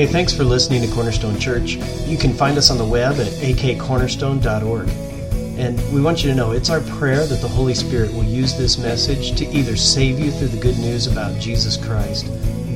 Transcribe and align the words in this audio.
Hey, 0.00 0.06
thanks 0.06 0.32
for 0.32 0.44
listening 0.44 0.80
to 0.80 0.88
Cornerstone 0.94 1.38
Church. 1.38 1.72
You 2.06 2.16
can 2.16 2.32
find 2.32 2.56
us 2.56 2.70
on 2.70 2.78
the 2.78 2.86
web 2.86 3.20
at 3.20 3.26
akcornerstone.org. 3.26 4.88
And 5.58 5.92
we 5.92 6.00
want 6.00 6.24
you 6.24 6.30
to 6.30 6.34
know 6.34 6.52
it's 6.52 6.70
our 6.70 6.80
prayer 6.80 7.26
that 7.26 7.42
the 7.42 7.48
Holy 7.48 7.74
Spirit 7.74 8.10
will 8.14 8.24
use 8.24 8.56
this 8.56 8.78
message 8.78 9.36
to 9.36 9.46
either 9.48 9.76
save 9.76 10.18
you 10.18 10.30
through 10.30 10.48
the 10.48 10.56
good 10.58 10.78
news 10.78 11.06
about 11.06 11.38
Jesus 11.38 11.76
Christ, 11.76 12.28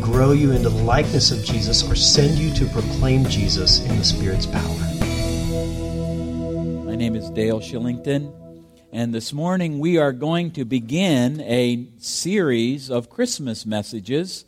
grow 0.03 0.33
you 0.33 0.53
into 0.53 0.69
the 0.69 0.83
likeness 0.83 1.31
of 1.31 1.43
Jesus, 1.43 1.83
or 1.91 1.95
send 1.95 2.37
you 2.37 2.53
to 2.57 2.67
proclaim 2.67 3.25
Jesus 3.25 3.81
in 3.87 3.97
the 3.97 4.05
Spirit's 4.05 4.45
power. 4.45 4.61
My 6.85 6.95
name 6.95 7.17
is 7.17 7.31
Dale 7.31 7.61
Shillington, 7.61 8.35
and 8.93 9.15
this 9.15 9.33
morning 9.33 9.79
we 9.79 9.97
are 9.97 10.13
going 10.13 10.51
to 10.51 10.67
begin 10.67 11.41
a 11.41 11.89
series 11.97 12.91
of 12.91 13.09
Christmas 13.09 13.65
messages 13.65 14.45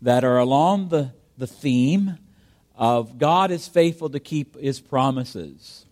that 0.00 0.22
are 0.22 0.38
along 0.38 0.90
the, 0.90 1.10
the 1.36 1.46
theme 1.46 2.18
of 2.74 3.18
God 3.18 3.50
is 3.50 3.68
faithful 3.68 4.10
to 4.10 4.20
keep 4.20 4.58
his 4.58 4.80
promises. 4.80 5.86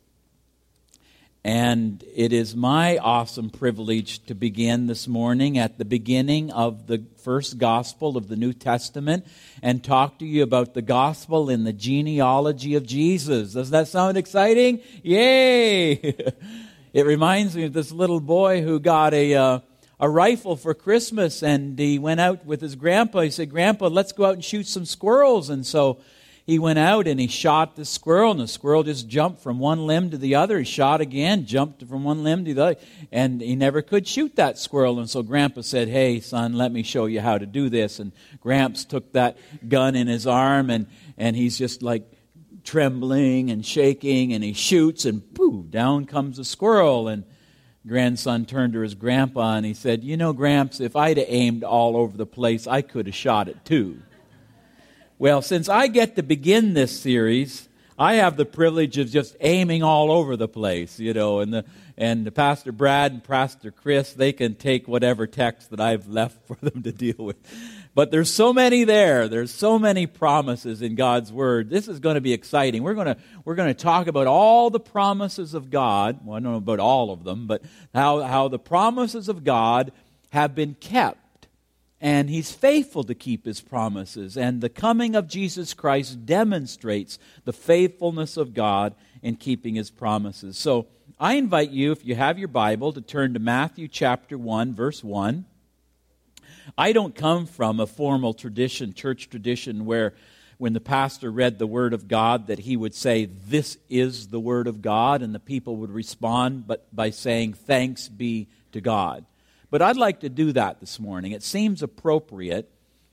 And 1.46 2.02
it 2.14 2.32
is 2.32 2.56
my 2.56 2.96
awesome 2.96 3.50
privilege 3.50 4.24
to 4.26 4.34
begin 4.34 4.86
this 4.86 5.06
morning 5.06 5.58
at 5.58 5.76
the 5.76 5.84
beginning 5.84 6.50
of 6.50 6.86
the 6.86 7.04
first 7.22 7.58
gospel 7.58 8.16
of 8.16 8.28
the 8.28 8.36
New 8.36 8.54
Testament 8.54 9.26
and 9.62 9.84
talk 9.84 10.18
to 10.20 10.24
you 10.24 10.42
about 10.42 10.72
the 10.72 10.80
gospel 10.80 11.50
in 11.50 11.64
the 11.64 11.74
genealogy 11.74 12.76
of 12.76 12.86
Jesus. 12.86 13.52
Does 13.52 13.68
that 13.70 13.88
sound 13.88 14.16
exciting? 14.16 14.80
Yay! 15.02 15.92
it 16.94 17.04
reminds 17.04 17.54
me 17.54 17.64
of 17.64 17.74
this 17.74 17.92
little 17.92 18.20
boy 18.20 18.62
who 18.62 18.80
got 18.80 19.12
a, 19.12 19.34
uh, 19.34 19.58
a 20.00 20.08
rifle 20.08 20.56
for 20.56 20.74
Christmas 20.74 21.42
and 21.42 21.78
he 21.78 21.98
went 21.98 22.20
out 22.20 22.44
with 22.44 22.60
his 22.60 22.74
grandpa. 22.74 23.20
He 23.20 23.30
said, 23.30 23.50
Grandpa, 23.50 23.88
let's 23.88 24.12
go 24.12 24.24
out 24.24 24.34
and 24.34 24.44
shoot 24.44 24.66
some 24.66 24.84
squirrels. 24.84 25.50
And 25.50 25.64
so 25.64 26.00
he 26.46 26.58
went 26.58 26.78
out 26.78 27.06
and 27.06 27.18
he 27.18 27.26
shot 27.26 27.74
the 27.74 27.86
squirrel, 27.86 28.30
and 28.30 28.40
the 28.40 28.48
squirrel 28.48 28.82
just 28.82 29.08
jumped 29.08 29.40
from 29.40 29.58
one 29.58 29.86
limb 29.86 30.10
to 30.10 30.18
the 30.18 30.34
other. 30.34 30.58
He 30.58 30.64
shot 30.64 31.00
again, 31.00 31.46
jumped 31.46 31.82
from 31.86 32.04
one 32.04 32.22
limb 32.22 32.44
to 32.44 32.52
the 32.52 32.62
other, 32.62 32.76
and 33.10 33.40
he 33.40 33.56
never 33.56 33.80
could 33.80 34.06
shoot 34.06 34.36
that 34.36 34.58
squirrel. 34.58 34.98
And 34.98 35.08
so 35.08 35.22
Grandpa 35.22 35.62
said, 35.62 35.88
Hey, 35.88 36.20
son, 36.20 36.52
let 36.52 36.70
me 36.70 36.82
show 36.82 37.06
you 37.06 37.20
how 37.22 37.38
to 37.38 37.46
do 37.46 37.70
this. 37.70 37.98
And 37.98 38.12
Gramps 38.40 38.84
took 38.84 39.12
that 39.14 39.38
gun 39.66 39.96
in 39.96 40.06
his 40.06 40.26
arm, 40.26 40.68
and, 40.68 40.86
and 41.16 41.34
he's 41.34 41.56
just 41.56 41.82
like 41.82 42.12
trembling 42.62 43.50
and 43.50 43.64
shaking, 43.64 44.34
and 44.34 44.44
he 44.44 44.52
shoots, 44.52 45.06
and 45.06 45.34
poof, 45.34 45.70
down 45.70 46.04
comes 46.04 46.36
the 46.36 46.44
squirrel. 46.44 47.08
And 47.08 47.24
grandson 47.86 48.46
turned 48.46 48.72
to 48.72 48.80
his 48.80 48.94
grandpa 48.94 49.56
and 49.56 49.66
he 49.66 49.74
said, 49.74 50.04
You 50.04 50.16
know, 50.16 50.32
Gramps, 50.32 50.80
if 50.80 50.96
I'd 50.96 51.16
have 51.16 51.26
aimed 51.28 51.64
all 51.64 51.96
over 51.96 52.16
the 52.16 52.26
place, 52.26 52.66
I 52.66 52.82
could 52.82 53.06
have 53.06 53.14
shot 53.14 53.48
it 53.48 53.64
too. 53.64 54.00
Well, 55.18 55.42
since 55.42 55.68
I 55.68 55.86
get 55.86 56.16
to 56.16 56.22
begin 56.22 56.74
this 56.74 56.98
series, 56.98 57.68
I 57.98 58.14
have 58.14 58.36
the 58.36 58.44
privilege 58.44 58.98
of 58.98 59.10
just 59.10 59.36
aiming 59.40 59.82
all 59.82 60.10
over 60.10 60.36
the 60.36 60.48
place, 60.48 60.98
you 60.98 61.14
know, 61.14 61.40
and 61.40 61.52
the 61.52 61.64
and 61.96 62.26
the 62.26 62.32
Pastor 62.32 62.72
Brad 62.72 63.12
and 63.12 63.22
Pastor 63.22 63.70
Chris, 63.70 64.12
they 64.14 64.32
can 64.32 64.56
take 64.56 64.88
whatever 64.88 65.28
text 65.28 65.70
that 65.70 65.80
I've 65.80 66.08
left 66.08 66.44
for 66.46 66.56
them 66.56 66.82
to 66.82 66.92
deal 66.92 67.16
with. 67.18 67.36
But 67.94 68.10
there's 68.10 68.32
so 68.32 68.52
many 68.52 68.82
there. 68.84 69.28
There's 69.28 69.54
so 69.54 69.78
many 69.78 70.06
promises 70.06 70.82
in 70.82 70.96
God's 70.96 71.32
word. 71.32 71.70
This 71.70 71.86
is 71.86 72.00
going 72.00 72.16
to 72.16 72.20
be 72.20 72.32
exciting. 72.32 72.82
We're 72.82 72.94
going 72.94 73.06
to 73.06 73.16
we're 73.44 73.54
going 73.54 73.72
to 73.72 73.82
talk 73.82 74.08
about 74.08 74.26
all 74.26 74.68
the 74.70 74.80
promises 74.80 75.54
of 75.54 75.70
God. 75.70 76.18
Well, 76.24 76.36
I 76.36 76.40
don't 76.40 76.52
know 76.52 76.58
about 76.58 76.80
all 76.80 77.12
of 77.12 77.22
them, 77.22 77.46
but 77.46 77.62
how 77.94 78.22
how 78.22 78.48
the 78.48 78.58
promises 78.58 79.28
of 79.28 79.44
God 79.44 79.92
have 80.30 80.54
been 80.54 80.74
kept 80.74 81.46
and 82.04 82.28
he's 82.28 82.52
faithful 82.52 83.02
to 83.04 83.14
keep 83.14 83.46
his 83.46 83.62
promises. 83.62 84.36
And 84.36 84.60
the 84.60 84.68
coming 84.68 85.16
of 85.16 85.26
Jesus 85.26 85.72
Christ 85.72 86.26
demonstrates 86.26 87.18
the 87.46 87.52
faithfulness 87.52 88.36
of 88.36 88.52
God 88.52 88.94
in 89.22 89.36
keeping 89.36 89.76
his 89.76 89.90
promises. 89.90 90.58
So 90.58 90.86
I 91.18 91.36
invite 91.36 91.70
you, 91.70 91.92
if 91.92 92.04
you 92.04 92.14
have 92.14 92.38
your 92.38 92.48
Bible, 92.48 92.92
to 92.92 93.00
turn 93.00 93.32
to 93.32 93.40
Matthew 93.40 93.88
chapter 93.88 94.36
1, 94.36 94.74
verse 94.74 95.02
1. 95.02 95.46
I 96.76 96.92
don't 96.92 97.14
come 97.14 97.46
from 97.46 97.80
a 97.80 97.86
formal 97.86 98.34
tradition, 98.34 98.94
church 98.94 99.28
tradition, 99.28 99.84
where 99.84 100.14
when 100.58 100.72
the 100.72 100.80
pastor 100.80 101.30
read 101.30 101.58
the 101.58 101.66
word 101.66 101.92
of 101.92 102.08
God 102.08 102.46
that 102.46 102.60
he 102.60 102.76
would 102.76 102.94
say, 102.94 103.26
This 103.26 103.78
is 103.88 104.28
the 104.28 104.40
word 104.40 104.66
of 104.66 104.82
God, 104.82 105.22
and 105.22 105.34
the 105.34 105.40
people 105.40 105.76
would 105.76 105.90
respond 105.90 106.66
but 106.66 106.86
by 106.94 107.10
saying, 107.10 107.54
Thanks 107.54 108.08
be 108.08 108.48
to 108.72 108.80
God. 108.80 109.24
But 109.70 109.82
I'd 109.82 109.96
like 109.96 110.20
to 110.20 110.28
do 110.28 110.52
that 110.52 110.80
this 110.80 111.00
morning. 111.00 111.32
It 111.32 111.42
seems 111.42 111.82
appropriate 111.82 112.70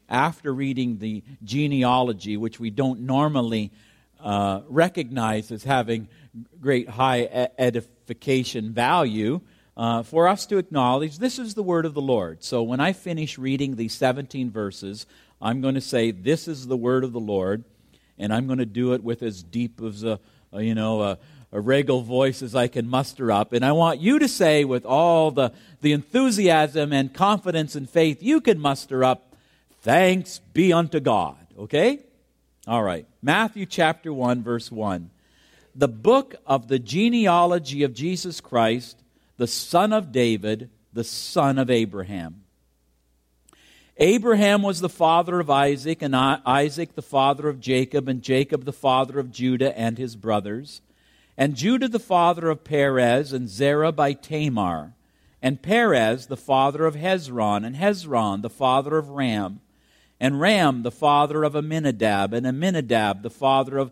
after 0.07 0.53
reading 0.53 0.99
the 0.99 1.23
genealogy, 1.43 2.37
which 2.37 2.59
we 2.59 2.69
don't 2.69 3.01
normally 3.01 3.71
uh, 4.19 4.61
recognize 4.67 5.51
as 5.51 5.63
having 5.63 6.07
great 6.59 6.87
high 6.87 7.49
edification 7.57 8.73
value, 8.73 9.41
uh, 9.81 10.03
for 10.03 10.27
us 10.27 10.45
to 10.45 10.59
acknowledge 10.59 11.17
this 11.17 11.39
is 11.39 11.55
the 11.55 11.63
word 11.63 11.87
of 11.87 11.95
the 11.95 12.01
Lord. 12.01 12.43
So 12.43 12.61
when 12.61 12.79
I 12.79 12.93
finish 12.93 13.39
reading 13.39 13.75
these 13.75 13.95
17 13.95 14.51
verses, 14.51 15.07
I'm 15.41 15.59
going 15.59 15.73
to 15.73 15.81
say, 15.81 16.11
This 16.11 16.47
is 16.47 16.67
the 16.67 16.77
word 16.77 17.03
of 17.03 17.13
the 17.13 17.19
Lord, 17.19 17.63
and 18.19 18.31
I'm 18.31 18.45
going 18.45 18.59
to 18.59 18.65
do 18.67 18.93
it 18.93 19.03
with 19.03 19.23
as 19.23 19.41
deep 19.41 19.81
as 19.81 20.03
a, 20.03 20.19
a 20.53 20.61
you 20.61 20.75
know, 20.75 21.01
a, 21.01 21.17
a 21.51 21.59
regal 21.59 22.03
voice 22.03 22.43
as 22.43 22.53
I 22.53 22.67
can 22.67 22.87
muster 22.87 23.31
up. 23.31 23.53
And 23.53 23.65
I 23.65 23.71
want 23.71 23.99
you 23.99 24.19
to 24.19 24.27
say, 24.27 24.65
with 24.65 24.85
all 24.85 25.31
the, 25.31 25.51
the 25.81 25.93
enthusiasm 25.93 26.93
and 26.93 27.11
confidence 27.11 27.75
and 27.75 27.89
faith 27.89 28.21
you 28.21 28.39
can 28.39 28.59
muster 28.59 29.03
up, 29.03 29.35
thanks 29.81 30.41
be 30.53 30.71
unto 30.71 30.99
God. 30.99 31.47
Okay? 31.57 32.01
All 32.67 32.83
right. 32.83 33.07
Matthew 33.23 33.65
chapter 33.65 34.13
1, 34.13 34.43
verse 34.43 34.71
1. 34.71 35.09
The 35.73 35.87
book 35.87 36.35
of 36.45 36.67
the 36.67 36.77
genealogy 36.77 37.81
of 37.81 37.95
Jesus 37.95 38.41
Christ, 38.41 39.01
the 39.41 39.47
son 39.47 39.91
of 39.91 40.11
David, 40.11 40.69
the 40.93 41.03
son 41.03 41.57
of 41.57 41.71
Abraham. 41.71 42.43
Abraham 43.97 44.61
was 44.61 44.81
the 44.81 44.87
father 44.87 45.39
of 45.39 45.49
Isaac, 45.49 46.03
and 46.03 46.15
Isaac 46.15 46.93
the 46.93 47.01
father 47.01 47.49
of 47.49 47.59
Jacob, 47.59 48.07
and 48.07 48.21
Jacob 48.21 48.65
the 48.65 48.71
father 48.71 49.17
of 49.17 49.31
Judah 49.31 49.75
and 49.75 49.97
his 49.97 50.15
brothers 50.15 50.81
and 51.35 51.55
Judah 51.55 51.87
the 51.87 51.97
father 51.97 52.51
of 52.51 52.63
Perez, 52.63 53.33
and 53.33 53.49
Zerah 53.49 53.91
by 53.91 54.13
Tamar, 54.13 54.93
and 55.41 55.63
Perez 55.63 56.27
the 56.27 56.37
father 56.37 56.85
of 56.85 56.93
Hezron, 56.93 57.65
and 57.65 57.75
Hezron 57.75 58.43
the 58.43 58.49
father 58.49 58.95
of 58.95 59.09
Ram, 59.09 59.59
and 60.19 60.39
Ram 60.39 60.83
the 60.83 60.91
father 60.91 61.43
of 61.43 61.55
Amminadab, 61.55 62.31
and 62.31 62.45
Amminadab 62.45 63.23
the 63.23 63.31
father 63.31 63.79
of 63.79 63.91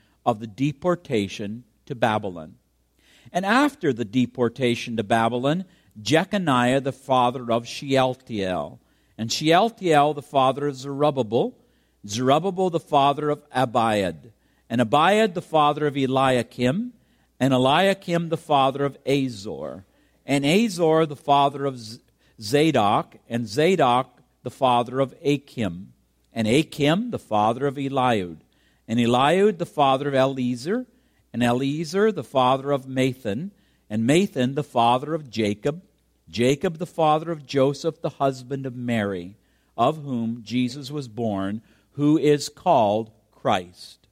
of 0.25 0.39
the 0.39 0.47
deportation 0.47 1.63
to 1.85 1.95
Babylon. 1.95 2.55
And 3.31 3.45
after 3.45 3.93
the 3.93 4.05
deportation 4.05 4.97
to 4.97 5.03
Babylon, 5.03 5.65
Jeconiah 6.01 6.81
the 6.81 6.91
father 6.91 7.51
of 7.51 7.67
Shealtiel, 7.67 8.79
and 9.17 9.31
Shealtiel 9.31 10.13
the 10.13 10.21
father 10.21 10.67
of 10.67 10.75
Zerubbabel, 10.75 11.57
Zerubbabel 12.07 12.69
the 12.69 12.79
father 12.79 13.29
of 13.29 13.47
Abiud, 13.51 14.31
and 14.69 14.81
Abiud 14.81 15.33
the 15.33 15.41
father 15.41 15.85
of 15.85 15.97
Eliakim, 15.97 16.93
and 17.39 17.53
Eliakim 17.53 18.29
the 18.29 18.37
father 18.37 18.85
of 18.85 18.97
Azor, 19.05 19.85
and 20.25 20.45
Azor 20.45 21.05
the 21.05 21.15
father 21.15 21.65
of 21.65 21.79
Zadok, 22.39 23.17
and 23.29 23.47
Zadok 23.47 24.21
the 24.43 24.51
father 24.51 24.99
of 24.99 25.13
Achim, 25.23 25.93
and 26.33 26.47
Achim 26.47 27.11
the 27.11 27.19
father 27.19 27.67
of 27.67 27.75
Eliud, 27.75 28.37
and 28.91 28.99
Eliud 28.99 29.57
the 29.57 29.65
father 29.65 30.09
of 30.09 30.13
Eleazar, 30.13 30.85
and 31.31 31.41
Eleazar 31.41 32.11
the 32.11 32.25
father 32.25 32.71
of 32.73 32.87
Matthan, 32.87 33.51
and 33.89 34.03
Matthan 34.03 34.55
the 34.55 34.65
father 34.65 35.13
of 35.13 35.29
Jacob, 35.29 35.81
Jacob 36.29 36.77
the 36.77 36.85
father 36.85 37.31
of 37.31 37.45
Joseph 37.45 38.01
the 38.01 38.09
husband 38.09 38.65
of 38.65 38.75
Mary, 38.75 39.37
of 39.77 40.03
whom 40.03 40.41
Jesus 40.43 40.91
was 40.91 41.07
born, 41.07 41.61
who 41.91 42.17
is 42.17 42.49
called 42.49 43.11
Christ. 43.31 44.09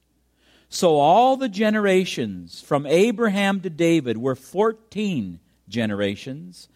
So 0.70 0.96
all 0.96 1.36
the 1.36 1.50
generations 1.50 2.62
from 2.62 2.86
Abraham 2.86 3.60
to 3.60 3.68
David 3.68 4.16
were 4.16 4.34
14 4.34 5.40
generations, 5.68 6.70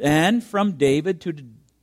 and 0.00 0.42
from 0.42 0.78
David 0.78 1.20
to 1.20 1.34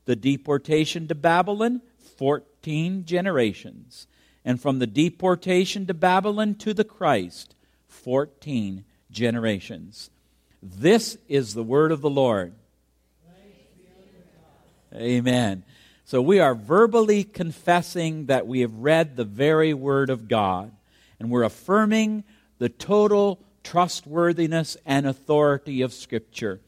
the 0.06 0.16
deportation 0.16 1.06
to 1.06 1.14
Babylon, 1.14 1.82
14 2.16 3.04
generations 3.04 4.08
and 4.44 4.60
from 4.60 4.78
the 4.78 4.86
deportation 4.86 5.86
to 5.86 5.94
Babylon 5.94 6.54
to 6.56 6.74
the 6.74 6.84
Christ, 6.84 7.54
14 7.88 8.84
generations. 9.10 10.10
This 10.62 11.16
is 11.28 11.54
the 11.54 11.62
word 11.62 11.92
of 11.92 12.00
the 12.00 12.10
Lord. 12.10 12.54
Amen. 14.94 15.64
So 16.04 16.20
we 16.20 16.40
are 16.40 16.54
verbally 16.54 17.24
confessing 17.24 18.26
that 18.26 18.46
we 18.46 18.60
have 18.60 18.74
read 18.74 19.16
the 19.16 19.24
very 19.24 19.72
word 19.72 20.10
of 20.10 20.28
God, 20.28 20.72
and 21.18 21.30
we're 21.30 21.44
affirming 21.44 22.24
the 22.58 22.68
total 22.68 23.40
trustworthiness 23.64 24.76
and 24.84 25.06
authority 25.06 25.82
of 25.82 25.92
Scripture. 25.92 26.60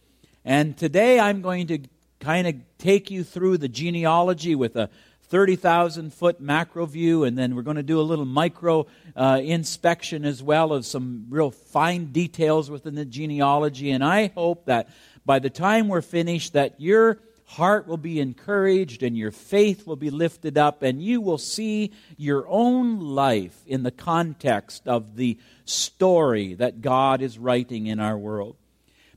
And 0.45 0.77
today 0.77 1.21
I'm 1.21 1.43
going 1.43 1.67
to 1.67 1.81
kind 2.21 2.47
of 2.47 2.55
take 2.79 3.11
you 3.11 3.23
through 3.25 3.59
the 3.59 3.69
genealogy 3.69 4.55
with 4.55 4.77
a 4.77 4.89
30,000 5.35 6.15
foot 6.15 6.41
macro 6.41 6.87
view, 6.87 7.25
and 7.25 7.37
then 7.37 7.57
we're 7.57 7.63
going 7.63 7.77
to 7.77 7.83
do 7.83 7.99
a 7.99 8.03
little 8.03 8.25
micro 8.25 8.87
uh, 9.17 9.41
inspection 9.43 10.25
as 10.25 10.41
well 10.41 10.73
of 10.73 10.87
some 10.87 11.27
real 11.29 11.51
fine 11.51 12.13
details 12.13 12.71
within 12.71 12.95
the 12.95 13.05
genealogy. 13.05 13.91
And 13.91 14.05
I 14.05 14.29
hope 14.37 14.67
that 14.67 14.89
by 15.27 15.41
the 15.41 15.51
time 15.51 15.89
we're 15.89 16.03
finished, 16.03 16.53
that 16.53 16.81
your 16.81 17.19
heart 17.47 17.89
will 17.89 17.97
be 17.97 18.21
encouraged 18.21 19.03
and 19.03 19.19
your 19.19 19.33
faith 19.33 19.89
will 19.89 19.97
be 19.97 20.11
lifted 20.11 20.57
up, 20.57 20.85
and 20.85 21.03
you 21.03 21.21
will 21.21 21.39
see 21.39 21.91
your 22.17 22.47
own 22.47 23.01
life 23.01 23.61
in 23.67 23.83
the 23.83 23.91
context 23.91 24.87
of 24.87 25.17
the 25.17 25.37
story 25.65 26.55
that 26.55 26.81
God 26.81 27.23
is 27.23 27.41
writing 27.41 27.89
in 27.89 27.99
our 27.99 28.17
world. 28.17 28.55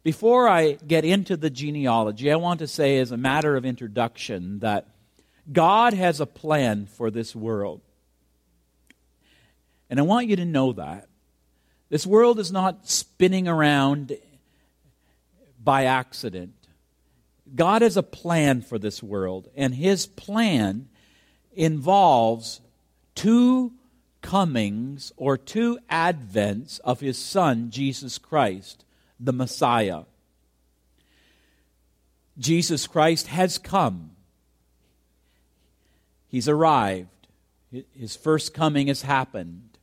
Before 0.02 0.50
I 0.50 0.80
get 0.88 1.06
into 1.06 1.38
the 1.38 1.52
genealogy, 1.52 2.31
I 2.31 2.38
want 2.38 2.62
to 2.62 2.68
say, 2.68 2.98
as 2.98 3.12
a 3.12 3.18
matter 3.18 3.56
of 3.56 3.66
introduction, 3.66 4.58
that 4.62 4.88
God 5.51 5.94
has 5.94 6.19
a 6.19 6.25
plan 6.25 6.85
for 6.85 7.09
this 7.09 7.35
world. 7.35 7.81
And 9.89 9.99
I 9.99 10.03
want 10.03 10.27
you 10.27 10.35
to 10.35 10.45
know 10.45 10.73
that. 10.73 11.07
This 11.89 12.05
world 12.05 12.39
is 12.39 12.51
not 12.51 12.89
spinning 12.89 13.47
around 13.47 14.17
by 15.63 15.85
accident. 15.85 16.53
God 17.55 17.81
has 17.81 17.95
a 17.95 18.03
plan 18.03 18.61
for 18.61 18.77
this 18.77 19.01
world, 19.01 19.49
and 19.55 19.73
his 19.73 20.05
plan 20.05 20.89
involves 21.55 22.59
two 23.15 23.71
comings 24.21 25.13
or 25.15 25.38
two 25.38 25.79
advents 25.89 26.81
of 26.81 26.99
his 26.99 27.17
son, 27.17 27.71
Jesus 27.71 28.17
Christ, 28.17 28.83
the 29.17 29.31
Messiah. 29.31 30.03
Jesus 32.38 32.85
Christ 32.85 33.27
has 33.27 33.57
come. 33.57 34.11
He's 36.27 36.50
arrived. 36.50 37.27
His 37.94 38.15
first 38.15 38.53
coming 38.53 38.88
has 38.88 39.01
happened. 39.01 39.77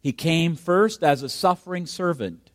He 0.00 0.12
came 0.12 0.56
first 0.56 1.02
as 1.02 1.22
a 1.22 1.28
suffering 1.28 1.86
servant. 1.86 2.50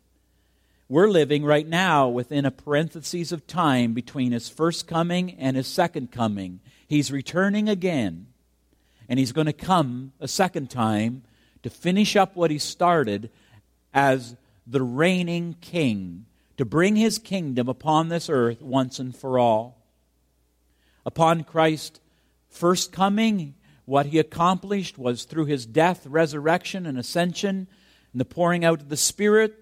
We're 0.88 1.08
living 1.08 1.44
right 1.44 1.66
now 1.66 2.08
within 2.08 2.44
a 2.44 2.50
parenthesis 2.50 3.32
of 3.32 3.46
time 3.46 3.94
between 3.94 4.32
his 4.32 4.48
first 4.48 4.86
coming 4.86 5.32
and 5.38 5.56
his 5.56 5.66
second 5.66 6.10
coming. 6.10 6.60
He's 6.86 7.10
returning 7.10 7.68
again, 7.68 8.26
and 9.08 9.18
he's 9.18 9.32
going 9.32 9.46
to 9.46 9.52
come 9.52 10.12
a 10.20 10.28
second 10.28 10.70
time 10.70 11.22
to 11.62 11.70
finish 11.70 12.16
up 12.16 12.36
what 12.36 12.50
he 12.50 12.58
started 12.58 13.30
as 13.94 14.36
the 14.66 14.82
reigning 14.82 15.56
king, 15.60 16.26
to 16.56 16.64
bring 16.64 16.96
his 16.96 17.18
kingdom 17.18 17.68
upon 17.68 18.08
this 18.08 18.28
earth 18.28 18.60
once 18.60 18.98
and 18.98 19.16
for 19.16 19.38
all. 19.38 19.78
Upon 21.06 21.44
Christ 21.44 22.00
first 22.54 22.92
coming, 22.92 23.54
what 23.84 24.06
he 24.06 24.18
accomplished 24.18 24.96
was 24.96 25.24
through 25.24 25.46
his 25.46 25.66
death, 25.66 26.06
resurrection, 26.06 26.86
and 26.86 26.98
ascension, 26.98 27.68
and 28.12 28.20
the 28.20 28.24
pouring 28.24 28.64
out 28.64 28.80
of 28.80 28.88
the 28.88 28.96
Spirit. 28.96 29.54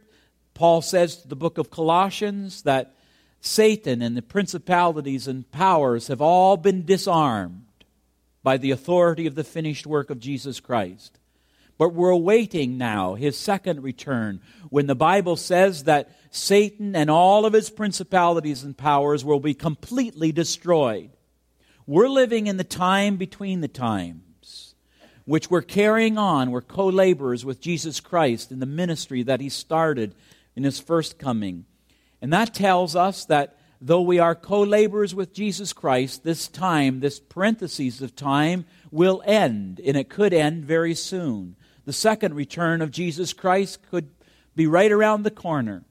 Paul 0.54 0.82
says 0.82 1.16
to 1.16 1.28
the 1.28 1.36
book 1.36 1.58
of 1.58 1.70
Colossians 1.70 2.62
that 2.62 2.94
Satan 3.40 4.02
and 4.02 4.16
the 4.16 4.22
principalities 4.22 5.26
and 5.26 5.50
powers 5.50 6.06
have 6.06 6.20
all 6.20 6.56
been 6.56 6.84
disarmed 6.84 7.64
by 8.42 8.56
the 8.56 8.70
authority 8.70 9.26
of 9.26 9.34
the 9.34 9.44
finished 9.44 9.86
work 9.86 10.10
of 10.10 10.20
Jesus 10.20 10.60
Christ. 10.60 11.18
But 11.78 11.94
we're 11.94 12.10
awaiting 12.10 12.78
now 12.78 13.14
his 13.14 13.36
second 13.36 13.82
return 13.82 14.40
when 14.68 14.86
the 14.86 14.94
Bible 14.94 15.36
says 15.36 15.84
that 15.84 16.10
Satan 16.30 16.94
and 16.94 17.10
all 17.10 17.44
of 17.46 17.54
his 17.54 17.70
principalities 17.70 18.62
and 18.62 18.76
powers 18.76 19.24
will 19.24 19.40
be 19.40 19.54
completely 19.54 20.30
destroyed. 20.30 21.10
We're 21.86 22.08
living 22.08 22.46
in 22.46 22.56
the 22.56 22.64
time 22.64 23.16
between 23.16 23.60
the 23.60 23.68
times, 23.68 24.74
which 25.24 25.50
we're 25.50 25.62
carrying 25.62 26.16
on. 26.16 26.50
We're 26.50 26.60
co 26.60 26.86
laborers 26.86 27.44
with 27.44 27.60
Jesus 27.60 27.98
Christ 27.98 28.52
in 28.52 28.60
the 28.60 28.66
ministry 28.66 29.22
that 29.24 29.40
He 29.40 29.48
started 29.48 30.14
in 30.54 30.64
His 30.64 30.78
first 30.78 31.18
coming. 31.18 31.64
And 32.20 32.32
that 32.32 32.54
tells 32.54 32.94
us 32.94 33.24
that 33.24 33.58
though 33.80 34.00
we 34.00 34.20
are 34.20 34.34
co 34.34 34.62
laborers 34.62 35.14
with 35.14 35.34
Jesus 35.34 35.72
Christ, 35.72 36.22
this 36.22 36.46
time, 36.46 37.00
this 37.00 37.18
parenthesis 37.18 38.00
of 38.00 38.14
time, 38.14 38.64
will 38.90 39.22
end, 39.26 39.80
and 39.84 39.96
it 39.96 40.08
could 40.08 40.32
end 40.32 40.64
very 40.64 40.94
soon. 40.94 41.56
The 41.84 41.92
second 41.92 42.34
return 42.34 42.80
of 42.80 42.92
Jesus 42.92 43.32
Christ 43.32 43.80
could 43.90 44.10
be 44.54 44.68
right 44.68 44.92
around 44.92 45.24
the 45.24 45.30
corner. 45.32 45.84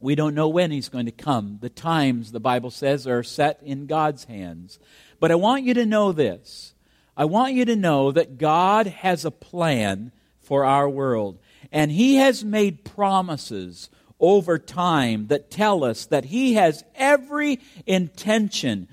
We 0.00 0.14
don't 0.14 0.34
know 0.34 0.48
when 0.48 0.70
he's 0.70 0.88
going 0.88 1.06
to 1.06 1.12
come. 1.12 1.58
The 1.60 1.68
times, 1.68 2.32
the 2.32 2.40
Bible 2.40 2.70
says, 2.70 3.06
are 3.06 3.22
set 3.22 3.60
in 3.62 3.86
God's 3.86 4.24
hands. 4.24 4.78
But 5.20 5.30
I 5.30 5.34
want 5.34 5.64
you 5.64 5.74
to 5.74 5.84
know 5.84 6.12
this. 6.12 6.74
I 7.16 7.26
want 7.26 7.52
you 7.52 7.66
to 7.66 7.76
know 7.76 8.10
that 8.10 8.38
God 8.38 8.86
has 8.86 9.26
a 9.26 9.30
plan 9.30 10.10
for 10.40 10.64
our 10.64 10.88
world. 10.88 11.38
And 11.70 11.90
he 11.90 12.16
has 12.16 12.42
made 12.42 12.82
promises 12.82 13.90
over 14.18 14.58
time 14.58 15.26
that 15.26 15.50
tell 15.50 15.84
us 15.84 16.06
that 16.06 16.24
he 16.24 16.54
has 16.54 16.82
every 16.94 17.60
intention 17.86 18.88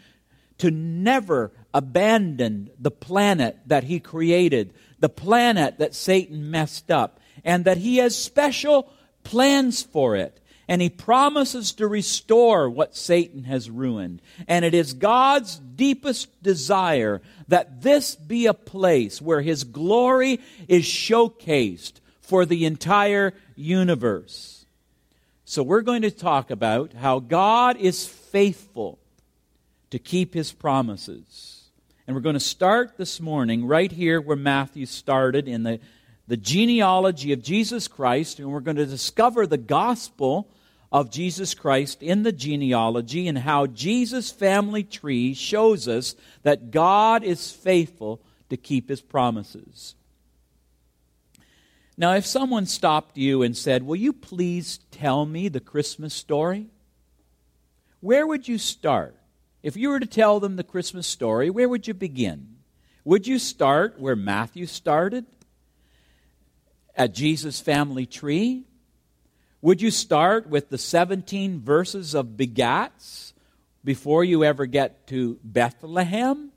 to 0.57 0.71
never 0.71 1.51
abandon 1.73 2.69
the 2.79 2.91
planet 2.91 3.57
that 3.65 3.85
he 3.85 4.01
created, 4.01 4.73
the 4.99 5.09
planet 5.09 5.77
that 5.79 5.95
Satan 5.95 6.51
messed 6.51 6.91
up, 6.91 7.19
and 7.45 7.63
that 7.63 7.77
he 7.77 7.97
has 7.97 8.17
special 8.17 8.91
plans 9.23 9.83
for 9.83 10.17
it 10.17 10.41
and 10.67 10.81
he 10.81 10.89
promises 10.89 11.71
to 11.73 11.87
restore 11.87 12.69
what 12.69 12.95
Satan 12.95 13.45
has 13.45 13.69
ruined. 13.69 14.21
And 14.47 14.65
it 14.65 14.73
is 14.73 14.93
God's 14.93 15.57
deepest 15.57 16.43
desire 16.43 17.21
that 17.47 17.81
this 17.81 18.15
be 18.15 18.45
a 18.45 18.53
place 18.53 19.21
where 19.21 19.41
his 19.41 19.63
glory 19.63 20.39
is 20.67 20.83
showcased 20.83 21.93
for 22.19 22.45
the 22.45 22.65
entire 22.65 23.33
universe. 23.55 24.65
So 25.45 25.63
we're 25.63 25.81
going 25.81 26.01
to 26.01 26.11
talk 26.11 26.51
about 26.51 26.91
how 26.91 27.19
God 27.19 27.77
is 27.77 28.05
faithful 28.05 28.99
to 29.91 29.99
keep 29.99 30.33
his 30.33 30.51
promises. 30.51 31.69
And 32.05 32.15
we're 32.15 32.21
going 32.21 32.33
to 32.33 32.39
start 32.41 32.97
this 32.97 33.21
morning 33.21 33.65
right 33.65 33.91
here 33.91 34.19
where 34.19 34.35
Matthew 34.35 34.85
started 34.85 35.47
in 35.47 35.63
the, 35.63 35.79
the 36.27 36.35
genealogy 36.35 37.31
of 37.31 37.41
Jesus 37.41 37.87
Christ, 37.87 38.39
and 38.39 38.51
we're 38.51 38.59
going 38.59 38.75
to 38.75 38.85
discover 38.85 39.47
the 39.47 39.57
gospel 39.57 40.49
of 40.91 41.11
Jesus 41.11 41.53
Christ 41.53 42.01
in 42.01 42.23
the 42.23 42.31
genealogy 42.31 43.27
and 43.27 43.37
how 43.37 43.67
Jesus' 43.67 44.31
family 44.31 44.83
tree 44.83 45.33
shows 45.33 45.87
us 45.87 46.15
that 46.43 46.71
God 46.71 47.23
is 47.23 47.51
faithful 47.51 48.21
to 48.49 48.57
keep 48.57 48.89
his 48.89 49.01
promises. 49.01 49.95
Now, 51.97 52.13
if 52.13 52.25
someone 52.25 52.67
stopped 52.67 53.17
you 53.17 53.41
and 53.41 53.57
said, 53.57 53.83
Will 53.83 53.95
you 53.95 54.13
please 54.13 54.79
tell 54.91 55.25
me 55.25 55.49
the 55.49 55.59
Christmas 55.59 56.13
story? 56.13 56.67
Where 57.99 58.27
would 58.27 58.47
you 58.47 58.57
start? 58.57 59.15
If 59.63 59.75
you 59.75 59.89
were 59.89 59.99
to 59.99 60.05
tell 60.05 60.39
them 60.39 60.55
the 60.55 60.63
Christmas 60.63 61.07
story, 61.07 61.49
where 61.49 61.67
would 61.67 61.87
you 61.87 61.93
begin? 61.93 62.57
Would 63.03 63.25
you 63.25 63.39
start 63.39 63.99
where 63.99 64.15
Matthew 64.15 64.67
started? 64.67 65.25
At 66.95 67.13
Jesus' 67.13 67.59
family 67.59 68.05
tree? 68.05 68.65
Would 69.67 69.81
you 69.81 69.91
start 69.91 70.47
with 70.47 70.69
the 70.69 70.77
17 70.77 71.59
verses 71.59 72.15
of 72.15 72.37
begats 72.37 73.33
before 73.83 74.23
you 74.23 74.45
ever 74.45 74.65
get 74.65 75.07
to 75.07 75.41
Bethlehem? 75.43 76.53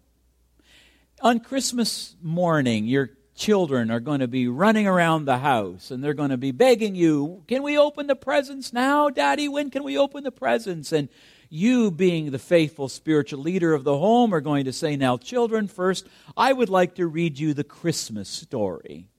On 1.20 1.40
Christmas 1.40 2.14
morning, 2.22 2.86
your 2.86 3.10
children 3.34 3.90
are 3.90 3.98
going 3.98 4.20
to 4.20 4.28
be 4.28 4.46
running 4.46 4.86
around 4.86 5.24
the 5.24 5.38
house 5.38 5.90
and 5.90 6.04
they're 6.04 6.14
going 6.14 6.30
to 6.30 6.36
be 6.36 6.52
begging 6.52 6.94
you, 6.94 7.42
Can 7.48 7.64
we 7.64 7.76
open 7.76 8.06
the 8.06 8.14
presents 8.14 8.72
now, 8.72 9.10
Daddy? 9.10 9.48
When 9.48 9.70
can 9.70 9.82
we 9.82 9.98
open 9.98 10.22
the 10.22 10.30
presents? 10.30 10.92
And 10.92 11.08
you, 11.48 11.90
being 11.90 12.30
the 12.30 12.38
faithful 12.38 12.88
spiritual 12.88 13.42
leader 13.42 13.74
of 13.74 13.82
the 13.82 13.98
home, 13.98 14.32
are 14.32 14.40
going 14.40 14.66
to 14.66 14.72
say, 14.72 14.94
Now, 14.94 15.16
children, 15.16 15.66
first, 15.66 16.06
I 16.36 16.52
would 16.52 16.68
like 16.68 16.94
to 16.94 17.08
read 17.08 17.40
you 17.40 17.54
the 17.54 17.64
Christmas 17.64 18.28
story. 18.28 19.09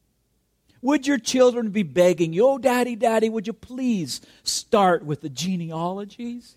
Would 0.81 1.05
your 1.05 1.19
children 1.19 1.69
be 1.69 1.83
begging 1.83 2.33
you, 2.33 2.47
Oh, 2.47 2.57
Daddy, 2.57 2.95
Daddy, 2.95 3.29
would 3.29 3.47
you 3.47 3.53
please 3.53 4.21
start 4.43 5.05
with 5.05 5.21
the 5.21 5.29
genealogies? 5.29 6.55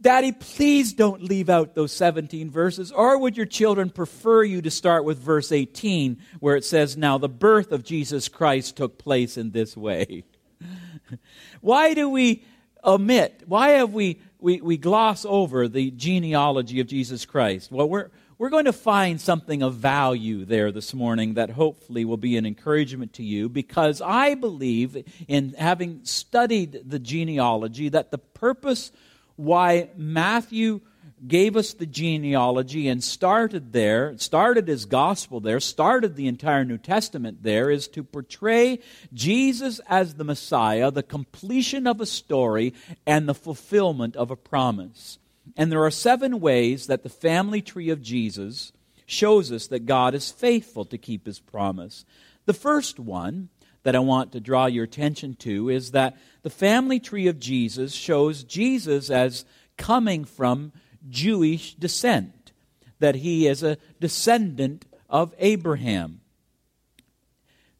Daddy, 0.00 0.30
please 0.32 0.92
don't 0.92 1.22
leave 1.22 1.48
out 1.48 1.74
those 1.74 1.92
17 1.92 2.50
verses. 2.50 2.92
Or 2.92 3.18
would 3.18 3.36
your 3.36 3.46
children 3.46 3.90
prefer 3.90 4.44
you 4.44 4.62
to 4.62 4.70
start 4.70 5.04
with 5.04 5.18
verse 5.18 5.50
18, 5.50 6.18
where 6.38 6.54
it 6.56 6.64
says, 6.64 6.96
Now 6.96 7.18
the 7.18 7.28
birth 7.28 7.72
of 7.72 7.82
Jesus 7.82 8.28
Christ 8.28 8.76
took 8.76 8.98
place 8.98 9.36
in 9.36 9.50
this 9.50 9.76
way? 9.76 10.24
Why 11.60 11.94
do 11.94 12.08
we 12.08 12.44
omit? 12.84 13.42
Why 13.46 13.70
have 13.70 13.92
we, 13.92 14.20
we, 14.38 14.60
we 14.60 14.76
gloss 14.76 15.24
over 15.24 15.66
the 15.66 15.90
genealogy 15.90 16.78
of 16.80 16.86
Jesus 16.86 17.24
Christ? 17.26 17.72
Well, 17.72 17.88
we're, 17.88 18.10
we're 18.38 18.50
going 18.50 18.66
to 18.66 18.72
find 18.72 19.20
something 19.20 19.62
of 19.62 19.74
value 19.74 20.44
there 20.44 20.70
this 20.70 20.94
morning 20.94 21.34
that 21.34 21.50
hopefully 21.50 22.04
will 22.04 22.16
be 22.16 22.36
an 22.36 22.46
encouragement 22.46 23.12
to 23.14 23.24
you 23.24 23.48
because 23.48 24.00
I 24.00 24.36
believe, 24.36 25.04
in 25.26 25.54
having 25.58 26.04
studied 26.04 26.82
the 26.86 27.00
genealogy, 27.00 27.88
that 27.88 28.12
the 28.12 28.18
purpose 28.18 28.92
why 29.34 29.90
Matthew 29.96 30.80
gave 31.26 31.56
us 31.56 31.74
the 31.74 31.86
genealogy 31.86 32.86
and 32.86 33.02
started 33.02 33.72
there, 33.72 34.16
started 34.18 34.68
his 34.68 34.84
gospel 34.84 35.40
there, 35.40 35.58
started 35.58 36.14
the 36.14 36.28
entire 36.28 36.64
New 36.64 36.78
Testament 36.78 37.42
there, 37.42 37.72
is 37.72 37.88
to 37.88 38.04
portray 38.04 38.78
Jesus 39.12 39.80
as 39.88 40.14
the 40.14 40.22
Messiah, 40.22 40.92
the 40.92 41.02
completion 41.02 41.88
of 41.88 42.00
a 42.00 42.06
story, 42.06 42.72
and 43.04 43.28
the 43.28 43.34
fulfillment 43.34 44.14
of 44.14 44.30
a 44.30 44.36
promise. 44.36 45.18
And 45.56 45.72
there 45.72 45.84
are 45.84 45.90
seven 45.90 46.40
ways 46.40 46.86
that 46.86 47.02
the 47.02 47.08
family 47.08 47.62
tree 47.62 47.90
of 47.90 48.02
Jesus 48.02 48.72
shows 49.06 49.50
us 49.50 49.66
that 49.68 49.86
God 49.86 50.14
is 50.14 50.30
faithful 50.30 50.84
to 50.84 50.98
keep 50.98 51.26
his 51.26 51.40
promise. 51.40 52.04
The 52.46 52.54
first 52.54 52.98
one 52.98 53.48
that 53.82 53.96
I 53.96 54.00
want 54.00 54.32
to 54.32 54.40
draw 54.40 54.66
your 54.66 54.84
attention 54.84 55.34
to 55.36 55.70
is 55.70 55.92
that 55.92 56.16
the 56.42 56.50
family 56.50 57.00
tree 57.00 57.26
of 57.26 57.40
Jesus 57.40 57.94
shows 57.94 58.44
Jesus 58.44 59.10
as 59.10 59.44
coming 59.76 60.24
from 60.24 60.72
Jewish 61.08 61.74
descent, 61.74 62.52
that 62.98 63.16
he 63.16 63.46
is 63.46 63.62
a 63.62 63.78
descendant 64.00 64.84
of 65.08 65.34
Abraham. 65.38 66.20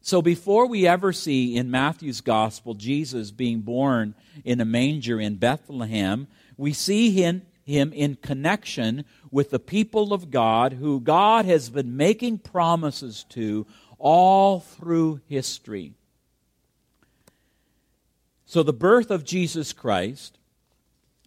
So 0.01 0.21
before 0.21 0.65
we 0.65 0.87
ever 0.87 1.13
see 1.13 1.55
in 1.55 1.69
Matthew's 1.69 2.21
gospel 2.21 2.73
Jesus 2.73 3.31
being 3.31 3.59
born 3.59 4.15
in 4.43 4.61
a 4.61 4.65
manger 4.65 5.19
in 5.19 5.35
Bethlehem, 5.35 6.27
we 6.57 6.73
see 6.73 7.11
him, 7.11 7.43
him 7.69 7.93
in 7.93 8.15
connection 8.15 9.05
with 9.31 9.51
the 9.51 9.59
people 9.59 10.13
of 10.13 10.31
God 10.31 10.73
who 10.73 10.99
God 10.99 11.45
has 11.45 11.69
been 11.69 11.95
making 11.95 12.39
promises 12.39 13.25
to 13.29 13.65
all 13.97 14.59
through 14.59 15.21
history. 15.27 15.93
So, 18.45 18.63
the 18.63 18.73
birth 18.73 19.11
of 19.11 19.23
Jesus 19.23 19.73
Christ 19.73 20.39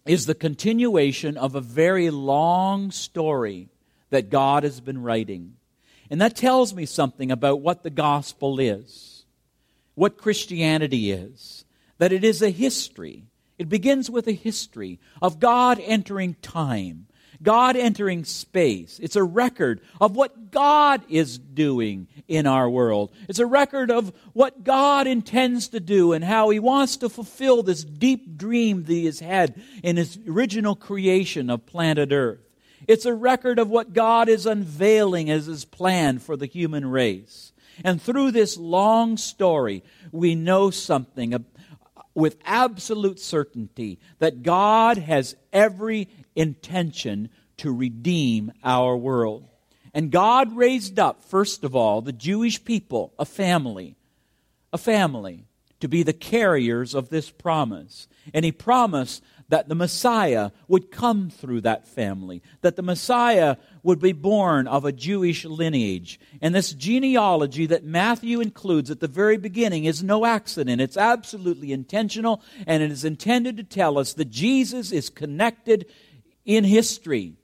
is 0.05 0.25
the 0.25 0.35
continuation 0.35 1.37
of 1.37 1.55
a 1.55 1.61
very 1.61 2.09
long 2.09 2.91
story 2.91 3.69
that 4.09 4.29
God 4.29 4.63
has 4.63 4.81
been 4.81 5.01
writing. 5.01 5.55
And 6.09 6.19
that 6.19 6.35
tells 6.35 6.73
me 6.73 6.85
something 6.85 7.31
about 7.31 7.61
what 7.61 7.83
the 7.83 7.89
gospel 7.89 8.59
is, 8.59 9.25
what 9.95 10.17
Christianity 10.17 11.11
is, 11.11 11.65
that 11.97 12.11
it 12.11 12.23
is 12.23 12.41
a 12.41 12.49
history. 12.49 13.23
It 13.63 13.69
begins 13.69 14.09
with 14.09 14.27
a 14.27 14.33
history 14.33 14.99
of 15.21 15.39
God 15.39 15.79
entering 15.81 16.33
time, 16.41 17.07
God 17.41 17.77
entering 17.77 18.25
space. 18.25 18.99
It's 19.01 19.15
a 19.15 19.23
record 19.23 19.79
of 20.01 20.17
what 20.17 20.51
God 20.51 21.01
is 21.07 21.37
doing 21.37 22.09
in 22.27 22.45
our 22.45 22.69
world. 22.69 23.13
It's 23.29 23.39
a 23.39 23.45
record 23.45 23.89
of 23.89 24.11
what 24.33 24.65
God 24.65 25.07
intends 25.07 25.69
to 25.69 25.79
do 25.79 26.11
and 26.11 26.25
how 26.25 26.49
He 26.49 26.59
wants 26.59 26.97
to 26.97 27.07
fulfill 27.07 27.63
this 27.63 27.85
deep 27.85 28.35
dream 28.35 28.83
that 28.83 28.91
He 28.91 29.05
has 29.05 29.21
had 29.21 29.55
in 29.81 29.95
His 29.95 30.19
original 30.27 30.75
creation 30.75 31.49
of 31.49 31.65
planet 31.65 32.11
Earth. 32.11 32.41
It's 32.85 33.05
a 33.05 33.13
record 33.13 33.59
of 33.59 33.69
what 33.69 33.93
God 33.93 34.27
is 34.27 34.45
unveiling 34.45 35.29
as 35.29 35.45
His 35.45 35.63
plan 35.63 36.19
for 36.19 36.35
the 36.35 36.47
human 36.47 36.85
race. 36.85 37.53
And 37.81 38.01
through 38.01 38.31
this 38.31 38.57
long 38.57 39.15
story, 39.15 39.83
we 40.11 40.35
know 40.35 40.69
something 40.69 41.33
with 42.15 42.37
absolute 42.45 43.19
certainty 43.19 43.99
that 44.19 44.43
God 44.43 44.97
has 44.97 45.35
every 45.51 46.07
intention 46.35 47.29
to 47.57 47.71
redeem 47.71 48.51
our 48.63 48.95
world. 48.95 49.47
And 49.93 50.11
God 50.11 50.55
raised 50.55 50.97
up, 50.97 51.23
first 51.23 51.63
of 51.63 51.75
all, 51.75 52.01
the 52.01 52.11
Jewish 52.11 52.63
people, 52.63 53.13
a 53.19 53.25
family, 53.25 53.95
a 54.71 54.77
family, 54.77 55.45
to 55.79 55.87
be 55.87 56.01
the 56.01 56.13
carriers 56.13 56.95
of 56.95 57.09
this 57.09 57.29
promise. 57.29 58.07
And 58.33 58.43
He 58.43 58.51
promised 58.51 59.23
that 59.49 59.69
the 59.69 59.75
Messiah 59.75 60.51
would 60.67 60.91
come 60.91 61.29
through 61.29 61.61
that 61.61 61.87
family, 61.87 62.41
that 62.61 62.75
the 62.75 62.81
Messiah 62.81 63.57
would 63.83 63.99
be 63.99 64.13
born 64.13 64.67
of 64.67 64.85
a 64.85 64.91
Jewish 64.91 65.45
lineage. 65.45 66.19
And 66.41 66.55
this 66.55 66.73
genealogy 66.73 67.65
that 67.67 67.83
Matthew 67.83 68.39
includes 68.39 68.89
at 68.89 68.99
the 68.99 69.07
very 69.07 69.37
beginning 69.37 69.85
is 69.85 70.03
no 70.03 70.25
accident. 70.25 70.81
It's 70.81 70.97
absolutely 70.97 71.71
intentional, 71.71 72.41
and 72.65 72.81
it 72.81 72.91
is 72.91 73.05
intended 73.05 73.57
to 73.57 73.63
tell 73.63 73.97
us 73.97 74.13
that 74.13 74.29
Jesus 74.29 74.91
is 74.91 75.09
connected 75.09 75.85
in 76.45 76.63
history 76.63 77.35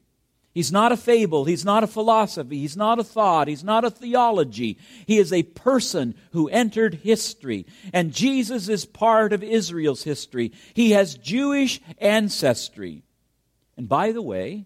He's 0.53 0.71
not 0.71 0.91
a 0.91 0.97
fable. 0.97 1.45
He's 1.45 1.63
not 1.63 1.83
a 1.83 1.87
philosophy. 1.87 2.59
He's 2.59 2.75
not 2.75 2.99
a 2.99 3.03
thought. 3.03 3.47
He's 3.47 3.63
not 3.63 3.85
a 3.85 3.91
theology. 3.91 4.77
He 5.05 5.17
is 5.17 5.31
a 5.31 5.43
person 5.43 6.15
who 6.31 6.49
entered 6.49 6.95
history. 6.95 7.67
And 7.93 8.11
Jesus 8.11 8.67
is 8.67 8.85
part 8.85 9.31
of 9.31 9.43
Israel's 9.43 10.03
history. 10.03 10.51
He 10.73 10.91
has 10.91 11.15
Jewish 11.15 11.79
ancestry. 11.99 13.03
And 13.77 13.87
by 13.87 14.11
the 14.11 14.23
way, 14.23 14.65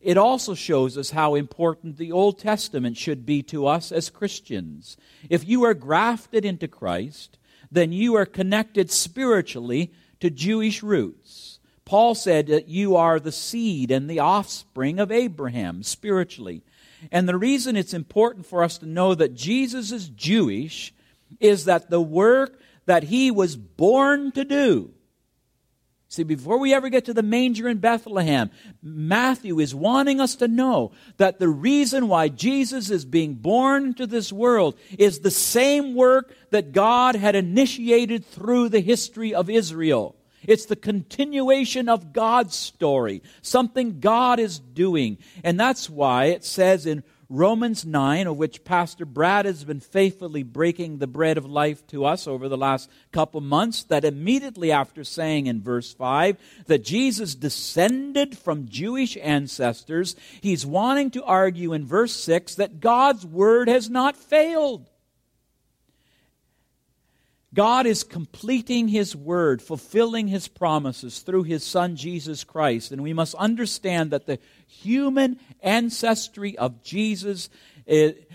it 0.00 0.16
also 0.16 0.54
shows 0.54 0.98
us 0.98 1.10
how 1.10 1.34
important 1.34 1.96
the 1.96 2.10
Old 2.10 2.38
Testament 2.38 2.96
should 2.96 3.24
be 3.24 3.42
to 3.44 3.66
us 3.66 3.92
as 3.92 4.10
Christians. 4.10 4.96
If 5.28 5.46
you 5.46 5.64
are 5.64 5.74
grafted 5.74 6.44
into 6.44 6.66
Christ, 6.66 7.38
then 7.70 7.92
you 7.92 8.16
are 8.16 8.26
connected 8.26 8.90
spiritually 8.90 9.92
to 10.18 10.30
Jewish 10.30 10.82
roots. 10.82 11.59
Paul 11.90 12.14
said 12.14 12.46
that 12.46 12.68
you 12.68 12.94
are 12.94 13.18
the 13.18 13.32
seed 13.32 13.90
and 13.90 14.08
the 14.08 14.20
offspring 14.20 15.00
of 15.00 15.10
Abraham 15.10 15.82
spiritually. 15.82 16.62
And 17.10 17.28
the 17.28 17.36
reason 17.36 17.74
it's 17.74 17.92
important 17.92 18.46
for 18.46 18.62
us 18.62 18.78
to 18.78 18.86
know 18.86 19.16
that 19.16 19.34
Jesus 19.34 19.90
is 19.90 20.08
Jewish 20.08 20.94
is 21.40 21.64
that 21.64 21.90
the 21.90 22.00
work 22.00 22.60
that 22.86 23.02
he 23.02 23.32
was 23.32 23.56
born 23.56 24.30
to 24.32 24.44
do. 24.44 24.92
See, 26.06 26.22
before 26.22 26.58
we 26.58 26.72
ever 26.72 26.90
get 26.90 27.06
to 27.06 27.12
the 27.12 27.24
manger 27.24 27.66
in 27.68 27.78
Bethlehem, 27.78 28.52
Matthew 28.80 29.58
is 29.58 29.74
wanting 29.74 30.20
us 30.20 30.36
to 30.36 30.46
know 30.46 30.92
that 31.16 31.40
the 31.40 31.48
reason 31.48 32.06
why 32.06 32.28
Jesus 32.28 32.90
is 32.90 33.04
being 33.04 33.34
born 33.34 33.86
into 33.86 34.06
this 34.06 34.32
world 34.32 34.78
is 34.96 35.18
the 35.18 35.30
same 35.32 35.96
work 35.96 36.32
that 36.50 36.70
God 36.70 37.16
had 37.16 37.34
initiated 37.34 38.24
through 38.24 38.68
the 38.68 38.78
history 38.78 39.34
of 39.34 39.50
Israel. 39.50 40.14
It's 40.42 40.66
the 40.66 40.76
continuation 40.76 41.88
of 41.88 42.12
God's 42.12 42.56
story, 42.56 43.22
something 43.42 44.00
God 44.00 44.38
is 44.40 44.58
doing. 44.58 45.18
And 45.44 45.58
that's 45.58 45.90
why 45.90 46.26
it 46.26 46.44
says 46.44 46.86
in 46.86 47.02
Romans 47.32 47.86
9, 47.86 48.26
of 48.26 48.36
which 48.36 48.64
Pastor 48.64 49.06
Brad 49.06 49.44
has 49.44 49.62
been 49.62 49.78
faithfully 49.78 50.42
breaking 50.42 50.98
the 50.98 51.06
bread 51.06 51.38
of 51.38 51.46
life 51.46 51.86
to 51.86 52.04
us 52.04 52.26
over 52.26 52.48
the 52.48 52.56
last 52.56 52.90
couple 53.12 53.40
months, 53.40 53.84
that 53.84 54.04
immediately 54.04 54.72
after 54.72 55.04
saying 55.04 55.46
in 55.46 55.62
verse 55.62 55.94
5 55.94 56.36
that 56.66 56.84
Jesus 56.84 57.36
descended 57.36 58.36
from 58.36 58.68
Jewish 58.68 59.16
ancestors, 59.22 60.16
he's 60.40 60.66
wanting 60.66 61.12
to 61.12 61.22
argue 61.22 61.72
in 61.72 61.86
verse 61.86 62.16
6 62.16 62.56
that 62.56 62.80
God's 62.80 63.24
word 63.24 63.68
has 63.68 63.88
not 63.88 64.16
failed. 64.16 64.89
God 67.52 67.86
is 67.86 68.04
completing 68.04 68.86
His 68.86 69.16
word, 69.16 69.60
fulfilling 69.60 70.28
His 70.28 70.46
promises 70.46 71.20
through 71.20 71.42
His 71.44 71.64
Son 71.64 71.96
Jesus 71.96 72.44
Christ. 72.44 72.92
And 72.92 73.02
we 73.02 73.12
must 73.12 73.34
understand 73.34 74.12
that 74.12 74.26
the 74.26 74.38
human 74.68 75.40
ancestry 75.60 76.56
of 76.56 76.82
Jesus 76.82 77.48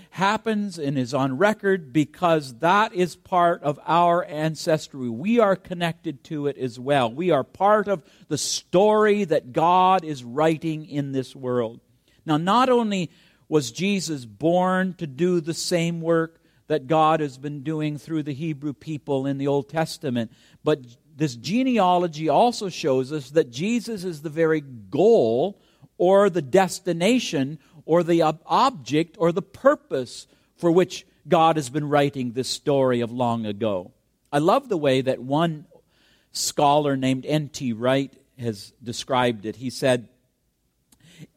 happens 0.10 0.78
and 0.78 0.98
is 0.98 1.14
on 1.14 1.38
record 1.38 1.94
because 1.94 2.60
that 2.60 2.94
is 2.94 3.16
part 3.16 3.64
of 3.64 3.80
our 3.86 4.26
ancestry. 4.26 5.10
We 5.10 5.40
are 5.40 5.56
connected 5.56 6.24
to 6.26 6.48
it 6.48 6.58
as 6.58 6.78
well. 6.78 7.10
We 7.12 7.32
are 7.32 7.44
part 7.44 7.88
of 7.88 8.04
the 8.28 8.38
story 8.38 9.24
that 9.26 9.54
God 9.54 10.04
is 10.04 10.26
writing 10.26 10.86
in 10.86 11.14
this 11.14 11.34
world. 11.36 11.80
Now, 12.26 12.36
not 12.38 12.70
only 12.70 13.12
was 13.48 13.72
Jesus 13.72 14.26
born 14.26 14.94
to 14.96 15.08
do 15.08 15.40
the 15.40 15.54
same 15.54 16.02
work 16.02 16.42
that 16.68 16.88
God 16.88 17.20
has 17.20 17.38
been 17.38 17.62
doing 17.62 17.98
through 17.98 18.24
the 18.24 18.34
Hebrew 18.34 18.74
people 18.74 19.26
in 19.26 19.38
the 19.38 19.48
Old 19.48 19.70
Testament. 19.70 20.32
But 20.64 20.80
this 21.16 21.36
genealogy 21.36 22.28
also 22.28 22.70
shows 22.70 23.12
us 23.12 23.30
that 23.32 23.52
Jesus 23.52 24.04
is 24.04 24.22
the 24.22 24.30
very 24.30 24.62
goal 24.62 25.62
or 25.98 26.30
the 26.30 26.42
destination 26.42 27.60
or 27.86 28.04
the 28.04 28.22
object 28.46 29.16
or 29.20 29.32
the 29.32 29.42
purpose 29.42 30.28
for 30.58 30.72
which 30.72 31.06
God 31.28 31.56
has 31.56 31.70
been 31.70 31.90
writing 31.90 32.32
this 32.32 32.50
story 32.50 33.02
of 33.02 33.12
long 33.12 33.46
ago. 33.46 33.92
I 34.32 34.40
love 34.40 34.70
the 34.70 34.78
way 34.78 35.02
that 35.02 35.20
one 35.22 35.66
scholar 36.32 36.98
named 36.98 37.26
N.T. 37.26 37.74
Wright 37.74 38.14
has 38.38 38.74
described 38.84 39.46
it. 39.46 39.56
He 39.56 39.70
said, 39.70 40.10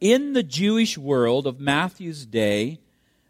In 0.01 0.33
the 0.33 0.43
Jewish 0.43 0.97
world 0.97 1.47
of 1.47 1.59
Matthew's 1.59 2.25
day, 2.25 2.79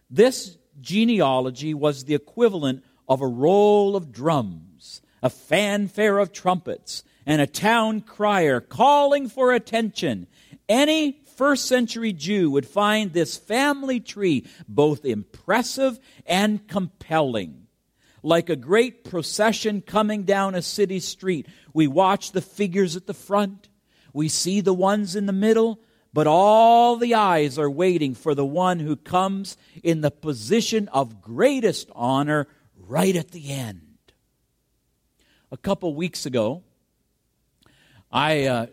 this 0.10 0.58
genealogy 0.82 1.74
was 1.74 2.06
the 2.06 2.16
equivalent 2.16 2.84
of 3.08 3.22
a 3.22 3.28
roll 3.28 3.96
of 3.96 4.12
drums, 4.12 5.02
a 5.22 5.30
fanfare 5.30 6.20
of 6.20 6.32
trumpets, 6.32 7.04
and 7.26 7.42
a 7.42 7.48
town 7.48 8.02
crier 8.02 8.62
calling 8.62 9.30
for 9.30 9.54
attention. 9.54 10.28
Any 10.68 11.22
first 11.36 11.66
century 11.66 12.14
Jew 12.14 12.52
would 12.52 12.68
find 12.68 13.14
this 13.14 13.38
family 13.38 14.00
tree 14.00 14.46
both 14.68 15.06
impressive 15.06 16.00
and 16.26 16.68
compelling. 16.68 17.68
Like 18.22 18.50
a 18.50 18.56
great 18.56 19.06
procession 19.06 19.82
coming 19.82 20.24
down 20.24 20.54
a 20.54 20.62
city 20.62 21.00
street, 21.00 21.48
we 21.74 21.88
watch 21.88 22.32
the 22.32 22.42
figures 22.42 22.96
at 22.96 23.08
the 23.08 23.14
front, 23.14 23.70
we 24.12 24.28
see 24.28 24.60
the 24.60 24.74
ones 24.74 25.16
in 25.16 25.26
the 25.26 25.32
middle, 25.32 25.80
but 26.14 26.28
all 26.28 26.96
the 26.96 27.14
eyes 27.14 27.60
are 27.60 27.70
waiting 27.70 28.16
for 28.16 28.34
the 28.34 28.46
one 28.46 28.80
who 28.80 28.96
comes 28.96 29.58
in 29.84 30.02
the 30.02 30.12
position 30.12 30.88
of 30.90 31.22
greatest 31.22 31.90
honor 31.94 32.48
right 32.76 33.16
at 33.16 33.32
the 33.32 33.52
end. 33.52 33.82
A 35.52 35.58
couple 35.58 35.94
weeks 35.96 36.26
ago, 36.26 36.64
I 38.12 38.46
uh, 38.46 38.66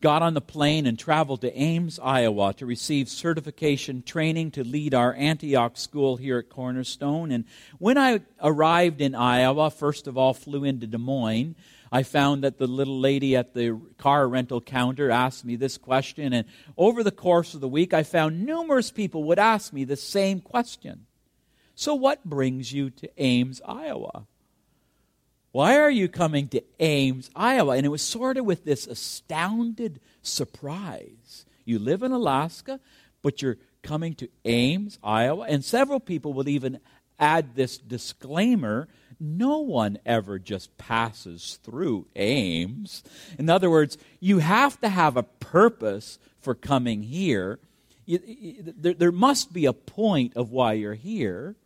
got 0.00 0.22
on 0.22 0.34
the 0.34 0.40
plane 0.40 0.86
and 0.86 0.98
traveled 0.98 1.40
to 1.42 1.58
Ames, 1.58 1.98
Iowa 2.02 2.54
to 2.54 2.66
receive 2.66 3.08
certification 3.08 4.02
training 4.02 4.52
to 4.52 4.64
lead 4.64 4.94
our 4.94 5.14
Antioch 5.14 5.76
school 5.76 6.16
here 6.16 6.38
at 6.38 6.48
Cornerstone. 6.48 7.30
And 7.30 7.44
when 7.78 7.98
I 7.98 8.20
arrived 8.42 9.00
in 9.00 9.14
Iowa, 9.14 9.70
first 9.70 10.06
of 10.06 10.16
all, 10.16 10.34
flew 10.34 10.64
into 10.64 10.86
Des 10.86 10.98
Moines. 10.98 11.56
I 11.92 12.02
found 12.02 12.44
that 12.44 12.58
the 12.58 12.66
little 12.66 12.98
lady 12.98 13.36
at 13.36 13.54
the 13.54 13.80
car 13.98 14.28
rental 14.28 14.60
counter 14.60 15.10
asked 15.10 15.44
me 15.44 15.56
this 15.56 15.78
question, 15.78 16.32
and 16.32 16.46
over 16.76 17.02
the 17.02 17.10
course 17.10 17.54
of 17.54 17.60
the 17.60 17.68
week, 17.68 17.94
I 17.94 18.02
found 18.02 18.44
numerous 18.44 18.90
people 18.90 19.24
would 19.24 19.38
ask 19.38 19.72
me 19.72 19.84
the 19.84 19.96
same 19.96 20.40
question. 20.40 21.06
So, 21.74 21.94
what 21.94 22.24
brings 22.24 22.72
you 22.72 22.90
to 22.90 23.10
Ames, 23.18 23.60
Iowa? 23.66 24.26
Why 25.52 25.78
are 25.78 25.90
you 25.90 26.08
coming 26.08 26.48
to 26.48 26.62
Ames, 26.80 27.30
Iowa? 27.34 27.76
And 27.76 27.86
it 27.86 27.90
was 27.90 28.02
sort 28.02 28.36
of 28.36 28.44
with 28.44 28.64
this 28.64 28.86
astounded 28.86 30.00
surprise. 30.22 31.46
You 31.64 31.78
live 31.78 32.02
in 32.02 32.12
Alaska, 32.12 32.80
but 33.22 33.40
you're 33.40 33.56
coming 33.82 34.14
to 34.16 34.28
Ames, 34.44 34.98
Iowa. 35.02 35.46
And 35.48 35.64
several 35.64 36.00
people 36.00 36.32
would 36.34 36.48
even 36.48 36.80
add 37.18 37.54
this 37.54 37.78
disclaimer 37.78 38.88
no 39.18 39.58
one 39.58 39.98
ever 40.04 40.38
just 40.38 40.76
passes 40.76 41.58
through 41.62 42.06
Ames. 42.16 43.02
In 43.38 43.48
other 43.48 43.70
words, 43.70 43.96
you 44.20 44.38
have 44.38 44.80
to 44.80 44.88
have 44.88 45.16
a 45.16 45.22
purpose 45.22 46.18
for 46.40 46.54
coming 46.54 47.02
here. 47.02 47.58
You, 48.04 48.20
you, 48.26 48.74
there, 48.76 48.94
there, 48.94 49.12
must 49.12 49.52
be 49.52 49.66
a 49.66 49.72
point 49.72 50.36
of 50.36 50.50
why 50.50 50.74
you're 50.74 50.94
here. 50.94 51.56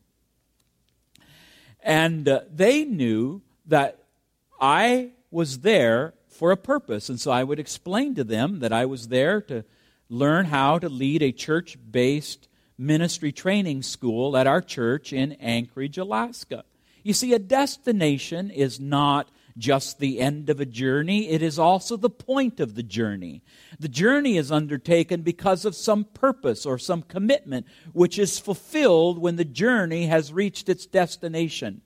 And 1.83 2.29
uh, 2.29 2.43
they 2.55 2.85
knew 2.85 3.43
that 3.67 3.99
I 4.61 5.11
was 5.31 5.61
there 5.61 6.15
for 6.29 6.51
a 6.51 6.57
purpose. 6.57 7.09
And 7.09 7.21
so 7.21 7.31
I 7.31 7.45
would 7.45 7.59
explain 7.59 8.15
to 8.15 8.25
them 8.25 8.61
that 8.61 8.73
I 8.73 8.87
was 8.87 9.09
there 9.09 9.41
to 9.43 9.65
learn 10.09 10.47
how 10.47 10.79
to 10.79 10.89
lead 10.89 11.23
a 11.23 11.33
church 11.33 11.77
based 11.91 12.49
ministry 12.79 13.33
training 13.33 13.83
school 13.83 14.37
at 14.37 14.47
our 14.47 14.63
church 14.63 15.13
in 15.13 15.33
Anchorage, 15.33 15.99
Alaska. 15.99 16.65
You 17.03 17.13
see, 17.13 17.33
a 17.33 17.39
destination 17.39 18.51
is 18.51 18.79
not 18.79 19.31
just 19.59 19.99
the 19.99 20.21
end 20.21 20.49
of 20.49 20.61
a 20.61 20.67
journey, 20.67 21.29
it 21.29 21.43
is 21.43 21.59
also 21.59 21.97
the 21.97 22.11
point 22.11 22.61
of 22.61 22.75
the 22.75 22.83
journey. 22.83 23.43
The 23.79 23.89
journey 23.89 24.37
is 24.37 24.51
undertaken 24.51 25.23
because 25.23 25.65
of 25.65 25.75
some 25.75 26.05
purpose 26.05 26.65
or 26.65 26.79
some 26.79 27.03
commitment 27.03 27.67
which 27.93 28.19
is 28.19 28.39
fulfilled 28.39 29.19
when 29.19 29.37
the 29.37 29.45
journey 29.45 30.07
has 30.07 30.33
reached 30.33 30.69
its 30.69 30.87
destination. 30.87 31.83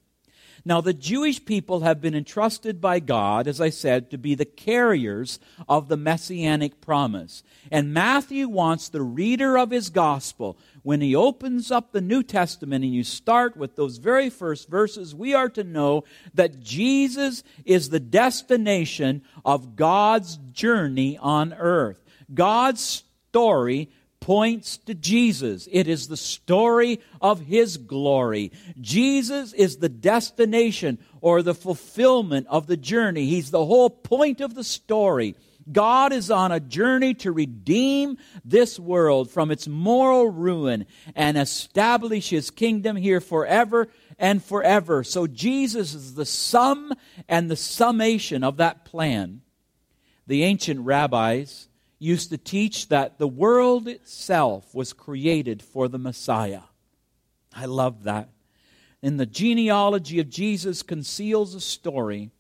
Now, 0.66 0.81
the 0.81 0.94
Jewish 0.94 1.44
people 1.44 1.81
have 1.81 2.00
been 2.00 2.14
entrusted 2.14 2.81
by 2.81 2.98
God, 2.98 3.46
as 3.46 3.61
I 3.61 3.68
said, 3.68 4.11
to 4.11 4.18
be 4.18 4.35
the 4.35 4.46
carriers 4.46 5.38
of 5.68 5.88
the 5.88 5.96
messianic 5.96 6.81
promise. 6.81 7.42
And 7.70 7.92
Matthew 7.92 8.48
wants 8.48 8.88
the 8.88 9.03
reader 9.03 9.59
of 9.59 9.70
his 9.70 9.90
gospel, 9.90 10.57
when 10.83 11.00
he 11.00 11.14
opens 11.14 11.70
up 11.70 11.92
the 11.92 12.00
New 12.00 12.22
Testament 12.22 12.85
and 12.85 12.94
you 12.94 13.05
start 13.05 13.57
with 13.57 13.77
those 13.77 13.98
very 13.98 14.31
first 14.31 14.68
verses, 14.68 15.14
we 15.14 15.35
are 15.35 15.48
to 15.50 15.64
know 15.64 16.05
that 16.35 16.61
Jesus 16.61 17.42
is 17.64 17.88
the 17.88 18.00
destination 18.00 19.22
of 19.44 19.77
God's 19.77 20.37
journey 20.53 21.18
on 21.18 21.55
earth. 21.55 22.03
God's 22.33 23.05
story 23.31 23.90
points 24.24 24.78
to 24.78 24.94
Jesus. 24.94 25.68
It 25.70 25.87
is 25.87 26.08
the 26.08 26.16
story 26.16 27.00
of 27.20 27.40
His 27.40 27.76
glory. 27.76 28.52
Jesus 28.80 29.52
is 29.52 29.76
the 29.76 29.90
destination 29.90 30.98
or 31.20 31.42
the 31.42 31.52
fulfillment 31.52 32.46
of 32.48 32.66
the 32.66 32.78
journey. 32.78 33.26
He's 33.26 33.50
the 33.50 33.66
whole 33.66 33.90
point 33.90 34.40
of 34.40 34.54
the 34.54 34.64
story. 34.64 35.37
God 35.70 36.14
is 36.14 36.30
on 36.30 36.52
a 36.52 36.58
journey 36.58 37.12
to 37.16 37.32
redeem 37.32 38.16
this 38.46 38.80
world 38.80 39.30
from 39.30 39.50
its 39.50 39.68
moral 39.68 40.30
ruin 40.30 40.87
and 41.14 41.37
establish 41.37 42.30
His 42.30 42.50
kingdom 42.50 42.96
here 42.96 43.20
forever 43.20 43.88
and 44.18 44.42
forever. 44.42 45.04
So 45.04 45.26
Jesus 45.26 45.92
is 45.92 46.14
the 46.14 46.24
sum 46.24 46.94
and 47.28 47.50
the 47.50 47.56
summation 47.56 48.42
of 48.42 48.56
that 48.56 48.87
plan. 48.87 49.42
The 50.26 50.44
ancient 50.44 50.80
rabbis 50.80 51.68
used 51.98 52.30
to 52.30 52.38
teach 52.38 52.88
that 52.88 53.18
the 53.18 53.28
world 53.28 53.88
itself 53.88 54.74
was 54.74 54.92
created 54.92 55.62
for 55.62 55.88
the 55.88 55.98
Messiah. 55.98 56.62
I 57.54 57.66
love 57.66 58.04
that. 58.04 58.28
And 59.02 59.20
the 59.20 59.26
genealogy 59.26 60.18
of 60.20 60.30
Jesus 60.30 60.83
conceals 60.83 61.54
a 61.54 61.61
story 61.61 62.30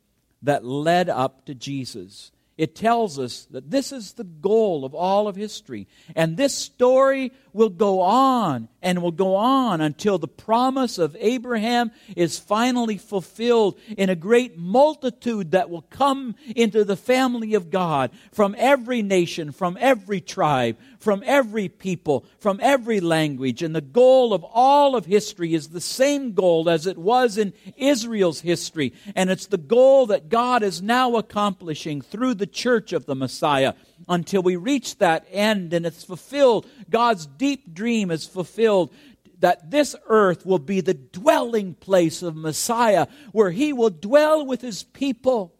that 0.42 0.64
led 0.64 1.08
up 1.08 1.46
to 1.46 1.54
Jesus. 1.54 2.32
It 2.56 2.76
tells 2.76 3.18
us 3.18 3.46
that 3.50 3.70
this 3.70 3.90
is 3.92 4.12
the 4.12 4.24
goal 4.24 4.84
of 4.84 4.94
all 4.94 5.26
of 5.26 5.36
history. 5.36 5.88
And 6.14 6.36
this 6.36 6.54
story 6.54 7.32
will 7.52 7.70
go 7.70 8.00
on 8.00 8.68
and 8.84 9.02
will 9.02 9.10
go 9.10 9.34
on 9.34 9.80
until 9.80 10.18
the 10.18 10.28
promise 10.28 10.98
of 10.98 11.16
Abraham 11.18 11.90
is 12.14 12.38
finally 12.38 12.98
fulfilled 12.98 13.78
in 13.96 14.10
a 14.10 14.14
great 14.14 14.58
multitude 14.58 15.52
that 15.52 15.70
will 15.70 15.82
come 15.82 16.36
into 16.54 16.84
the 16.84 16.96
family 16.96 17.54
of 17.54 17.70
God 17.70 18.10
from 18.30 18.54
every 18.58 19.00
nation, 19.00 19.50
from 19.50 19.78
every 19.80 20.20
tribe, 20.20 20.76
from 20.98 21.22
every 21.26 21.68
people, 21.68 22.26
from 22.38 22.60
every 22.62 23.00
language. 23.00 23.62
And 23.62 23.74
the 23.74 23.80
goal 23.80 24.34
of 24.34 24.44
all 24.44 24.96
of 24.96 25.06
history 25.06 25.54
is 25.54 25.68
the 25.68 25.80
same 25.80 26.34
goal 26.34 26.68
as 26.68 26.86
it 26.86 26.98
was 26.98 27.38
in 27.38 27.54
Israel's 27.76 28.42
history. 28.42 28.92
And 29.16 29.30
it's 29.30 29.46
the 29.46 29.56
goal 29.56 30.06
that 30.06 30.28
God 30.28 30.62
is 30.62 30.82
now 30.82 31.16
accomplishing 31.16 32.02
through 32.02 32.34
the 32.34 32.46
church 32.46 32.92
of 32.92 33.06
the 33.06 33.14
Messiah 33.14 33.72
until 34.08 34.42
we 34.42 34.56
reach 34.56 34.98
that 34.98 35.26
end 35.30 35.72
and 35.72 35.86
it's 35.86 36.04
fulfilled. 36.04 36.66
God's 36.90 37.26
deep 37.26 37.74
dream 37.74 38.10
is 38.10 38.26
fulfilled 38.26 38.92
that 39.40 39.70
this 39.70 39.94
earth 40.06 40.46
will 40.46 40.58
be 40.58 40.80
the 40.80 40.94
dwelling 40.94 41.74
place 41.74 42.22
of 42.22 42.36
Messiah, 42.36 43.06
where 43.32 43.50
he 43.50 43.72
will 43.72 43.90
dwell 43.90 44.46
with 44.46 44.60
his 44.60 44.84
people. 44.84 45.54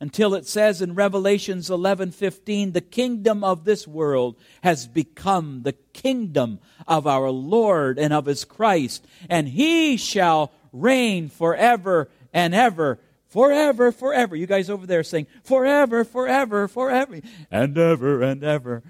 Until 0.00 0.34
it 0.34 0.46
says 0.46 0.82
in 0.82 0.94
Revelations 0.94 1.70
11:15, 1.70 2.72
the 2.72 2.80
kingdom 2.80 3.44
of 3.44 3.64
this 3.64 3.86
world 3.86 4.36
has 4.62 4.88
become 4.88 5.62
the 5.62 5.74
kingdom 5.92 6.58
of 6.88 7.06
our 7.06 7.30
Lord 7.30 7.98
and 7.98 8.12
of 8.12 8.26
his 8.26 8.44
Christ, 8.44 9.06
and 9.28 9.48
he 9.48 9.96
shall 9.96 10.50
reign 10.72 11.28
forever 11.28 12.08
and 12.32 12.54
ever 12.54 12.98
forever, 13.32 13.90
forever. 13.90 14.36
You 14.36 14.46
guys 14.46 14.68
over 14.68 14.86
there 14.86 15.02
saying, 15.02 15.26
forever, 15.42 16.04
forever, 16.04 16.68
forever, 16.68 17.20
and 17.50 17.76
ever 17.78 18.22
and 18.22 18.44
ever. 18.44 18.82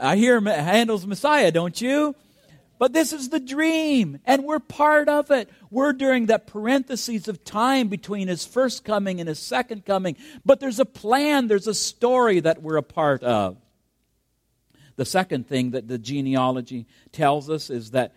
I 0.00 0.16
hear 0.16 0.40
Handel's 0.40 1.06
Messiah, 1.06 1.52
don't 1.52 1.80
you? 1.80 2.16
But 2.76 2.92
this 2.92 3.12
is 3.12 3.28
the 3.28 3.38
dream, 3.38 4.18
and 4.26 4.44
we're 4.44 4.58
part 4.58 5.08
of 5.08 5.30
it. 5.30 5.48
We're 5.70 5.92
during 5.92 6.26
that 6.26 6.48
parentheses 6.48 7.28
of 7.28 7.44
time 7.44 7.86
between 7.86 8.26
his 8.26 8.44
first 8.44 8.84
coming 8.84 9.20
and 9.20 9.28
his 9.28 9.38
second 9.38 9.84
coming. 9.84 10.16
But 10.44 10.58
there's 10.58 10.80
a 10.80 10.84
plan, 10.84 11.46
there's 11.46 11.68
a 11.68 11.74
story 11.74 12.40
that 12.40 12.62
we're 12.62 12.76
a 12.76 12.82
part 12.82 13.22
of. 13.22 13.56
The 14.96 15.04
second 15.04 15.46
thing 15.46 15.70
that 15.70 15.86
the 15.86 15.98
genealogy 15.98 16.86
tells 17.12 17.48
us 17.48 17.70
is 17.70 17.92
that 17.92 18.12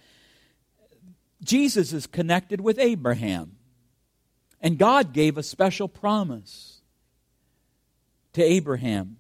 Jesus 1.44 1.94
is 1.94 2.08
connected 2.08 2.60
with 2.60 2.80
Abraham. 2.80 3.57
And 4.62 4.78
God 4.78 5.14
gave 5.14 5.38
a 5.38 5.44
special 5.44 5.88
promise 5.88 6.82
to 8.34 8.44
Abraham. 8.44 9.18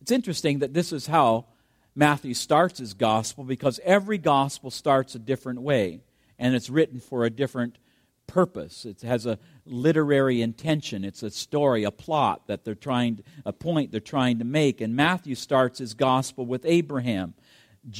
It's 0.00 0.10
interesting 0.10 0.60
that 0.60 0.74
this 0.74 0.92
is 0.92 1.06
how 1.06 1.46
Matthew 1.94 2.34
starts 2.34 2.78
his 2.78 2.94
gospel 2.94 3.44
because 3.44 3.80
every 3.84 4.18
gospel 4.18 4.70
starts 4.70 5.14
a 5.14 5.18
different 5.18 5.60
way 5.62 6.00
and 6.38 6.54
it's 6.54 6.70
written 6.70 7.00
for 7.00 7.24
a 7.24 7.30
different 7.30 7.78
purpose. 8.26 8.84
It 8.84 9.02
has 9.02 9.26
a 9.26 9.38
literary 9.66 10.40
intention. 10.40 11.04
It's 11.04 11.22
a 11.22 11.30
story, 11.30 11.84
a 11.84 11.90
plot 11.90 12.46
that 12.46 12.64
they're 12.64 12.74
trying, 12.74 13.22
a 13.44 13.52
point 13.52 13.92
they're 13.92 14.00
trying 14.00 14.38
to 14.38 14.44
make. 14.44 14.80
And 14.80 14.96
Matthew 14.96 15.34
starts 15.34 15.78
his 15.78 15.94
gospel 15.94 16.46
with 16.46 16.64
Abraham. 16.64 17.34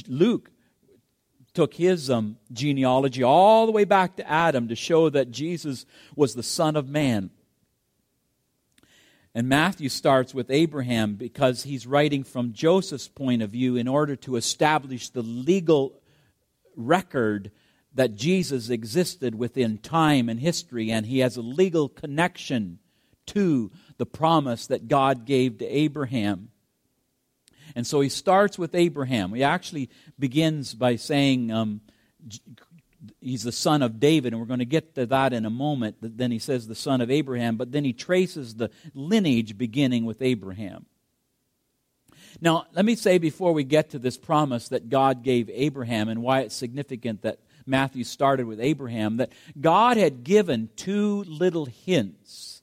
Luke 0.07 0.49
took 1.53 1.73
his 1.73 2.09
um, 2.09 2.37
genealogy 2.51 3.23
all 3.23 3.65
the 3.65 3.71
way 3.71 3.83
back 3.83 4.15
to 4.17 4.29
Adam 4.29 4.67
to 4.67 4.75
show 4.75 5.09
that 5.09 5.31
Jesus 5.31 5.85
was 6.15 6.33
the 6.33 6.43
Son 6.43 6.75
of 6.75 6.89
Man. 6.89 7.29
And 9.35 9.49
Matthew 9.49 9.89
starts 9.89 10.33
with 10.33 10.51
Abraham 10.51 11.15
because 11.15 11.63
he's 11.63 11.87
writing 11.87 12.23
from 12.23 12.53
Joseph's 12.53 13.07
point 13.07 13.41
of 13.41 13.49
view 13.49 13.75
in 13.75 13.87
order 13.87 14.15
to 14.17 14.35
establish 14.35 15.09
the 15.09 15.23
legal 15.23 15.99
record 16.75 17.51
that 17.95 18.15
Jesus 18.15 18.69
existed 18.69 19.35
within 19.35 19.77
time 19.77 20.29
and 20.29 20.39
history, 20.39 20.91
and 20.91 21.05
he 21.05 21.19
has 21.19 21.37
a 21.37 21.41
legal 21.41 21.89
connection 21.89 22.79
to 23.27 23.71
the 23.97 24.05
promise 24.05 24.67
that 24.67 24.87
God 24.87 25.25
gave 25.25 25.59
to 25.59 25.65
Abraham. 25.65 26.49
And 27.75 27.85
so 27.85 28.01
he 28.01 28.09
starts 28.09 28.57
with 28.57 28.75
Abraham. 28.75 29.33
He 29.33 29.43
actually 29.43 29.89
begins 30.19 30.73
by 30.73 30.95
saying 30.95 31.51
um, 31.51 31.81
he's 33.19 33.43
the 33.43 33.51
son 33.51 33.81
of 33.81 33.99
David, 33.99 34.33
and 34.33 34.39
we're 34.39 34.47
going 34.47 34.59
to 34.59 34.65
get 34.65 34.95
to 34.95 35.05
that 35.07 35.33
in 35.33 35.45
a 35.45 35.49
moment. 35.49 35.97
Then 36.01 36.31
he 36.31 36.39
says 36.39 36.67
the 36.67 36.75
son 36.75 37.01
of 37.01 37.09
Abraham, 37.09 37.57
but 37.57 37.71
then 37.71 37.83
he 37.83 37.93
traces 37.93 38.55
the 38.55 38.69
lineage 38.93 39.57
beginning 39.57 40.05
with 40.05 40.21
Abraham. 40.21 40.85
Now, 42.41 42.65
let 42.73 42.85
me 42.85 42.95
say 42.95 43.17
before 43.17 43.53
we 43.53 43.63
get 43.63 43.91
to 43.91 43.99
this 43.99 44.17
promise 44.17 44.69
that 44.69 44.89
God 44.89 45.23
gave 45.23 45.49
Abraham 45.51 46.09
and 46.09 46.21
why 46.21 46.41
it's 46.41 46.55
significant 46.55 47.21
that 47.21 47.39
Matthew 47.65 48.03
started 48.03 48.45
with 48.45 48.59
Abraham 48.59 49.17
that 49.17 49.31
God 49.59 49.97
had 49.97 50.23
given 50.23 50.69
two 50.75 51.23
little 51.23 51.65
hints 51.65 52.61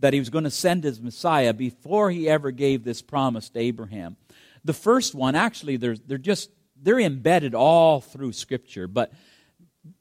that 0.00 0.14
he 0.14 0.18
was 0.18 0.30
going 0.30 0.44
to 0.44 0.50
send 0.50 0.82
his 0.82 1.00
Messiah 1.00 1.52
before 1.52 2.10
he 2.10 2.28
ever 2.28 2.50
gave 2.50 2.82
this 2.82 3.02
promise 3.02 3.50
to 3.50 3.60
Abraham. 3.60 4.16
The 4.64 4.72
first 4.72 5.14
one, 5.14 5.34
actually, 5.34 5.76
they're, 5.76 5.96
they're 5.96 6.18
just 6.18 6.50
they're 6.82 7.00
embedded 7.00 7.54
all 7.54 8.00
through 8.00 8.32
Scripture, 8.32 8.88
but 8.88 9.12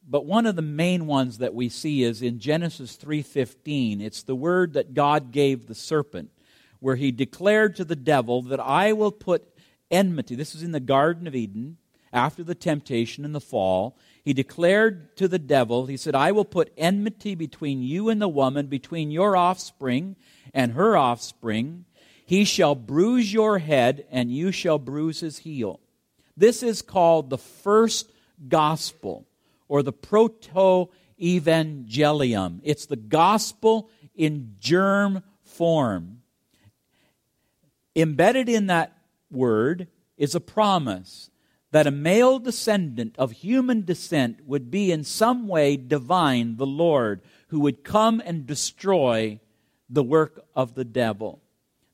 but 0.08 0.26
one 0.26 0.46
of 0.46 0.56
the 0.56 0.62
main 0.62 1.06
ones 1.06 1.38
that 1.38 1.54
we 1.54 1.70
see 1.70 2.04
is 2.04 2.22
in 2.22 2.40
Genesis 2.40 2.98
3:15. 2.98 4.02
It's 4.02 4.24
the 4.24 4.36
word 4.36 4.74
that 4.74 4.94
God 4.94 5.32
gave 5.32 5.68
the 5.68 5.76
serpent, 5.76 6.32
where 6.80 6.96
he 6.96 7.12
declared 7.12 7.76
to 7.76 7.86
the 7.86 7.96
devil 7.96 8.42
that 8.44 8.60
I 8.60 8.94
will 8.94 9.12
put 9.12 9.48
enmity. 9.92 10.36
This 10.36 10.56
is 10.56 10.64
in 10.64 10.72
the 10.72 10.80
Garden 10.80 11.28
of 11.28 11.36
Eden 11.36 11.78
after 12.12 12.44
the 12.44 12.56
temptation 12.56 13.24
and 13.26 13.36
the 13.36 13.42
fall. 13.42 13.98
He 14.24 14.34
declared 14.34 15.16
to 15.18 15.28
the 15.28 15.40
devil, 15.40 15.86
he 15.86 15.98
said, 15.98 16.16
I 16.16 16.32
will 16.32 16.46
put 16.46 16.74
enmity 16.78 17.36
between 17.36 17.82
you 17.82 18.10
and 18.10 18.22
the 18.22 18.28
woman, 18.28 18.68
between 18.68 19.12
your 19.12 19.36
offspring 19.36 20.16
and 20.54 20.74
her 20.74 20.98
offspring. 20.98 21.86
He 22.30 22.44
shall 22.46 22.76
bruise 22.76 23.34
your 23.34 23.58
head, 23.58 24.06
and 24.12 24.32
you 24.32 24.52
shall 24.52 24.78
bruise 24.78 25.22
his 25.22 25.40
heel. 25.40 25.80
This 26.38 26.62
is 26.62 26.84
called 26.84 27.32
the 27.32 27.40
first 27.40 28.12
gospel 28.48 29.26
or 29.68 29.82
the 29.82 29.92
proto 29.92 30.92
evangelium. 31.20 32.60
It's 32.62 32.86
the 32.86 32.98
gospel 32.98 33.90
in 34.14 34.58
germ 34.60 35.24
form. 35.42 36.22
Embedded 37.96 38.48
in 38.48 38.68
that 38.68 38.96
word 39.32 39.88
is 40.16 40.36
a 40.36 40.40
promise 40.40 41.32
that 41.72 41.88
a 41.88 41.92
male 41.92 42.38
descendant 42.38 43.16
of 43.18 43.32
human 43.32 43.84
descent 43.84 44.46
would 44.46 44.70
be 44.70 44.92
in 44.92 45.04
some 45.04 45.48
way 45.48 45.78
divine, 45.78 46.58
the 46.58 46.68
Lord, 46.68 47.24
who 47.48 47.60
would 47.62 47.84
come 47.84 48.22
and 48.24 48.46
destroy 48.46 49.40
the 49.90 50.04
work 50.04 50.46
of 50.56 50.76
the 50.76 50.86
devil. 50.86 51.42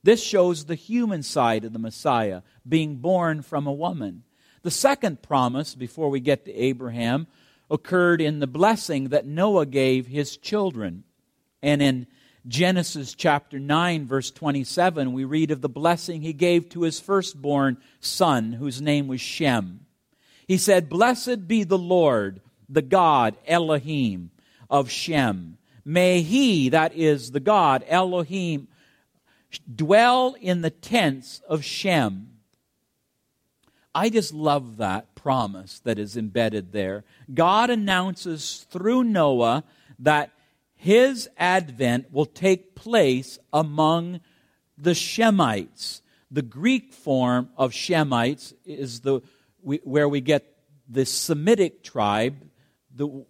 This 0.05 0.21
shows 0.21 0.65
the 0.65 0.75
human 0.75 1.23
side 1.23 1.65
of 1.65 1.73
the 1.73 1.79
Messiah, 1.79 2.43
being 2.69 2.97
born 2.97 3.41
from 3.41 3.65
a 3.65 3.73
woman. 3.73 4.21
The 4.61 4.69
second 4.69 5.23
promise, 5.23 5.73
before 5.73 6.11
we 6.11 6.19
get 6.19 6.45
to 6.45 6.53
Abraham, 6.53 7.25
occurred 7.71 8.21
in 8.21 8.39
the 8.39 8.45
blessing 8.45 9.09
that 9.09 9.25
Noah 9.25 9.65
gave 9.65 10.05
his 10.05 10.37
children. 10.37 11.05
And 11.63 11.81
in 11.81 12.05
Genesis 12.47 13.15
chapter 13.15 13.57
9, 13.57 14.05
verse 14.05 14.29
27, 14.29 15.11
we 15.11 15.25
read 15.25 15.49
of 15.49 15.61
the 15.61 15.69
blessing 15.69 16.21
he 16.21 16.33
gave 16.33 16.69
to 16.69 16.83
his 16.83 16.99
firstborn 16.99 17.77
son, 17.99 18.53
whose 18.53 18.79
name 18.79 19.07
was 19.07 19.21
Shem. 19.21 19.87
He 20.47 20.59
said, 20.59 20.87
Blessed 20.87 21.47
be 21.47 21.63
the 21.63 21.79
Lord, 21.79 22.41
the 22.69 22.83
God 22.83 23.37
Elohim 23.47 24.29
of 24.69 24.91
Shem. 24.91 25.57
May 25.83 26.21
he, 26.21 26.69
that 26.69 26.93
is 26.93 27.31
the 27.31 27.39
God 27.39 27.83
Elohim, 27.87 28.67
dwell 29.59 30.35
in 30.39 30.61
the 30.61 30.69
tents 30.69 31.41
of 31.47 31.63
Shem. 31.63 32.31
I 33.93 34.09
just 34.09 34.33
love 34.33 34.77
that 34.77 35.15
promise 35.15 35.79
that 35.79 35.97
is 35.97 36.17
embedded 36.17 36.71
there. 36.71 37.03
God 37.33 37.69
announces 37.69 38.65
through 38.69 39.05
Noah 39.05 39.63
that 39.99 40.31
his 40.75 41.29
advent 41.37 42.11
will 42.11 42.25
take 42.25 42.75
place 42.75 43.39
among 43.53 44.19
the 44.77 44.91
Shemites. 44.91 46.01
The 46.29 46.41
Greek 46.41 46.93
form 46.93 47.49
of 47.57 47.71
Shemites 47.71 48.53
is 48.65 48.99
the 48.99 49.21
where 49.61 50.07
we 50.07 50.21
get 50.21 50.45
the 50.87 51.05
Semitic 51.05 51.83
tribe. 51.83 52.35
The, 52.93 53.25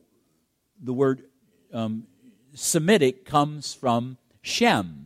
the 0.82 0.94
word 0.94 1.24
um, 1.72 2.08
Semitic 2.54 3.26
comes 3.26 3.74
from 3.74 4.18
Shem. 4.42 5.05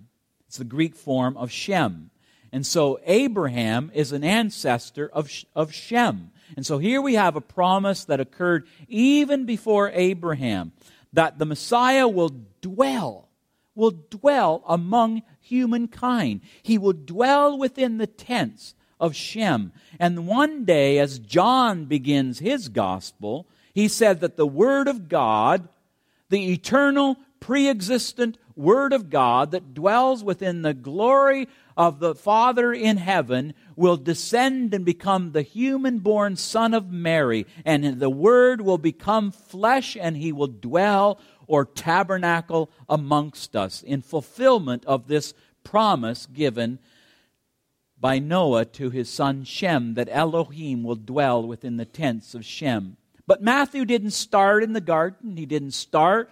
It's 0.49 0.57
the 0.57 0.63
Greek 0.63 0.95
form 0.95 1.37
of 1.37 1.51
Shem. 1.51 2.09
And 2.51 2.65
so 2.65 2.99
Abraham 3.05 3.91
is 3.93 4.11
an 4.11 4.23
ancestor 4.23 5.07
of, 5.13 5.29
of 5.53 5.71
Shem. 5.71 6.31
And 6.57 6.65
so 6.65 6.79
here 6.79 7.03
we 7.03 7.13
have 7.13 7.35
a 7.35 7.41
promise 7.41 8.05
that 8.05 8.19
occurred 8.19 8.65
even 8.87 9.45
before 9.45 9.91
Abraham 9.93 10.71
that 11.13 11.37
the 11.37 11.45
Messiah 11.45 12.07
will 12.07 12.31
dwell, 12.61 13.29
will 13.75 13.91
dwell 13.91 14.63
among 14.67 15.21
humankind. 15.39 16.41
He 16.63 16.79
will 16.79 16.93
dwell 16.93 17.55
within 17.55 17.99
the 17.99 18.07
tents 18.07 18.73
of 18.99 19.15
Shem. 19.15 19.71
And 19.99 20.25
one 20.25 20.65
day, 20.65 20.97
as 20.97 21.19
John 21.19 21.85
begins 21.85 22.39
his 22.39 22.69
gospel, 22.69 23.47
he 23.75 23.87
said 23.87 24.21
that 24.21 24.35
the 24.35 24.47
Word 24.47 24.87
of 24.87 25.09
God, 25.09 25.69
the 26.29 26.51
eternal, 26.51 27.17
pre 27.39 27.69
existent 27.69 28.39
Word 28.59 28.91
of 28.91 29.09
God 29.09 29.51
that 29.51 29.73
dwells 29.73 30.21
within 30.21 30.63
the 30.63 30.73
glory 30.73 31.47
of 31.77 31.99
the 31.99 32.13
Father 32.13 32.73
in 32.73 32.97
heaven 32.97 33.53
will 33.77 33.95
descend 33.95 34.73
and 34.73 34.83
become 34.83 35.31
the 35.31 35.43
human 35.43 35.99
born 35.99 36.35
Son 36.35 36.73
of 36.73 36.91
Mary, 36.91 37.47
and 37.63 38.01
the 38.01 38.09
Word 38.09 38.59
will 38.59 38.77
become 38.77 39.31
flesh 39.31 39.95
and 39.99 40.17
he 40.17 40.33
will 40.33 40.47
dwell 40.47 41.21
or 41.47 41.63
tabernacle 41.63 42.69
amongst 42.89 43.55
us 43.55 43.81
in 43.81 44.01
fulfillment 44.01 44.83
of 44.85 45.07
this 45.07 45.33
promise 45.63 46.25
given 46.25 46.79
by 47.97 48.19
Noah 48.19 48.65
to 48.65 48.89
his 48.89 49.09
son 49.09 49.45
Shem 49.45 49.93
that 49.93 50.09
Elohim 50.11 50.83
will 50.83 50.95
dwell 50.95 51.41
within 51.47 51.77
the 51.77 51.85
tents 51.85 52.35
of 52.35 52.43
Shem. 52.43 52.97
But 53.25 53.41
Matthew 53.41 53.85
didn't 53.85 54.11
start 54.11 54.63
in 54.63 54.73
the 54.73 54.81
garden, 54.81 55.37
he 55.37 55.45
didn't 55.45 55.71
start 55.71 56.29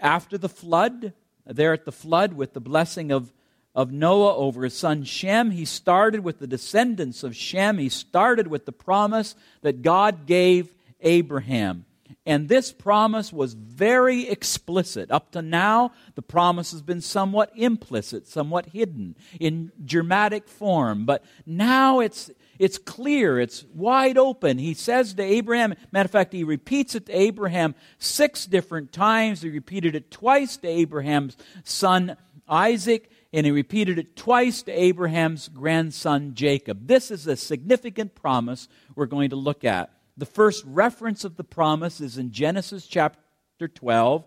after 0.00 0.38
the 0.38 0.48
flood, 0.48 1.12
there 1.46 1.72
at 1.72 1.84
the 1.84 1.92
flood 1.92 2.34
with 2.34 2.52
the 2.52 2.60
blessing 2.60 3.10
of, 3.10 3.32
of 3.74 3.92
Noah 3.92 4.36
over 4.36 4.64
his 4.64 4.76
son 4.76 5.04
Shem. 5.04 5.50
He 5.50 5.64
started 5.64 6.22
with 6.22 6.38
the 6.38 6.46
descendants 6.46 7.22
of 7.22 7.36
Shem. 7.36 7.78
He 7.78 7.88
started 7.88 8.46
with 8.46 8.66
the 8.66 8.72
promise 8.72 9.34
that 9.62 9.82
God 9.82 10.26
gave 10.26 10.74
Abraham. 11.00 11.84
And 12.24 12.48
this 12.48 12.72
promise 12.72 13.32
was 13.32 13.54
very 13.54 14.28
explicit. 14.28 15.10
Up 15.10 15.30
to 15.32 15.42
now, 15.42 15.92
the 16.14 16.22
promise 16.22 16.72
has 16.72 16.82
been 16.82 17.00
somewhat 17.00 17.50
implicit, 17.54 18.26
somewhat 18.26 18.66
hidden 18.66 19.16
in 19.40 19.72
dramatic 19.82 20.46
form. 20.48 21.06
But 21.06 21.24
now 21.46 22.00
it's, 22.00 22.30
it's 22.58 22.78
clear, 22.78 23.38
it's 23.38 23.64
wide 23.74 24.18
open. 24.18 24.58
He 24.58 24.74
says 24.74 25.14
to 25.14 25.22
Abraham, 25.22 25.74
matter 25.92 26.06
of 26.06 26.10
fact, 26.10 26.32
he 26.32 26.44
repeats 26.44 26.94
it 26.94 27.06
to 27.06 27.12
Abraham 27.12 27.74
six 27.98 28.46
different 28.46 28.92
times. 28.92 29.42
He 29.42 29.50
repeated 29.50 29.94
it 29.94 30.10
twice 30.10 30.56
to 30.58 30.68
Abraham's 30.68 31.36
son 31.64 32.16
Isaac 32.48 33.10
and 33.32 33.44
he 33.44 33.52
repeated 33.52 33.98
it 33.98 34.16
twice 34.16 34.62
to 34.62 34.72
Abraham's 34.72 35.48
grandson 35.48 36.34
Jacob. 36.34 36.86
This 36.86 37.10
is 37.10 37.26
a 37.26 37.36
significant 37.36 38.14
promise 38.14 38.68
we're 38.94 39.06
going 39.06 39.30
to 39.30 39.36
look 39.36 39.64
at. 39.64 39.92
The 40.16 40.26
first 40.26 40.64
reference 40.66 41.24
of 41.24 41.36
the 41.36 41.44
promise 41.44 42.00
is 42.00 42.16
in 42.16 42.32
Genesis 42.32 42.86
chapter 42.86 43.68
12, 43.68 44.24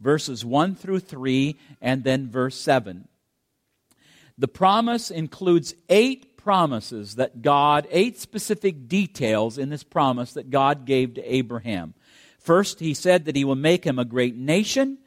verses 0.00 0.44
1 0.44 0.74
through 0.74 1.00
3, 1.00 1.58
and 1.80 2.04
then 2.04 2.28
verse 2.28 2.60
7. 2.60 3.08
The 4.38 4.48
promise 4.48 5.10
includes 5.10 5.74
eight 5.88 6.31
promises 6.42 7.16
that 7.16 7.42
God, 7.42 7.86
eight 7.90 8.18
specific 8.18 8.88
details 8.88 9.58
in 9.58 9.68
this 9.68 9.84
promise 9.84 10.32
that 10.32 10.50
God 10.50 10.84
gave 10.84 11.14
to 11.14 11.34
Abraham. 11.34 11.94
First, 12.38 12.80
he 12.80 12.94
said 12.94 13.24
that 13.24 13.36
he 13.36 13.44
will 13.44 13.54
make 13.54 13.84
him 13.84 13.98
a 13.98 14.04
great 14.04 14.36
nation. 14.36 14.98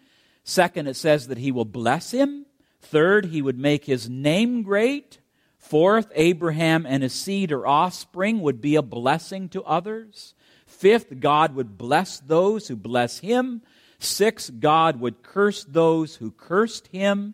Second, 0.43 0.88
it 0.88 0.95
says 0.95 1.28
that 1.28 1.38
he 1.38 1.52
will 1.52 1.65
bless 1.65 2.12
him. 2.12 2.45
Third, 2.82 3.26
he 3.26 3.41
would 3.41 3.58
make 3.58 3.86
his 3.86 4.10
name 4.10 4.63
great. 4.63 5.19
Fourth, 5.58 6.12
Abraham 6.13 6.86
and 6.86 7.02
his 7.04 7.13
seed 7.13 7.52
or 7.52 7.65
offspring 7.65 8.41
would 8.41 8.62
be 8.62 8.76
a 8.76 8.82
blessing 8.82 9.50
to 9.50 9.63
others. 9.63 10.36
Fifth, 10.65 11.19
God 11.19 11.56
would 11.56 11.78
bless 11.78 12.19
those 12.19 12.67
who 12.67 12.76
bless 12.76 13.19
him. 13.19 13.62
Six, 13.98 14.50
God 14.50 15.00
would 15.00 15.24
curse 15.24 15.63
those 15.63 16.17
who 16.17 16.32
cursed 16.32 16.88
him. 16.88 17.34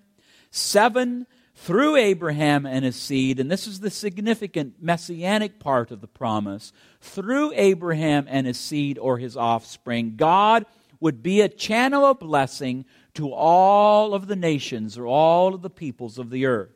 Seven, 0.49 1.27
through 1.61 1.95
Abraham 1.95 2.65
and 2.65 2.83
his 2.83 2.95
seed, 2.95 3.39
and 3.39 3.51
this 3.51 3.67
is 3.67 3.81
the 3.81 3.91
significant 3.91 4.81
messianic 4.81 5.59
part 5.59 5.91
of 5.91 6.01
the 6.01 6.07
promise, 6.07 6.73
through 7.01 7.51
Abraham 7.53 8.25
and 8.27 8.47
his 8.47 8.59
seed 8.59 8.97
or 8.97 9.19
his 9.19 9.37
offspring, 9.37 10.15
God 10.15 10.65
would 10.99 11.21
be 11.21 11.39
a 11.41 11.47
channel 11.47 12.03
of 12.03 12.17
blessing 12.17 12.85
to 13.13 13.31
all 13.31 14.15
of 14.15 14.25
the 14.25 14.35
nations 14.35 14.97
or 14.97 15.05
all 15.05 15.53
of 15.53 15.61
the 15.61 15.69
peoples 15.69 16.17
of 16.17 16.31
the 16.31 16.47
earth. 16.47 16.73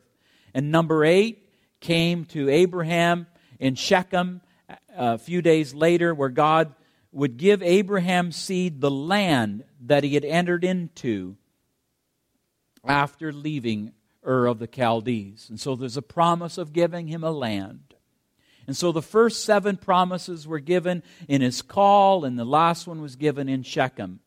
And 0.54 0.70
number 0.70 1.04
eight 1.04 1.50
came 1.80 2.24
to 2.26 2.48
Abraham 2.48 3.26
in 3.58 3.74
Shechem 3.74 4.40
uh, 4.70 4.74
a 4.96 5.18
few 5.18 5.42
days 5.42 5.74
later, 5.74 6.14
where 6.14 6.28
God 6.28 6.72
would 7.10 7.38
give 7.38 7.60
Abraham's 7.60 8.36
seed 8.36 8.80
the 8.80 8.90
land 8.90 9.64
that 9.80 10.04
he 10.04 10.14
had 10.14 10.24
entered 10.24 10.62
into 10.62 11.36
after 12.86 13.32
leaving 13.32 13.92
Ur 14.26 14.46
of 14.46 14.58
the 14.58 14.68
Chaldees. 14.68 15.46
And 15.48 15.60
so 15.60 15.76
there's 15.76 15.96
a 15.96 16.02
promise 16.02 16.58
of 16.58 16.72
giving 16.72 17.08
him 17.08 17.22
a 17.22 17.30
land. 17.30 17.94
And 18.66 18.76
so 18.76 18.90
the 18.90 19.02
first 19.02 19.44
seven 19.44 19.76
promises 19.76 20.46
were 20.46 20.58
given 20.58 21.02
in 21.28 21.40
his 21.40 21.62
call, 21.62 22.24
and 22.24 22.38
the 22.38 22.44
last 22.44 22.86
one 22.86 23.00
was 23.00 23.14
given 23.14 23.48
in 23.48 23.62
Shechem. 23.62 24.20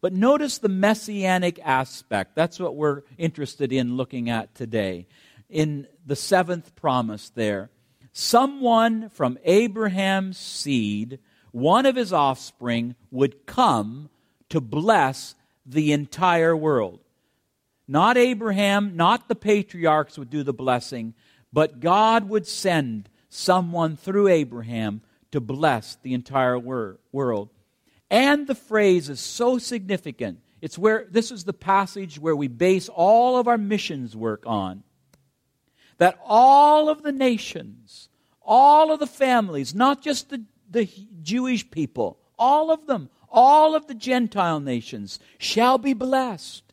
But 0.00 0.12
notice 0.12 0.58
the 0.58 0.68
messianic 0.68 1.60
aspect. 1.64 2.34
That's 2.34 2.58
what 2.58 2.74
we're 2.74 3.02
interested 3.16 3.72
in 3.72 3.96
looking 3.96 4.28
at 4.28 4.54
today. 4.54 5.06
In 5.48 5.86
the 6.04 6.16
seventh 6.16 6.74
promise, 6.74 7.30
there, 7.30 7.70
someone 8.12 9.08
from 9.10 9.38
Abraham's 9.44 10.38
seed, 10.38 11.20
one 11.52 11.86
of 11.86 11.96
his 11.96 12.12
offspring, 12.12 12.96
would 13.10 13.46
come 13.46 14.10
to 14.48 14.60
bless 14.60 15.36
the 15.64 15.92
entire 15.92 16.56
world. 16.56 17.00
Not 17.86 18.16
Abraham, 18.16 18.96
not 18.96 19.28
the 19.28 19.34
patriarchs 19.34 20.18
would 20.18 20.30
do 20.30 20.42
the 20.42 20.54
blessing, 20.54 21.14
but 21.52 21.80
God 21.80 22.28
would 22.28 22.46
send 22.46 23.08
someone 23.28 23.96
through 23.96 24.28
Abraham 24.28 25.02
to 25.32 25.40
bless 25.40 25.96
the 25.96 26.14
entire 26.14 26.58
wor- 26.58 26.98
world. 27.12 27.50
And 28.10 28.46
the 28.46 28.54
phrase 28.54 29.08
is 29.08 29.20
so 29.20 29.58
significant. 29.58 30.40
It's 30.60 30.78
where 30.78 31.06
this 31.10 31.30
is 31.30 31.44
the 31.44 31.52
passage 31.52 32.18
where 32.18 32.36
we 32.36 32.48
base 32.48 32.88
all 32.88 33.36
of 33.38 33.48
our 33.48 33.58
missions 33.58 34.16
work 34.16 34.44
on. 34.46 34.82
That 35.98 36.18
all 36.24 36.88
of 36.88 37.02
the 37.02 37.12
nations, 37.12 38.08
all 38.40 38.92
of 38.92 38.98
the 38.98 39.06
families, 39.06 39.74
not 39.74 40.02
just 40.02 40.30
the, 40.30 40.44
the 40.70 40.88
Jewish 41.22 41.70
people, 41.70 42.18
all 42.38 42.70
of 42.70 42.86
them, 42.86 43.10
all 43.28 43.74
of 43.74 43.86
the 43.86 43.94
Gentile 43.94 44.60
nations 44.60 45.18
shall 45.38 45.76
be 45.76 45.92
blessed 45.92 46.63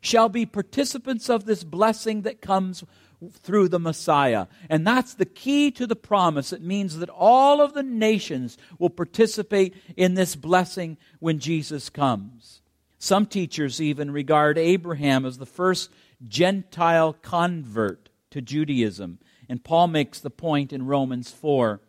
shall 0.00 0.28
be 0.28 0.46
participants 0.46 1.28
of 1.28 1.44
this 1.44 1.64
blessing 1.64 2.22
that 2.22 2.40
comes 2.40 2.84
through 3.32 3.68
the 3.68 3.78
Messiah. 3.78 4.46
And 4.68 4.86
that's 4.86 5.14
the 5.14 5.26
key 5.26 5.70
to 5.72 5.86
the 5.86 5.96
promise. 5.96 6.52
It 6.52 6.62
means 6.62 6.98
that 6.98 7.10
all 7.10 7.60
of 7.60 7.74
the 7.74 7.82
nations 7.82 8.56
will 8.78 8.90
participate 8.90 9.74
in 9.96 10.14
this 10.14 10.36
blessing 10.36 10.96
when 11.18 11.38
Jesus 11.38 11.90
comes. 11.90 12.62
Some 12.98 13.26
teachers 13.26 13.80
even 13.80 14.10
regard 14.10 14.58
Abraham 14.58 15.24
as 15.24 15.38
the 15.38 15.46
first 15.46 15.90
Gentile 16.26 17.14
convert 17.14 18.10
to 18.30 18.40
Judaism. 18.40 19.18
And 19.48 19.64
Paul 19.64 19.88
makes 19.88 20.20
the 20.20 20.30
point 20.30 20.72
in 20.72 20.86
Romans 20.86 21.30
4 21.30 21.80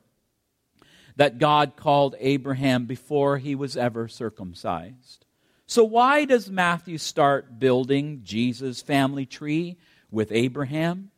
that 1.17 1.37
God 1.37 1.75
called 1.75 2.15
Abraham 2.19 2.85
before 2.85 3.37
he 3.37 3.55
was 3.55 3.77
ever 3.77 4.07
circumcised. 4.07 5.20
So, 5.71 5.85
why 5.85 6.25
does 6.25 6.51
Matthew 6.51 6.97
start 6.97 7.57
building 7.57 8.23
Jesus' 8.25 8.81
family 8.81 9.25
tree 9.25 9.77
with 10.11 10.29
Abraham? 10.33 11.11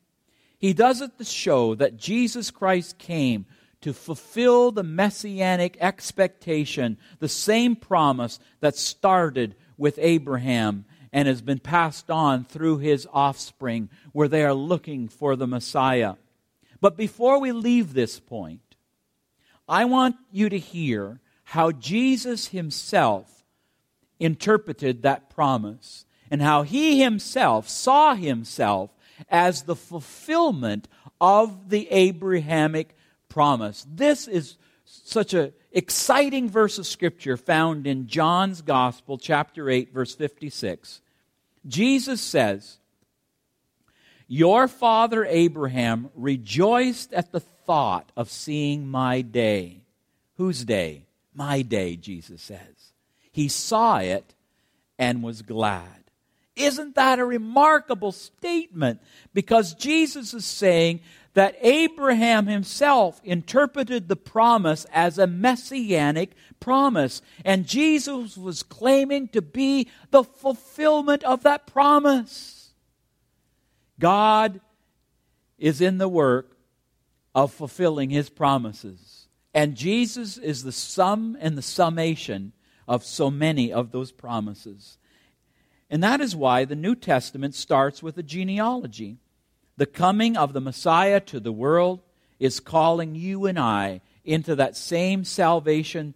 He 0.59 0.73
does 0.73 1.01
it 1.01 1.17
to 1.17 1.23
show 1.23 1.73
that 1.73 1.97
Jesus 1.97 2.51
Christ 2.51 2.99
came 2.99 3.47
to 3.81 3.93
fulfill 3.93 4.71
the 4.71 4.83
messianic 4.83 5.75
expectation, 5.79 6.99
the 7.17 7.27
same 7.27 7.75
promise 7.75 8.39
that 8.59 8.75
started 8.75 9.55
with 9.75 9.97
Abraham 9.99 10.85
and 11.11 11.27
has 11.27 11.41
been 11.41 11.57
passed 11.57 12.11
on 12.11 12.43
through 12.43 12.77
his 12.77 13.07
offspring, 13.11 13.89
where 14.11 14.27
they 14.27 14.43
are 14.43 14.53
looking 14.53 15.07
for 15.07 15.35
the 15.35 15.47
Messiah. 15.47 16.13
But 16.79 16.95
before 16.95 17.39
we 17.39 17.53
leave 17.53 17.95
this 17.95 18.19
point, 18.19 18.75
I 19.67 19.85
want 19.85 20.15
you 20.31 20.47
to 20.49 20.59
hear 20.59 21.21
how 21.43 21.71
Jesus 21.71 22.49
himself 22.49 23.42
interpreted 24.19 25.01
that 25.01 25.29
promise 25.29 26.05
and 26.29 26.41
how 26.41 26.63
he 26.63 27.01
himself 27.01 27.69
saw 27.69 28.15
himself 28.15 28.89
as 29.29 29.63
the 29.63 29.75
fulfillment 29.75 30.87
of 31.21 31.69
the 31.69 31.87
Abrahamic 31.91 32.95
promise. 33.29 33.85
This 33.89 34.27
is 34.27 34.57
such 34.85 35.33
an 35.33 35.53
exciting 35.71 36.49
verse 36.49 36.77
of 36.77 36.85
scripture 36.85 37.37
found 37.37 37.87
in 37.87 38.07
John's 38.07 38.61
Gospel, 38.61 39.17
chapter 39.17 39.69
8, 39.69 39.93
verse 39.93 40.15
56. 40.15 41.01
Jesus 41.67 42.21
says, 42.21 42.77
Your 44.27 44.67
father 44.67 45.25
Abraham 45.25 46.09
rejoiced 46.15 47.13
at 47.13 47.31
the 47.31 47.39
thought 47.39 48.11
of 48.15 48.29
seeing 48.29 48.87
my 48.87 49.21
day. 49.21 49.81
Whose 50.37 50.65
day? 50.65 51.05
My 51.33 51.61
day, 51.61 51.95
Jesus 51.95 52.41
says. 52.41 52.82
He 53.33 53.49
saw 53.49 53.97
it 53.97 54.35
and 54.97 55.23
was 55.23 55.41
glad. 55.41 56.03
Isn't 56.55 56.93
that 56.95 57.17
a 57.17 57.25
remarkable 57.25 58.11
statement? 58.11 59.01
Because 59.33 59.73
Jesus 59.73 60.35
is 60.35 60.45
saying 60.45 60.99
that 61.33 61.57
Abraham 61.61 62.45
himself 62.45 63.19
interpreted 63.23 64.07
the 64.07 64.15
promise 64.15 64.85
as 64.93 65.17
a 65.17 65.25
messianic 65.25 66.33
promise. 66.59 67.23
And 67.43 67.65
Jesus 67.65 68.37
was 68.37 68.61
claiming 68.61 69.29
to 69.29 69.41
be 69.41 69.89
the 70.11 70.23
fulfillment 70.23 71.23
of 71.23 71.41
that 71.41 71.65
promise. 71.65 72.69
God 73.99 74.61
is 75.57 75.81
in 75.81 75.97
the 75.97 76.09
work 76.09 76.55
of 77.33 77.51
fulfilling 77.51 78.11
his 78.11 78.29
promises. 78.29 79.27
And 79.55 79.75
Jesus 79.75 80.37
is 80.37 80.63
the 80.63 80.71
sum 80.71 81.35
and 81.39 81.57
the 81.57 81.63
summation 81.63 82.53
of 82.87 83.03
so 83.03 83.31
many 83.31 83.71
of 83.71 83.91
those 83.91 84.11
promises. 84.11 84.97
And 85.89 86.03
that 86.03 86.21
is 86.21 86.35
why 86.35 86.65
the 86.65 86.75
New 86.75 86.95
Testament 86.95 87.55
starts 87.55 88.01
with 88.01 88.17
a 88.17 88.23
genealogy. 88.23 89.17
The 89.77 89.85
coming 89.85 90.35
of 90.37 90.53
the 90.53 90.61
Messiah 90.61 91.19
to 91.21 91.39
the 91.39 91.51
world 91.51 92.01
is 92.39 92.59
calling 92.59 93.15
you 93.15 93.45
and 93.45 93.59
I 93.59 94.01
into 94.23 94.55
that 94.55 94.75
same 94.75 95.23
salvation 95.23 96.13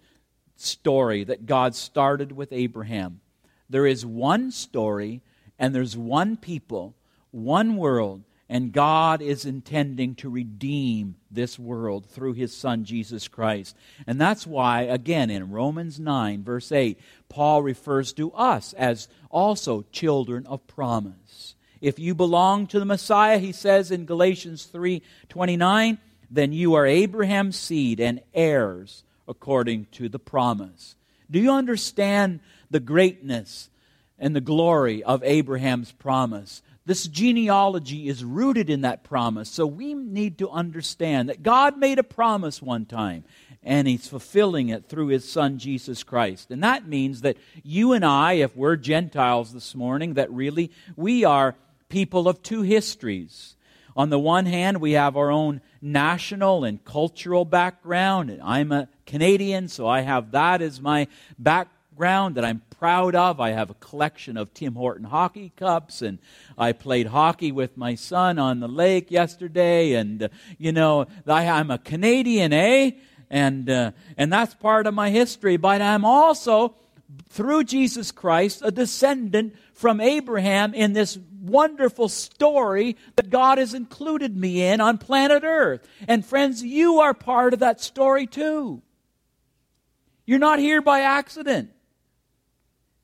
story 0.56 1.23
that 1.23 1.45
God 1.45 1.75
started 1.75 2.32
with 2.32 2.51
Abraham. 2.51 3.21
There 3.69 3.86
is 3.86 4.06
one 4.06 4.51
story, 4.51 5.21
and 5.60 5.75
there's 5.75 5.97
one 5.97 6.38
people, 6.38 6.95
one 7.32 7.77
world, 7.77 8.23
and 8.49 8.71
God 8.71 9.21
is 9.21 9.45
intending 9.45 10.15
to 10.15 10.29
redeem 10.29 11.15
this 11.29 11.60
world 11.60 12.05
through 12.05 12.33
his 12.33 12.55
son 12.55 12.86
Jesus 12.86 13.27
Christ. 13.27 13.75
And 14.05 14.21
that's 14.21 14.47
why, 14.47 14.83
again, 14.83 15.29
in 15.29 15.51
Romans 15.51 15.99
9, 15.99 16.43
verse 16.43 16.71
8, 16.71 16.97
Paul 17.27 17.62
refers 17.62 18.13
to 18.13 18.31
us 18.31 18.73
as 18.73 19.10
also 19.29 19.83
children 19.91 20.45
of 20.47 20.65
promise. 20.67 21.55
If 21.81 21.99
you 21.99 22.15
belong 22.15 22.67
to 22.67 22.79
the 22.79 22.86
Messiah, 22.86 23.38
he 23.38 23.51
says 23.51 23.91
in 23.91 24.05
Galatians 24.05 24.65
3 24.65 25.01
29, 25.29 25.97
then 26.31 26.51
you 26.51 26.73
are 26.73 26.86
Abraham's 26.86 27.57
seed 27.57 27.99
and 27.99 28.21
heirs 28.33 29.03
according 29.27 29.86
to 29.93 30.10
the 30.10 30.19
promise. 30.19 30.95
Do 31.29 31.39
you 31.39 31.51
understand 31.51 32.39
the 32.69 32.79
greatness 32.79 33.69
and 34.17 34.36
the 34.36 34.41
glory 34.41 35.03
of 35.03 35.23
Abraham's 35.23 35.91
promise? 35.91 36.62
This 36.88 37.06
genealogy 37.06 38.08
is 38.08 38.23
rooted 38.23 38.69
in 38.69 38.82
that 38.82 39.04
promise. 39.04 39.50
So 39.50 39.67
we 39.67 39.93
need 39.93 40.38
to 40.38 40.50
understand 40.50 41.28
that 41.28 41.43
God 41.43 41.78
made 41.78 42.00
a 42.00 42.04
promise 42.04 42.62
one 42.62 42.86
time, 42.86 43.26
and 43.62 43.89
He's 43.89 44.08
fulfilling 44.08 44.69
it 44.69 44.88
through 44.88 45.08
His 45.08 45.30
Son, 45.30 45.58
Jesus 45.58 46.04
Christ. 46.04 46.50
And 46.50 46.63
that 46.63 46.88
means 46.88 47.21
that 47.21 47.36
you 47.62 47.91
and 47.91 48.06
I, 48.06 48.36
if 48.36 48.56
we're 48.56 48.78
Gentiles 48.78 49.52
this 49.52 49.76
morning, 49.76 50.13
that 50.13 50.32
really 50.32 50.71
we 50.95 51.26
are 51.26 51.56
people 51.89 52.30
of 52.30 52.41
two 52.41 52.62
histories. 52.62 53.58
On 53.97 54.10
the 54.10 54.17
one 54.17 54.45
hand, 54.45 54.80
we 54.80 54.93
have 54.93 55.17
our 55.17 55.30
own 55.30 55.60
national 55.82 56.63
and 56.63 56.82
cultural 56.86 57.43
background. 57.43 58.39
I'm 58.41 58.71
a 58.71 58.88
Canadian, 59.06 59.67
so 59.67 59.88
I 59.88 60.02
have 60.02 60.32
that 60.32 60.62
as 60.62 60.80
my 60.80 61.10
background 61.38 61.73
that 61.97 62.45
I'm 62.45 62.62
proud 62.79 63.15
of. 63.15 63.39
I 63.39 63.51
have 63.51 63.69
a 63.69 63.75
collection 63.75 64.38
of 64.38 64.53
Tim 64.53 64.75
Horton 64.75 65.05
hockey 65.05 65.51
cups, 65.55 66.01
and 66.01 66.19
I 66.57 66.71
played 66.71 67.07
hockey 67.07 67.51
with 67.51 67.75
my 67.75 67.95
son 67.95 68.38
on 68.38 68.60
the 68.60 68.67
lake 68.67 69.10
yesterday. 69.10 69.93
And, 69.93 70.23
uh, 70.23 70.27
you 70.57 70.71
know, 70.71 71.07
I, 71.25 71.47
I'm 71.47 71.71
a 71.71 71.79
Canadian, 71.79 72.53
eh? 72.53 72.91
And, 73.29 73.69
uh, 73.69 73.91
and 74.15 74.31
that's 74.31 74.53
part 74.53 74.86
of 74.86 74.93
my 74.93 75.10
history. 75.10 75.57
But 75.57 75.81
I'm 75.81 76.05
also, 76.05 76.75
through 77.29 77.63
Jesus 77.63 78.12
Christ, 78.12 78.62
a 78.63 78.71
descendant 78.71 79.55
from 79.73 79.99
Abraham 79.99 80.73
in 80.73 80.93
this 80.93 81.17
wonderful 81.41 82.10
story 82.10 82.95
that 83.15 83.29
God 83.29 83.57
has 83.57 83.73
included 83.73 84.38
me 84.38 84.63
in 84.63 84.81
on 84.81 84.97
planet 84.97 85.43
Earth. 85.43 85.88
And 86.07 86.25
friends, 86.25 86.62
you 86.63 86.99
are 86.99 87.13
part 87.13 87.53
of 87.53 87.60
that 87.60 87.81
story 87.81 88.27
too. 88.27 88.81
You're 90.25 90.39
not 90.39 90.60
here 90.60 90.81
by 90.81 91.01
accident. 91.01 91.71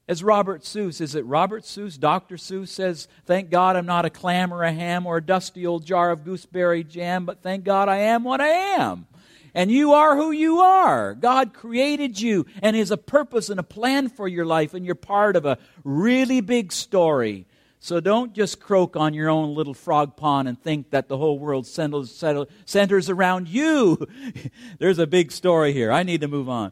As 0.06 0.22
Robert 0.22 0.63
Seuss, 0.63 1.00
is 1.00 1.16
it 1.16 1.26
Robert 1.26 1.63
Seuss, 1.63 1.98
Dr. 1.98 2.36
Seuss 2.36 2.68
says, 2.68 3.08
Thank 3.26 3.50
God 3.50 3.78
I'm 3.78 3.86
not 3.86 4.04
a 4.04 4.10
clam 4.10 4.54
or 4.54 4.63
a 4.63 4.74
ham 4.74 5.06
or 5.06 5.18
a 5.18 5.26
dusty 5.26 5.66
old 5.66 5.86
jar 5.86 6.12
of 6.12 6.26
gooseberry 6.26 6.84
jam, 6.84 7.26
but 7.26 7.42
thank 7.42 7.63
God 7.63 7.88
I 7.88 7.98
am 7.98 8.26
what 8.26 8.42
I 8.42 8.50
am. 8.50 9.08
And 9.54 9.72
you 9.72 9.94
are 9.94 10.18
who 10.18 10.32
you 10.32 10.60
are. 10.60 11.13
God 11.13 11.54
created 11.54 12.20
you 12.20 12.46
and 12.62 12.76
has 12.76 12.92
a 12.92 12.98
purpose 12.98 13.50
and 13.50 13.60
a 13.60 13.63
plan 13.63 14.10
for 14.10 14.28
your 14.28 14.46
life, 14.46 14.74
and 14.74 14.86
you're 14.86 14.96
part 14.96 15.38
of 15.38 15.46
a 15.46 15.58
really 15.86 16.42
big 16.42 16.74
story. 16.74 17.46
So 17.80 18.00
don't 18.00 18.34
just 18.34 18.60
croak 18.60 18.96
on 18.98 19.13
your 19.13 19.30
own 19.30 19.56
little 19.56 19.74
frog 19.74 20.18
pond 20.18 20.48
and 20.48 20.62
think 20.62 20.92
that 20.92 21.08
the 21.08 21.18
whole 21.18 21.38
world 21.38 21.68
centers 21.68 23.10
around 23.10 23.48
you. 23.48 24.08
There's 24.80 25.00
a 25.00 25.08
big 25.08 25.32
story 25.32 25.72
here. 25.72 25.92
I 25.92 26.04
need 26.04 26.22
to 26.22 26.28
move 26.28 26.50
on. 26.50 26.72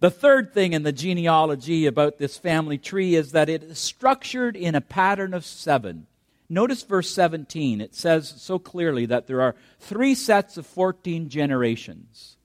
The 0.00 0.10
third 0.10 0.54
thing 0.54 0.72
in 0.72 0.82
the 0.82 0.92
genealogy 0.92 1.86
about 1.86 2.18
this 2.18 2.38
family 2.38 2.78
tree 2.78 3.14
is 3.14 3.32
that 3.32 3.50
it 3.50 3.62
is 3.62 3.78
structured 3.78 4.56
in 4.56 4.74
a 4.74 4.80
pattern 4.80 5.34
of 5.34 5.44
seven. 5.44 6.06
Notice 6.48 6.82
verse 6.82 7.10
17. 7.10 7.82
It 7.82 7.94
says 7.94 8.34
so 8.38 8.58
clearly 8.58 9.06
that 9.06 9.26
there 9.26 9.42
are 9.42 9.54
three 9.78 10.14
sets 10.14 10.56
of 10.56 10.66
14 10.66 11.28
generations. 11.28 12.38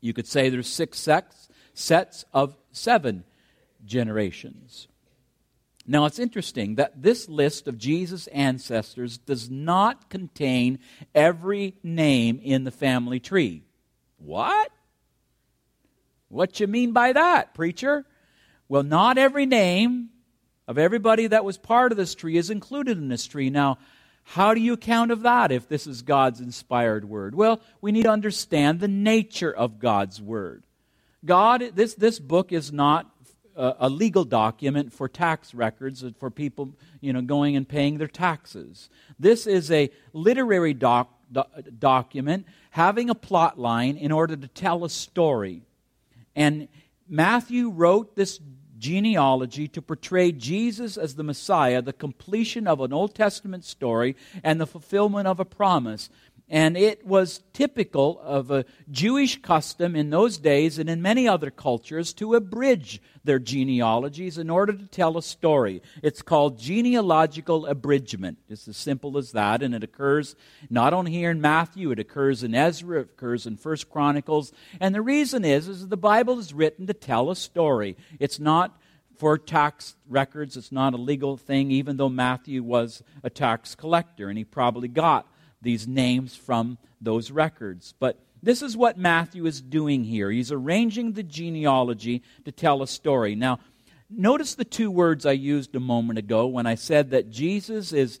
You 0.00 0.12
could 0.12 0.26
say 0.26 0.48
there's 0.48 0.68
six 0.68 0.98
sets, 0.98 1.48
sets 1.74 2.24
of 2.34 2.56
seven 2.72 3.24
generations. 3.84 4.88
Now, 5.86 6.04
it's 6.04 6.18
interesting 6.18 6.74
that 6.74 7.02
this 7.02 7.28
list 7.28 7.66
of 7.66 7.78
Jesus' 7.78 8.26
ancestors 8.26 9.16
does 9.16 9.48
not 9.48 10.10
contain 10.10 10.80
every 11.14 11.76
name 11.82 12.40
in 12.42 12.64
the 12.64 12.70
family 12.70 13.20
tree. 13.20 13.62
What? 14.18 14.70
What 16.28 16.60
you 16.60 16.66
mean 16.66 16.92
by 16.92 17.12
that, 17.12 17.54
preacher? 17.54 18.04
Well, 18.68 18.82
not 18.82 19.18
every 19.18 19.46
name 19.46 20.10
of 20.66 20.76
everybody 20.76 21.26
that 21.26 21.44
was 21.44 21.56
part 21.56 21.92
of 21.92 21.98
this 21.98 22.14
tree 22.14 22.36
is 22.36 22.50
included 22.50 22.98
in 22.98 23.08
this 23.08 23.26
tree. 23.26 23.48
Now, 23.48 23.78
how 24.24 24.52
do 24.52 24.60
you 24.60 24.74
account 24.74 25.10
of 25.10 25.22
that 25.22 25.50
if 25.50 25.68
this 25.68 25.86
is 25.86 26.02
God's 26.02 26.40
inspired 26.40 27.08
word? 27.08 27.34
Well, 27.34 27.60
we 27.80 27.92
need 27.92 28.02
to 28.02 28.10
understand 28.10 28.78
the 28.78 28.88
nature 28.88 29.50
of 29.50 29.78
God's 29.78 30.20
word. 30.20 30.64
God, 31.24 31.70
this, 31.74 31.94
this 31.94 32.18
book 32.18 32.52
is 32.52 32.70
not 32.70 33.10
uh, 33.56 33.72
a, 33.80 33.88
legal 33.88 34.24
document 34.24 34.92
for 34.92 35.08
tax 35.08 35.54
records 35.54 36.04
for 36.18 36.30
people, 36.30 36.74
you 37.00 37.12
know, 37.14 37.22
going 37.22 37.56
and 37.56 37.66
paying 37.66 37.96
their 37.96 38.06
taxes. 38.06 38.90
This 39.18 39.46
is 39.46 39.70
a 39.70 39.90
literary 40.12 40.74
doc, 40.74 41.10
do, 41.32 41.42
document 41.78 42.46
having 42.70 43.10
a 43.10 43.14
plot 43.14 43.58
line 43.58 43.96
in 43.96 44.12
order 44.12 44.36
to 44.36 44.46
tell 44.46 44.84
a 44.84 44.90
story. 44.90 45.62
And 46.38 46.68
Matthew 47.08 47.68
wrote 47.68 48.14
this 48.14 48.38
genealogy 48.78 49.66
to 49.66 49.82
portray 49.82 50.30
Jesus 50.30 50.96
as 50.96 51.16
the 51.16 51.24
Messiah, 51.24 51.82
the 51.82 51.92
completion 51.92 52.68
of 52.68 52.80
an 52.80 52.92
Old 52.92 53.12
Testament 53.12 53.64
story, 53.64 54.14
and 54.44 54.60
the 54.60 54.66
fulfillment 54.66 55.26
of 55.26 55.40
a 55.40 55.44
promise. 55.44 56.10
And 56.50 56.78
it 56.78 57.06
was 57.06 57.42
typical 57.52 58.18
of 58.22 58.50
a 58.50 58.64
Jewish 58.90 59.42
custom 59.42 59.94
in 59.94 60.08
those 60.08 60.38
days 60.38 60.78
and 60.78 60.88
in 60.88 61.02
many 61.02 61.28
other 61.28 61.50
cultures 61.50 62.14
to 62.14 62.34
abridge 62.34 63.02
their 63.22 63.38
genealogies 63.38 64.38
in 64.38 64.48
order 64.48 64.72
to 64.72 64.86
tell 64.86 65.18
a 65.18 65.22
story. 65.22 65.82
It's 66.02 66.22
called 66.22 66.58
genealogical 66.58 67.66
abridgment. 67.66 68.38
It's 68.48 68.66
as 68.66 68.78
simple 68.78 69.18
as 69.18 69.32
that, 69.32 69.62
and 69.62 69.74
it 69.74 69.84
occurs 69.84 70.36
not 70.70 70.94
only 70.94 71.10
here 71.10 71.30
in 71.30 71.42
Matthew, 71.42 71.90
it 71.90 71.98
occurs 71.98 72.42
in 72.42 72.54
Ezra, 72.54 73.00
it 73.00 73.10
occurs 73.12 73.46
in 73.46 73.58
First 73.58 73.90
Chronicles. 73.90 74.50
And 74.80 74.94
the 74.94 75.02
reason 75.02 75.44
is, 75.44 75.68
is 75.68 75.88
the 75.88 75.98
Bible 75.98 76.38
is 76.38 76.54
written 76.54 76.86
to 76.86 76.94
tell 76.94 77.30
a 77.30 77.36
story. 77.36 77.94
It's 78.18 78.40
not 78.40 78.80
for 79.18 79.36
tax 79.36 79.96
records, 80.08 80.56
it's 80.56 80.72
not 80.72 80.94
a 80.94 80.96
legal 80.96 81.36
thing, 81.36 81.70
even 81.70 81.98
though 81.98 82.08
Matthew 82.08 82.62
was 82.62 83.02
a 83.22 83.28
tax 83.28 83.74
collector, 83.74 84.30
and 84.30 84.38
he 84.38 84.44
probably 84.44 84.88
got 84.88 85.26
these 85.60 85.88
names 85.88 86.36
from 86.36 86.78
those 87.00 87.30
records. 87.30 87.94
But 87.98 88.18
this 88.42 88.62
is 88.62 88.76
what 88.76 88.98
Matthew 88.98 89.46
is 89.46 89.60
doing 89.60 90.04
here. 90.04 90.30
He's 90.30 90.52
arranging 90.52 91.12
the 91.12 91.22
genealogy 91.22 92.22
to 92.44 92.52
tell 92.52 92.82
a 92.82 92.86
story. 92.86 93.34
Now, 93.34 93.58
notice 94.08 94.54
the 94.54 94.64
two 94.64 94.90
words 94.90 95.26
I 95.26 95.32
used 95.32 95.74
a 95.74 95.80
moment 95.80 96.18
ago 96.18 96.46
when 96.46 96.66
I 96.66 96.76
said 96.76 97.10
that 97.10 97.30
Jesus 97.30 97.92
is, 97.92 98.20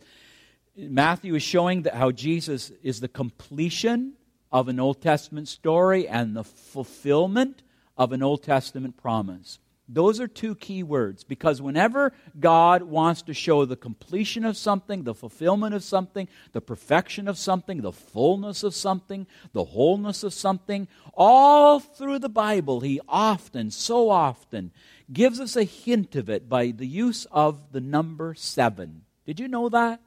Matthew 0.76 1.34
is 1.34 1.42
showing 1.42 1.82
that 1.82 1.94
how 1.94 2.10
Jesus 2.10 2.72
is 2.82 3.00
the 3.00 3.08
completion 3.08 4.14
of 4.50 4.68
an 4.68 4.80
Old 4.80 5.00
Testament 5.00 5.48
story 5.48 6.08
and 6.08 6.34
the 6.34 6.44
fulfillment 6.44 7.62
of 7.96 8.12
an 8.12 8.22
Old 8.22 8.42
Testament 8.42 8.96
promise. 8.96 9.58
Those 9.88 10.20
are 10.20 10.28
two 10.28 10.54
key 10.54 10.82
words 10.82 11.24
because 11.24 11.62
whenever 11.62 12.12
God 12.38 12.82
wants 12.82 13.22
to 13.22 13.32
show 13.32 13.64
the 13.64 13.76
completion 13.76 14.44
of 14.44 14.58
something, 14.58 15.04
the 15.04 15.14
fulfillment 15.14 15.74
of 15.74 15.82
something, 15.82 16.28
the 16.52 16.60
perfection 16.60 17.26
of 17.26 17.38
something, 17.38 17.80
the 17.80 17.92
fullness 17.92 18.62
of 18.62 18.74
something, 18.74 19.26
the 19.54 19.64
wholeness 19.64 20.22
of 20.22 20.34
something, 20.34 20.88
all 21.14 21.80
through 21.80 22.18
the 22.18 22.28
Bible, 22.28 22.80
He 22.80 23.00
often, 23.08 23.70
so 23.70 24.10
often, 24.10 24.72
gives 25.10 25.40
us 25.40 25.56
a 25.56 25.64
hint 25.64 26.16
of 26.16 26.28
it 26.28 26.50
by 26.50 26.70
the 26.70 26.86
use 26.86 27.26
of 27.32 27.72
the 27.72 27.80
number 27.80 28.34
seven. 28.34 29.02
Did 29.24 29.40
you 29.40 29.48
know 29.48 29.70
that? 29.70 30.02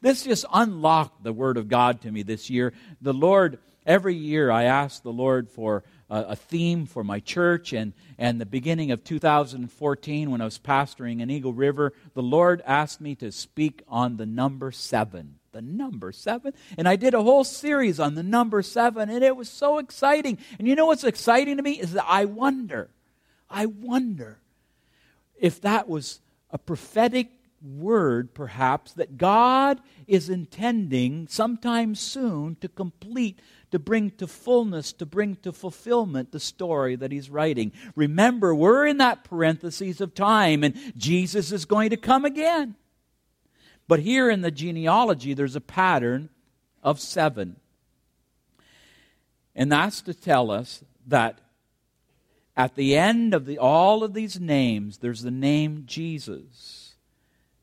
This 0.00 0.22
just 0.22 0.44
unlocked 0.52 1.24
the 1.24 1.32
Word 1.32 1.56
of 1.56 1.68
God 1.68 2.02
to 2.02 2.12
me 2.12 2.22
this 2.22 2.50
year. 2.50 2.72
The 3.00 3.14
Lord, 3.14 3.58
every 3.84 4.14
year 4.14 4.50
I 4.50 4.64
ask 4.64 5.02
the 5.02 5.12
Lord 5.12 5.48
for 5.48 5.82
a, 6.08 6.36
theme 6.36 6.86
for 6.86 7.02
my 7.02 7.20
church. 7.20 7.72
And, 7.72 7.92
and 8.18 8.40
the 8.40 8.46
beginning 8.46 8.90
of 8.90 9.04
2014, 9.04 10.30
when 10.30 10.40
I 10.40 10.44
was 10.44 10.58
pastoring 10.58 11.20
in 11.20 11.30
Eagle 11.30 11.52
River, 11.52 11.92
the 12.14 12.22
Lord 12.22 12.62
asked 12.66 13.00
me 13.00 13.14
to 13.16 13.32
speak 13.32 13.82
on 13.88 14.16
the 14.16 14.26
number 14.26 14.70
seven. 14.70 15.38
The 15.52 15.62
number 15.62 16.12
seven. 16.12 16.52
And 16.76 16.88
I 16.88 16.96
did 16.96 17.14
a 17.14 17.22
whole 17.22 17.44
series 17.44 17.98
on 17.98 18.14
the 18.14 18.22
number 18.22 18.62
seven, 18.62 19.08
and 19.08 19.24
it 19.24 19.36
was 19.36 19.48
so 19.48 19.78
exciting. 19.78 20.38
And 20.58 20.68
you 20.68 20.74
know 20.74 20.86
what's 20.86 21.04
exciting 21.04 21.56
to 21.56 21.62
me 21.62 21.72
is 21.72 21.92
that 21.94 22.04
I 22.06 22.26
wonder, 22.26 22.90
I 23.48 23.66
wonder 23.66 24.38
if 25.38 25.60
that 25.62 25.88
was 25.88 26.20
a 26.50 26.58
prophetic 26.58 27.30
word, 27.62 28.34
perhaps, 28.34 28.92
that 28.92 29.16
God 29.16 29.80
is 30.06 30.28
intending 30.28 31.26
sometime 31.26 31.94
soon 31.94 32.56
to 32.60 32.68
complete 32.68 33.40
to 33.76 33.80
bring 33.80 34.08
to 34.08 34.26
fullness, 34.26 34.94
to 34.94 35.04
bring 35.04 35.36
to 35.36 35.52
fulfillment 35.52 36.32
the 36.32 36.40
story 36.40 36.96
that 36.96 37.12
he's 37.12 37.28
writing. 37.28 37.70
Remember, 37.94 38.54
we're 38.54 38.86
in 38.86 38.96
that 38.96 39.22
parenthesis 39.22 40.00
of 40.00 40.14
time, 40.14 40.64
and 40.64 40.74
Jesus 40.96 41.52
is 41.52 41.66
going 41.66 41.90
to 41.90 41.98
come 41.98 42.24
again. 42.24 42.74
But 43.86 44.00
here 44.00 44.30
in 44.30 44.40
the 44.40 44.50
genealogy, 44.50 45.34
there's 45.34 45.56
a 45.56 45.60
pattern 45.60 46.30
of 46.82 47.00
seven. 47.00 47.56
And 49.54 49.70
that's 49.70 50.00
to 50.00 50.14
tell 50.14 50.50
us 50.50 50.82
that 51.08 51.38
at 52.56 52.76
the 52.76 52.96
end 52.96 53.34
of 53.34 53.44
the, 53.44 53.58
all 53.58 54.02
of 54.02 54.14
these 54.14 54.40
names, 54.40 54.96
there's 54.98 55.20
the 55.20 55.30
name 55.30 55.82
Jesus 55.84 56.94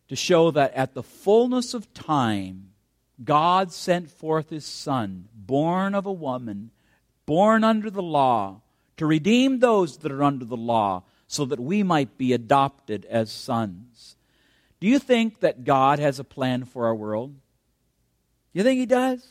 to 0.09 0.15
show 0.15 0.51
that 0.51 0.75
at 0.75 0.93
the 0.93 1.01
fullness 1.01 1.73
of 1.73 1.91
time, 1.95 2.72
God 3.23 3.71
sent 3.71 4.09
forth 4.09 4.49
his 4.49 4.65
Son, 4.65 5.27
born 5.33 5.95
of 5.95 6.05
a 6.05 6.11
woman, 6.11 6.71
born 7.25 7.63
under 7.63 7.89
the 7.89 8.01
law, 8.01 8.61
to 8.97 9.05
redeem 9.05 9.59
those 9.59 9.97
that 9.99 10.11
are 10.11 10.23
under 10.23 10.45
the 10.45 10.57
law, 10.57 11.03
so 11.27 11.45
that 11.45 11.59
we 11.59 11.83
might 11.83 12.17
be 12.17 12.33
adopted 12.33 13.05
as 13.05 13.31
sons. 13.31 14.15
Do 14.79 14.87
you 14.87 14.99
think 14.99 15.39
that 15.39 15.63
God 15.63 15.99
has 15.99 16.19
a 16.19 16.23
plan 16.23 16.65
for 16.65 16.85
our 16.85 16.95
world? 16.95 17.33
You 18.51 18.63
think 18.63 18.79
He 18.79 18.85
does? 18.85 19.25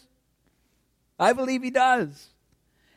I 1.19 1.33
believe 1.33 1.63
He 1.63 1.71
does. 1.71 2.31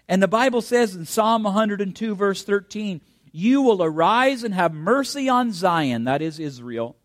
And 0.07 0.21
the 0.21 0.27
Bible 0.27 0.61
says 0.61 0.95
in 0.95 1.05
Psalm 1.05 1.43
102, 1.43 2.15
verse 2.15 2.43
13, 2.43 3.01
You 3.31 3.61
will 3.61 3.83
arise 3.83 4.43
and 4.43 4.53
have 4.53 4.73
mercy 4.73 5.29
on 5.29 5.51
Zion, 5.51 6.05
that 6.05 6.21
is 6.21 6.39
Israel, 6.39 6.95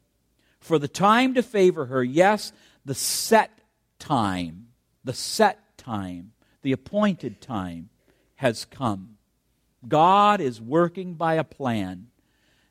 for 0.61 0.79
the 0.79 0.89
time 0.89 1.35
to 1.35 1.43
favor 1.43 1.87
her. 1.87 2.03
Yes, 2.05 2.53
the 2.85 2.95
set 2.95 3.60
time, 4.01 4.67
the 5.05 5.15
set 5.15 5.79
time, 5.79 6.33
the 6.63 6.73
appointed 6.73 7.41
time 7.41 7.91
has 8.37 8.65
come. 8.65 9.17
God 9.87 10.41
is 10.41 10.61
working 10.61 11.15
by 11.15 11.35
a 11.35 11.45
plan. 11.45 12.09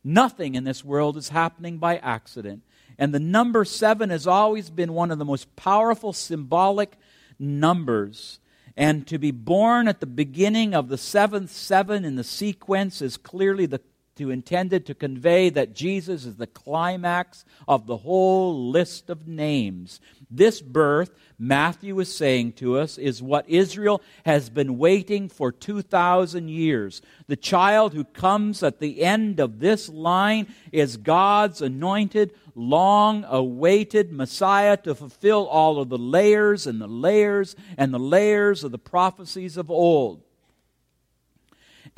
Nothing 0.03 0.55
in 0.55 0.63
this 0.63 0.83
world 0.83 1.15
is 1.17 1.29
happening 1.29 1.77
by 1.77 1.97
accident. 1.97 2.63
And 2.97 3.13
the 3.13 3.19
number 3.19 3.63
seven 3.63 4.09
has 4.09 4.27
always 4.27 4.69
been 4.69 4.93
one 4.93 5.11
of 5.11 5.19
the 5.19 5.25
most 5.25 5.55
powerful 5.55 6.11
symbolic 6.11 6.97
numbers. 7.39 8.39
And 8.75 9.07
to 9.07 9.17
be 9.17 9.31
born 9.31 9.87
at 9.87 9.99
the 9.99 10.05
beginning 10.05 10.73
of 10.73 10.89
the 10.89 10.97
seventh 10.97 11.51
seven 11.51 12.05
in 12.05 12.15
the 12.15 12.23
sequence 12.23 13.01
is 13.01 13.17
clearly 13.17 13.65
the 13.65 13.81
to 14.19 14.29
intended 14.29 14.85
to 14.85 14.93
convey 14.93 15.49
that 15.49 15.73
Jesus 15.73 16.25
is 16.25 16.35
the 16.35 16.45
climax 16.45 17.45
of 17.67 17.87
the 17.87 17.97
whole 17.97 18.69
list 18.69 19.09
of 19.09 19.27
names. 19.27 20.01
This 20.29 20.61
birth, 20.61 21.15
Matthew 21.39 21.97
is 22.01 22.13
saying 22.13 22.53
to 22.53 22.77
us, 22.77 22.97
is 22.97 23.23
what 23.23 23.49
Israel 23.49 24.01
has 24.25 24.49
been 24.49 24.77
waiting 24.77 25.29
for 25.29 25.53
2,000 25.53 26.49
years. 26.49 27.01
The 27.27 27.37
child 27.37 27.93
who 27.93 28.03
comes 28.03 28.61
at 28.61 28.79
the 28.79 29.01
end 29.03 29.39
of 29.39 29.59
this 29.59 29.87
line 29.87 30.53
is 30.73 30.97
God's 30.97 31.61
anointed, 31.61 32.33
long 32.55 33.23
awaited 33.23 34.11
Messiah 34.11 34.75
to 34.77 34.93
fulfill 34.93 35.47
all 35.47 35.79
of 35.79 35.87
the 35.87 35.97
layers 35.97 36.67
and 36.67 36.81
the 36.81 36.87
layers 36.87 37.55
and 37.77 37.93
the 37.93 37.99
layers 37.99 38.65
of 38.65 38.71
the 38.71 38.77
prophecies 38.77 39.55
of 39.55 39.71
old. 39.71 40.23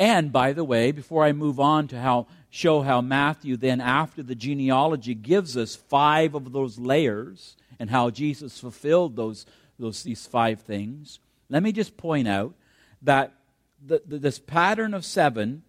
And 0.02 0.32
by 0.32 0.54
the 0.54 0.64
way, 0.64 0.92
before 0.92 1.24
I 1.24 1.32
move 1.32 1.60
on 1.60 1.88
to 1.90 2.00
how 2.02 2.26
show 2.50 2.82
how 2.82 3.02
Matthew 3.02 3.56
then 3.56 3.80
after 3.80 4.24
the 4.24 4.34
genealogy 4.34 5.14
gives 5.14 5.56
us 5.56 5.76
five 5.76 6.34
of 6.34 6.52
those 6.52 6.80
layers 6.80 7.56
and 7.78 7.88
how 7.88 8.10
Jesus 8.10 8.60
fulfilled 8.60 9.16
those, 9.16 9.46
those 9.78 10.02
these 10.02 10.26
five 10.26 10.60
things, 10.62 11.20
let 11.50 11.62
me 11.62 11.72
just 11.72 11.98
point 11.98 12.28
out 12.28 12.56
that 13.04 13.32
the, 13.86 14.02
the, 14.04 14.18
this 14.18 14.40
pattern 14.40 14.96
of 14.96 15.06
seven 15.06 15.62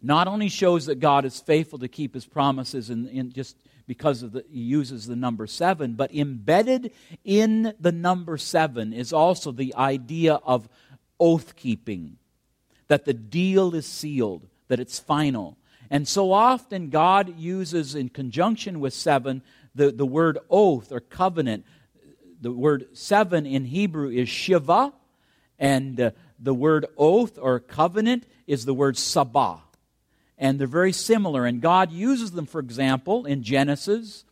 not 0.00 0.28
only 0.28 0.48
shows 0.48 0.86
that 0.86 1.00
God 1.00 1.24
is 1.24 1.40
faithful 1.40 1.80
to 1.80 1.88
keep 1.88 2.14
his 2.14 2.26
promises 2.26 2.90
in, 2.90 3.08
in 3.08 3.32
just 3.32 3.56
because 3.88 4.22
of 4.22 4.30
the, 4.30 4.44
he 4.48 4.60
uses 4.60 5.08
the 5.08 5.16
number 5.16 5.48
seven, 5.48 5.94
but 5.94 6.14
embedded 6.14 6.92
in 7.24 7.74
the 7.80 7.90
number 7.90 8.38
seven 8.38 8.92
is 8.92 9.12
also 9.12 9.50
the 9.50 9.74
idea 9.74 10.34
of 10.44 10.68
oath 11.18 11.56
keeping 11.56 12.18
that 12.88 13.04
the 13.04 13.14
deal 13.14 13.74
is 13.74 13.86
sealed, 13.86 14.46
that 14.68 14.80
it's 14.80 14.98
final. 14.98 15.56
And 15.90 16.06
so 16.06 16.32
often 16.32 16.90
God 16.90 17.38
uses, 17.38 17.94
in 17.94 18.08
conjunction 18.08 18.80
with 18.80 18.92
seven, 18.92 19.42
the, 19.74 19.90
the 19.90 20.06
word 20.06 20.38
oath 20.50 20.92
or 20.92 21.00
covenant. 21.00 21.64
The 22.40 22.52
word 22.52 22.88
seven 22.92 23.46
in 23.46 23.64
Hebrew 23.64 24.10
is 24.10 24.28
shiva, 24.28 24.92
and 25.58 26.00
uh, 26.00 26.10
the 26.38 26.54
word 26.54 26.86
oath 26.96 27.38
or 27.40 27.58
covenant 27.58 28.24
is 28.46 28.64
the 28.64 28.74
word 28.74 28.96
sabah. 28.96 29.60
And 30.36 30.58
they're 30.58 30.66
very 30.66 30.92
similar. 30.92 31.46
And 31.46 31.60
God 31.60 31.90
uses 31.90 32.30
them, 32.30 32.46
for 32.46 32.60
example, 32.60 33.26
in 33.26 33.42
Genesis, 33.42 34.24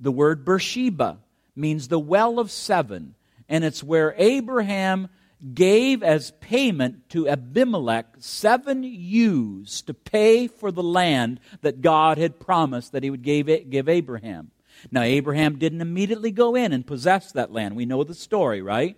the 0.00 0.12
word 0.12 0.44
Beersheba 0.44 1.18
means 1.54 1.88
the 1.88 1.98
well 1.98 2.38
of 2.38 2.50
seven. 2.50 3.14
And 3.48 3.64
it's 3.64 3.82
where 3.82 4.14
Abraham 4.16 5.08
gave 5.54 6.02
as 6.02 6.30
payment 6.40 7.08
to 7.10 7.28
Abimelech 7.28 8.06
seven 8.18 8.84
ewes 8.84 9.82
to 9.82 9.94
pay 9.94 10.46
for 10.46 10.70
the 10.70 10.82
land 10.82 11.40
that 11.62 11.80
God 11.80 12.18
had 12.18 12.38
promised 12.38 12.92
that 12.92 13.02
he 13.02 13.10
would 13.10 13.22
give, 13.22 13.48
give 13.68 13.88
Abraham. 13.88 14.50
Now, 14.90 15.02
Abraham 15.02 15.58
didn't 15.58 15.80
immediately 15.80 16.30
go 16.30 16.54
in 16.54 16.72
and 16.72 16.86
possess 16.86 17.32
that 17.32 17.52
land. 17.52 17.76
We 17.76 17.86
know 17.86 18.04
the 18.04 18.14
story, 18.14 18.62
right? 18.62 18.96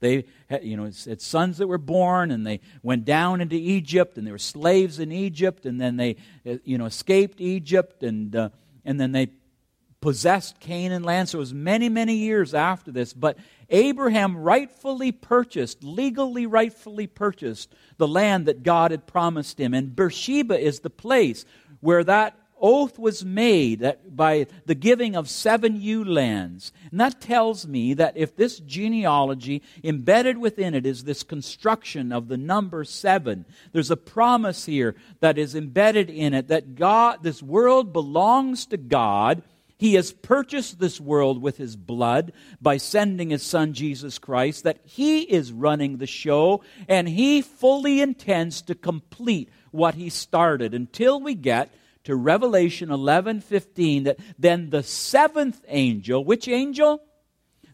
They, 0.00 0.26
had, 0.48 0.62
you 0.62 0.76
know, 0.76 0.84
it's, 0.84 1.24
sons 1.24 1.58
that 1.58 1.66
were 1.66 1.78
born, 1.78 2.30
and 2.30 2.46
they 2.46 2.60
went 2.82 3.04
down 3.04 3.40
into 3.40 3.56
Egypt, 3.56 4.18
and 4.18 4.26
they 4.26 4.30
were 4.30 4.38
slaves 4.38 4.98
in 4.98 5.10
Egypt, 5.10 5.64
and 5.64 5.80
then 5.80 5.96
they, 5.96 6.16
you 6.64 6.76
know, 6.76 6.84
escaped 6.84 7.40
Egypt, 7.40 8.02
and 8.02 8.36
uh, 8.36 8.50
and 8.84 9.00
then 9.00 9.12
they 9.12 9.28
possessed 10.06 10.60
Canaan 10.60 11.02
land. 11.02 11.28
So 11.28 11.38
it 11.38 11.40
was 11.40 11.52
many, 11.52 11.88
many 11.88 12.14
years 12.14 12.54
after 12.54 12.92
this. 12.92 13.12
But 13.12 13.38
Abraham 13.70 14.36
rightfully 14.36 15.10
purchased, 15.10 15.82
legally 15.82 16.46
rightfully 16.46 17.08
purchased 17.08 17.74
the 17.96 18.06
land 18.06 18.46
that 18.46 18.62
God 18.62 18.92
had 18.92 19.08
promised 19.08 19.58
him. 19.58 19.74
And 19.74 19.96
Beersheba 19.96 20.60
is 20.60 20.78
the 20.78 20.90
place 20.90 21.44
where 21.80 22.04
that 22.04 22.38
oath 22.60 23.00
was 23.00 23.24
made 23.24 23.80
that 23.80 24.14
by 24.14 24.46
the 24.64 24.76
giving 24.76 25.16
of 25.16 25.28
seven 25.28 25.80
ewe 25.80 26.04
lands. 26.04 26.70
And 26.92 27.00
that 27.00 27.20
tells 27.20 27.66
me 27.66 27.92
that 27.94 28.16
if 28.16 28.36
this 28.36 28.60
genealogy, 28.60 29.60
embedded 29.82 30.38
within 30.38 30.72
it, 30.72 30.86
is 30.86 31.02
this 31.02 31.24
construction 31.24 32.12
of 32.12 32.28
the 32.28 32.36
number 32.36 32.84
seven, 32.84 33.44
there's 33.72 33.90
a 33.90 33.96
promise 33.96 34.66
here 34.66 34.94
that 35.18 35.36
is 35.36 35.56
embedded 35.56 36.10
in 36.10 36.32
it 36.32 36.46
that 36.46 36.76
God, 36.76 37.24
this 37.24 37.42
world 37.42 37.92
belongs 37.92 38.66
to 38.66 38.76
God 38.76 39.42
he 39.78 39.94
has 39.94 40.12
purchased 40.12 40.78
this 40.78 41.00
world 41.00 41.42
with 41.42 41.58
his 41.58 41.76
blood 41.76 42.32
by 42.60 42.76
sending 42.78 43.30
his 43.30 43.42
son 43.42 43.74
Jesus 43.74 44.18
Christ, 44.18 44.64
that 44.64 44.80
he 44.84 45.22
is 45.22 45.52
running 45.52 45.98
the 45.98 46.06
show, 46.06 46.62
and 46.88 47.08
he 47.08 47.42
fully 47.42 48.00
intends 48.00 48.62
to 48.62 48.74
complete 48.74 49.50
what 49.70 49.94
he 49.94 50.08
started 50.08 50.72
until 50.72 51.20
we 51.20 51.34
get 51.34 51.70
to 52.04 52.16
Revelation 52.16 52.88
11:15 52.88 54.04
that 54.04 54.18
then 54.38 54.70
the 54.70 54.82
seventh 54.82 55.62
angel, 55.68 56.24
which 56.24 56.48
angel? 56.48 57.02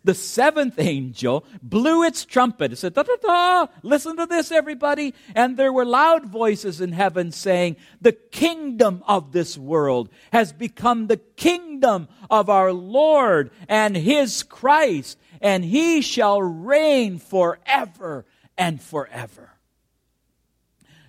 The 0.04 0.14
seventh 0.14 0.78
angel 0.78 1.44
blew 1.62 2.02
its 2.02 2.24
trumpet. 2.24 2.72
It 2.72 2.76
said, 2.76 2.94
da, 2.94 3.04
da, 3.04 3.16
da, 3.22 3.66
listen 3.82 4.16
to 4.16 4.26
this, 4.26 4.50
everybody. 4.50 5.14
And 5.34 5.56
there 5.56 5.72
were 5.72 5.84
loud 5.84 6.26
voices 6.26 6.80
in 6.80 6.92
heaven 6.92 7.30
saying, 7.30 7.76
the 8.00 8.12
kingdom 8.12 9.02
of 9.06 9.32
this 9.32 9.56
world 9.56 10.08
has 10.32 10.52
become 10.52 11.06
the 11.06 11.18
kingdom 11.18 12.08
of 12.30 12.50
our 12.50 12.72
Lord 12.72 13.50
and 13.68 13.96
his 13.96 14.42
Christ, 14.42 15.18
and 15.40 15.64
he 15.64 16.00
shall 16.02 16.42
reign 16.42 17.18
forever 17.18 18.24
and 18.58 18.82
forever. 18.82 19.50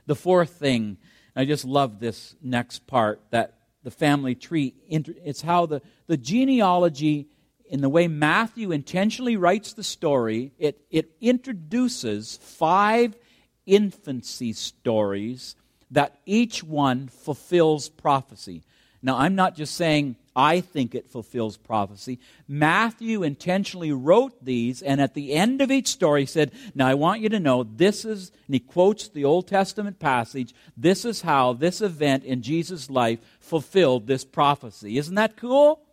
The 0.06 0.16
fourth 0.16 0.52
thing, 0.52 0.98
I 1.36 1.46
just 1.46 1.66
love 1.66 2.00
this 2.00 2.36
next 2.42 2.86
part 2.88 3.22
that 3.32 3.58
the 3.84 3.92
family 3.92 4.36
tree, 4.36 4.76
it's 4.88 5.42
how 5.42 5.66
the, 5.66 5.82
the 6.08 6.18
genealogy 6.18 7.28
in 7.74 7.82
the 7.82 7.90
way 7.90 8.08
Matthew 8.08 8.72
intentionally 8.72 9.36
writes 9.36 9.74
the 9.74 9.84
story, 9.84 10.52
it, 10.60 10.80
it 10.92 11.10
introduces 11.20 12.38
five 12.38 13.18
infancy 13.66 14.54
stories 14.54 15.56
that 15.90 16.20
each 16.28 16.64
one 16.64 17.08
fulfills 17.08 17.90
prophecy. 17.90 18.62
Now, 19.02 19.18
I'm 19.18 19.34
not 19.34 19.56
just 19.56 19.74
saying 19.74 20.18
I 20.36 20.62
think 20.62 20.94
it 20.94 21.10
fulfills 21.10 21.58
prophecy. 21.58 22.20
Matthew 22.48 23.24
intentionally 23.24 23.92
wrote 23.92 24.46
these, 24.46 24.84
and 24.84 25.02
at 25.02 25.16
the 25.16 25.34
end 25.34 25.60
of 25.60 25.72
each 25.72 25.88
story, 25.88 26.22
he 26.22 26.28
said, 26.28 26.52
Now 26.76 26.86
I 26.86 26.94
want 26.94 27.22
you 27.22 27.30
to 27.30 27.40
know 27.40 27.64
this 27.64 28.06
is, 28.06 28.32
and 28.46 28.54
he 28.54 28.60
quotes 28.60 29.08
the 29.08 29.26
Old 29.26 29.48
Testament 29.48 29.98
passage, 29.98 30.54
this 30.78 31.06
is 31.06 31.22
how 31.22 31.54
this 31.54 31.82
event 31.82 32.24
in 32.24 32.44
Jesus' 32.44 32.92
life 32.92 33.18
fulfilled 33.40 34.06
this 34.06 34.24
prophecy. 34.24 35.00
Isn't 35.00 35.16
that 35.16 35.38
cool? 35.38 35.84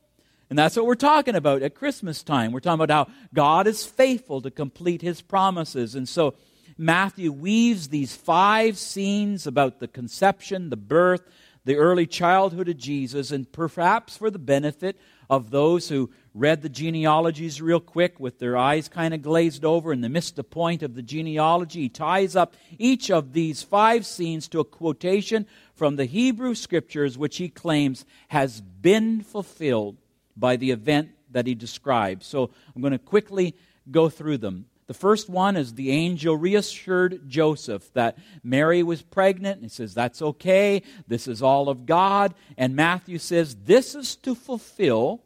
And 0.50 0.58
that's 0.58 0.76
what 0.76 0.84
we're 0.84 0.96
talking 0.96 1.36
about 1.36 1.62
at 1.62 1.76
Christmas 1.76 2.24
time. 2.24 2.50
We're 2.50 2.58
talking 2.58 2.82
about 2.82 3.08
how 3.08 3.14
God 3.32 3.68
is 3.68 3.86
faithful 3.86 4.42
to 4.42 4.50
complete 4.50 5.00
his 5.00 5.22
promises. 5.22 5.94
And 5.94 6.08
so 6.08 6.34
Matthew 6.76 7.30
weaves 7.30 7.88
these 7.88 8.16
five 8.16 8.76
scenes 8.76 9.46
about 9.46 9.78
the 9.78 9.86
conception, 9.86 10.70
the 10.70 10.76
birth, 10.76 11.22
the 11.64 11.76
early 11.76 12.06
childhood 12.06 12.68
of 12.68 12.78
Jesus, 12.78 13.30
and 13.30 13.50
perhaps 13.52 14.16
for 14.16 14.28
the 14.28 14.40
benefit 14.40 14.98
of 15.28 15.50
those 15.50 15.88
who 15.88 16.10
read 16.34 16.62
the 16.62 16.68
genealogies 16.68 17.62
real 17.62 17.78
quick 17.78 18.18
with 18.18 18.40
their 18.40 18.56
eyes 18.56 18.88
kind 18.88 19.14
of 19.14 19.22
glazed 19.22 19.64
over 19.64 19.92
and 19.92 20.02
they 20.02 20.08
missed 20.08 20.34
the 20.34 20.42
point 20.42 20.82
of 20.82 20.94
the 20.94 21.02
genealogy, 21.02 21.82
he 21.82 21.88
ties 21.88 22.34
up 22.34 22.56
each 22.76 23.08
of 23.10 23.34
these 23.34 23.62
five 23.62 24.04
scenes 24.04 24.48
to 24.48 24.58
a 24.58 24.64
quotation 24.64 25.46
from 25.74 25.94
the 25.94 26.06
Hebrew 26.06 26.56
scriptures, 26.56 27.16
which 27.16 27.36
he 27.36 27.48
claims 27.48 28.04
has 28.28 28.60
been 28.60 29.20
fulfilled 29.20 29.96
by 30.40 30.56
the 30.56 30.70
event 30.70 31.10
that 31.30 31.46
he 31.46 31.54
describes. 31.54 32.26
So 32.26 32.50
I'm 32.74 32.82
going 32.82 32.92
to 32.92 32.98
quickly 32.98 33.54
go 33.90 34.08
through 34.08 34.38
them. 34.38 34.66
The 34.86 34.94
first 34.94 35.30
one 35.30 35.56
is 35.56 35.74
the 35.74 35.92
angel 35.92 36.36
reassured 36.36 37.28
Joseph 37.28 37.92
that 37.92 38.18
Mary 38.42 38.82
was 38.82 39.02
pregnant. 39.02 39.56
And 39.56 39.64
he 39.64 39.68
says, 39.68 39.94
That's 39.94 40.20
okay. 40.20 40.82
This 41.06 41.28
is 41.28 41.42
all 41.42 41.68
of 41.68 41.86
God. 41.86 42.34
And 42.56 42.74
Matthew 42.74 43.18
says, 43.18 43.54
This 43.54 43.94
is 43.94 44.16
to 44.16 44.34
fulfill 44.34 45.22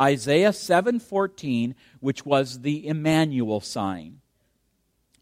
Isaiah 0.00 0.52
7:14, 0.52 1.74
which 2.00 2.24
was 2.24 2.60
the 2.60 2.86
Emmanuel 2.86 3.60
sign. 3.60 4.20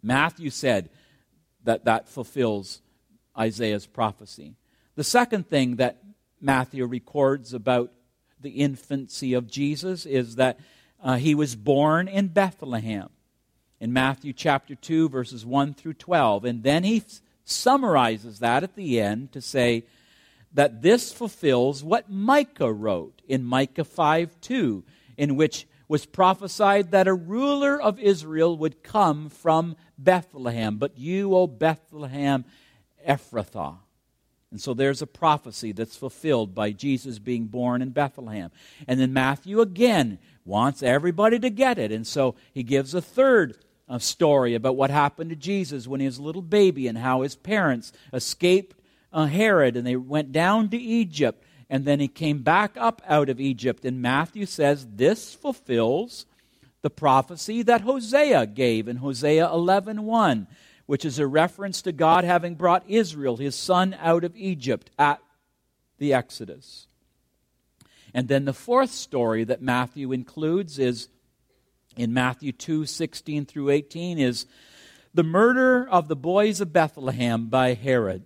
Matthew 0.02 0.50
said 0.50 0.88
that 1.64 1.84
that 1.84 2.08
fulfills 2.08 2.80
Isaiah's 3.36 3.86
prophecy. 3.86 4.54
The 4.94 5.04
second 5.04 5.48
thing 5.48 5.76
that 5.76 6.02
Matthew 6.40 6.86
records 6.86 7.52
about 7.52 7.92
the 8.40 8.50
infancy 8.50 9.34
of 9.34 9.46
Jesus 9.46 10.06
is 10.06 10.36
that 10.36 10.58
uh, 11.02 11.16
he 11.16 11.34
was 11.34 11.56
born 11.56 12.08
in 12.08 12.28
Bethlehem 12.28 13.08
in 13.80 13.92
Matthew 13.92 14.32
chapter 14.32 14.74
2, 14.74 15.08
verses 15.08 15.44
1 15.46 15.74
through 15.74 15.94
12. 15.94 16.44
And 16.44 16.62
then 16.62 16.84
he 16.84 17.02
summarizes 17.44 18.38
that 18.40 18.62
at 18.62 18.76
the 18.76 19.00
end 19.00 19.32
to 19.32 19.40
say 19.40 19.84
that 20.52 20.82
this 20.82 21.12
fulfills 21.12 21.82
what 21.82 22.10
Micah 22.10 22.72
wrote 22.72 23.22
in 23.26 23.44
Micah 23.44 23.84
5 23.84 24.40
2, 24.40 24.84
in 25.16 25.36
which 25.36 25.66
was 25.88 26.06
prophesied 26.06 26.90
that 26.90 27.08
a 27.08 27.14
ruler 27.14 27.80
of 27.80 27.98
Israel 27.98 28.56
would 28.56 28.82
come 28.82 29.28
from 29.28 29.76
Bethlehem. 29.98 30.76
But 30.76 30.98
you, 30.98 31.34
O 31.34 31.46
Bethlehem 31.46 32.44
Ephrathah. 33.08 33.78
And 34.50 34.60
so 34.60 34.74
there's 34.74 35.00
a 35.00 35.06
prophecy 35.06 35.72
that's 35.72 35.96
fulfilled 35.96 36.54
by 36.54 36.72
Jesus 36.72 37.18
being 37.20 37.46
born 37.46 37.82
in 37.82 37.90
Bethlehem. 37.90 38.50
And 38.88 38.98
then 38.98 39.12
Matthew 39.12 39.60
again 39.60 40.18
wants 40.44 40.82
everybody 40.82 41.38
to 41.38 41.50
get 41.50 41.78
it. 41.78 41.92
And 41.92 42.06
so 42.06 42.34
he 42.52 42.64
gives 42.64 42.92
a 42.92 43.00
third 43.00 43.56
uh, 43.88 43.98
story 43.98 44.54
about 44.54 44.76
what 44.76 44.90
happened 44.90 45.30
to 45.30 45.36
Jesus 45.36 45.86
when 45.86 46.00
he 46.00 46.06
was 46.06 46.18
a 46.18 46.22
little 46.22 46.42
baby 46.42 46.88
and 46.88 46.98
how 46.98 47.22
his 47.22 47.36
parents 47.36 47.92
escaped 48.12 48.76
uh, 49.12 49.26
Herod 49.26 49.76
and 49.76 49.86
they 49.86 49.96
went 49.96 50.32
down 50.32 50.68
to 50.70 50.76
Egypt. 50.76 51.44
And 51.68 51.84
then 51.84 52.00
he 52.00 52.08
came 52.08 52.42
back 52.42 52.76
up 52.76 53.00
out 53.06 53.28
of 53.28 53.40
Egypt. 53.40 53.84
And 53.84 54.02
Matthew 54.02 54.46
says 54.46 54.86
this 54.96 55.32
fulfills 55.32 56.26
the 56.82 56.90
prophecy 56.90 57.62
that 57.62 57.82
Hosea 57.82 58.46
gave 58.46 58.88
in 58.88 58.96
Hosea 58.96 59.46
11:1. 59.46 60.02
1 60.02 60.46
which 60.90 61.04
is 61.04 61.20
a 61.20 61.26
reference 61.26 61.82
to 61.82 61.92
God 61.92 62.24
having 62.24 62.56
brought 62.56 62.82
Israel, 62.88 63.36
his 63.36 63.54
son, 63.54 63.94
out 64.00 64.24
of 64.24 64.36
Egypt 64.36 64.90
at 64.98 65.22
the 65.98 66.12
Exodus. 66.12 66.88
And 68.12 68.26
then 68.26 68.44
the 68.44 68.52
fourth 68.52 68.90
story 68.90 69.44
that 69.44 69.62
Matthew 69.62 70.10
includes 70.10 70.80
is 70.80 71.06
in 71.96 72.12
Matthew 72.12 72.50
2 72.50 72.86
16 72.86 73.46
through 73.46 73.70
18 73.70 74.18
is 74.18 74.46
the 75.14 75.22
murder 75.22 75.88
of 75.88 76.08
the 76.08 76.16
boys 76.16 76.60
of 76.60 76.72
Bethlehem 76.72 77.46
by 77.46 77.74
Herod. 77.74 78.24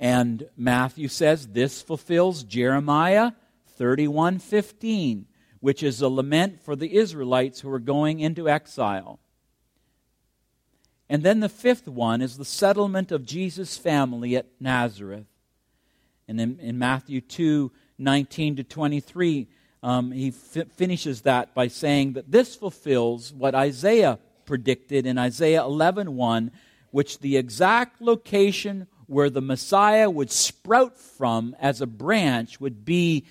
And 0.00 0.48
Matthew 0.56 1.06
says 1.06 1.46
this 1.46 1.80
fulfills 1.80 2.42
Jeremiah 2.42 3.30
31 3.76 4.40
15, 4.40 5.26
which 5.60 5.84
is 5.84 6.00
a 6.00 6.08
lament 6.08 6.60
for 6.60 6.74
the 6.74 6.96
Israelites 6.96 7.60
who 7.60 7.70
are 7.70 7.78
going 7.78 8.18
into 8.18 8.48
exile. 8.48 9.20
And 11.12 11.22
then 11.22 11.40
the 11.40 11.50
fifth 11.50 11.86
one 11.86 12.22
is 12.22 12.38
the 12.38 12.44
settlement 12.46 13.12
of 13.12 13.26
Jesus' 13.26 13.76
family 13.76 14.34
at 14.34 14.46
Nazareth. 14.58 15.26
And 16.26 16.40
in, 16.40 16.58
in 16.58 16.78
Matthew 16.78 17.20
2 17.20 17.70
19 17.98 18.56
to 18.56 18.64
23, 18.64 19.46
um, 19.82 20.10
he 20.10 20.28
f- 20.28 20.68
finishes 20.74 21.20
that 21.20 21.52
by 21.52 21.68
saying 21.68 22.14
that 22.14 22.32
this 22.32 22.56
fulfills 22.56 23.30
what 23.30 23.54
Isaiah 23.54 24.20
predicted 24.46 25.04
in 25.04 25.18
Isaiah 25.18 25.62
11 25.64 26.16
1, 26.16 26.50
which 26.92 27.18
the 27.18 27.36
exact 27.36 28.00
location 28.00 28.86
where 29.06 29.28
the 29.28 29.42
Messiah 29.42 30.08
would 30.08 30.30
sprout 30.30 30.96
from 30.96 31.54
as 31.60 31.82
a 31.82 31.86
branch 31.86 32.58
would 32.58 32.86
be 32.86 33.26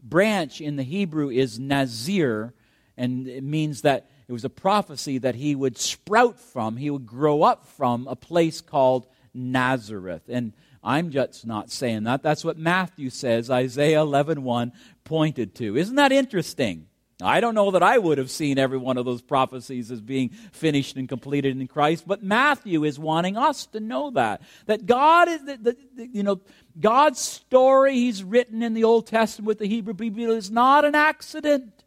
branch 0.00 0.60
in 0.60 0.76
the 0.76 0.84
Hebrew 0.84 1.30
is 1.30 1.58
Nazir, 1.58 2.54
and 2.96 3.26
it 3.26 3.42
means 3.42 3.82
that 3.82 4.08
it 4.26 4.32
was 4.32 4.44
a 4.44 4.50
prophecy 4.50 5.18
that 5.18 5.34
he 5.34 5.54
would 5.54 5.78
sprout 5.78 6.38
from, 6.38 6.76
he 6.76 6.90
would 6.90 7.06
grow 7.06 7.42
up 7.42 7.66
from 7.66 8.06
a 8.08 8.16
place 8.16 8.60
called 8.60 9.06
Nazareth. 9.34 10.22
And 10.28 10.52
I'm 10.82 11.10
just 11.10 11.46
not 11.46 11.70
saying 11.70 12.04
that. 12.04 12.22
That's 12.22 12.44
what 12.44 12.58
Matthew 12.58 13.10
says, 13.10 13.50
Isaiah 13.50 14.00
11:1 14.00 14.72
pointed 15.04 15.54
to. 15.56 15.76
Isn't 15.76 15.96
that 15.96 16.12
interesting? 16.12 16.86
I 17.22 17.40
don't 17.40 17.54
know 17.54 17.70
that 17.70 17.82
I 17.82 17.96
would 17.96 18.18
have 18.18 18.30
seen 18.30 18.58
every 18.58 18.76
one 18.76 18.98
of 18.98 19.04
those 19.04 19.22
prophecies 19.22 19.90
as 19.90 20.00
being 20.00 20.30
finished 20.52 20.96
and 20.96 21.08
completed 21.08 21.58
in 21.58 21.68
Christ, 21.68 22.06
but 22.06 22.24
Matthew 22.24 22.84
is 22.84 22.98
wanting 22.98 23.36
us 23.36 23.66
to 23.66 23.80
know 23.80 24.10
that. 24.10 24.42
That 24.66 24.84
God 24.84 25.28
is, 25.28 25.44
the, 25.44 25.56
the, 25.56 25.76
the, 25.94 26.08
you 26.08 26.22
know, 26.24 26.40
God's 26.78 27.20
story 27.20 27.94
he's 27.94 28.24
written 28.24 28.62
in 28.62 28.74
the 28.74 28.84
Old 28.84 29.06
Testament 29.06 29.46
with 29.46 29.58
the 29.58 29.68
Hebrew 29.68 29.94
people 29.94 30.32
is 30.32 30.50
not 30.50 30.84
an 30.84 30.96
accident. 30.96 31.83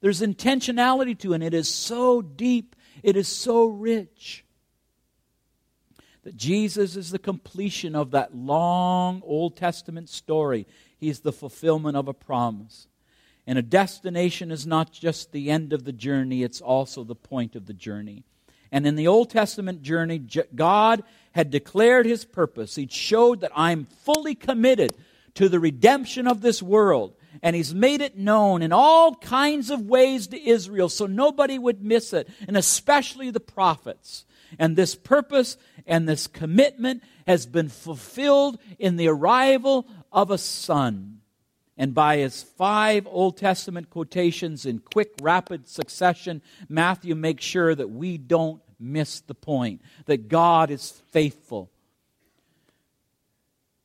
There's 0.00 0.20
intentionality 0.20 1.18
to 1.20 1.32
it, 1.32 1.36
and 1.36 1.44
it 1.44 1.54
is 1.54 1.68
so 1.68 2.22
deep, 2.22 2.76
it 3.02 3.16
is 3.16 3.28
so 3.28 3.66
rich. 3.66 4.44
That 6.24 6.36
Jesus 6.36 6.96
is 6.96 7.10
the 7.10 7.18
completion 7.18 7.94
of 7.94 8.10
that 8.10 8.34
long 8.34 9.22
Old 9.24 9.56
Testament 9.56 10.08
story. 10.08 10.66
He's 10.98 11.20
the 11.20 11.32
fulfillment 11.32 11.96
of 11.96 12.08
a 12.08 12.14
promise. 12.14 12.88
And 13.46 13.58
a 13.58 13.62
destination 13.62 14.50
is 14.50 14.66
not 14.66 14.92
just 14.92 15.30
the 15.30 15.50
end 15.50 15.72
of 15.72 15.84
the 15.84 15.92
journey, 15.92 16.42
it's 16.42 16.60
also 16.60 17.04
the 17.04 17.14
point 17.14 17.54
of 17.54 17.66
the 17.66 17.74
journey. 17.74 18.24
And 18.72 18.86
in 18.86 18.96
the 18.96 19.06
Old 19.06 19.30
Testament 19.30 19.82
journey, 19.82 20.18
God 20.54 21.04
had 21.32 21.50
declared 21.50 22.06
his 22.06 22.24
purpose. 22.24 22.74
He 22.74 22.88
showed 22.88 23.40
that 23.40 23.52
I'm 23.54 23.84
fully 23.84 24.34
committed 24.34 24.96
to 25.34 25.48
the 25.48 25.60
redemption 25.60 26.26
of 26.26 26.40
this 26.40 26.62
world 26.62 27.14
and 27.42 27.56
he's 27.56 27.74
made 27.74 28.00
it 28.00 28.16
known 28.16 28.62
in 28.62 28.72
all 28.72 29.14
kinds 29.14 29.70
of 29.70 29.82
ways 29.82 30.26
to 30.28 30.48
Israel 30.48 30.88
so 30.88 31.06
nobody 31.06 31.58
would 31.58 31.82
miss 31.82 32.12
it, 32.12 32.28
and 32.46 32.56
especially 32.56 33.30
the 33.30 33.40
prophets. 33.40 34.24
And 34.58 34.76
this 34.76 34.94
purpose 34.94 35.56
and 35.86 36.08
this 36.08 36.26
commitment 36.26 37.02
has 37.26 37.46
been 37.46 37.68
fulfilled 37.68 38.58
in 38.78 38.96
the 38.96 39.08
arrival 39.08 39.86
of 40.12 40.30
a 40.30 40.38
son. 40.38 41.20
And 41.76 41.94
by 41.94 42.18
his 42.18 42.42
five 42.42 43.06
Old 43.06 43.36
Testament 43.36 43.90
quotations 43.90 44.64
in 44.64 44.78
quick, 44.78 45.12
rapid 45.20 45.68
succession, 45.68 46.40
Matthew 46.68 47.14
makes 47.14 47.44
sure 47.44 47.74
that 47.74 47.90
we 47.90 48.16
don't 48.16 48.62
miss 48.78 49.20
the 49.20 49.34
point 49.34 49.82
that 50.06 50.28
God 50.28 50.70
is 50.70 51.02
faithful 51.10 51.70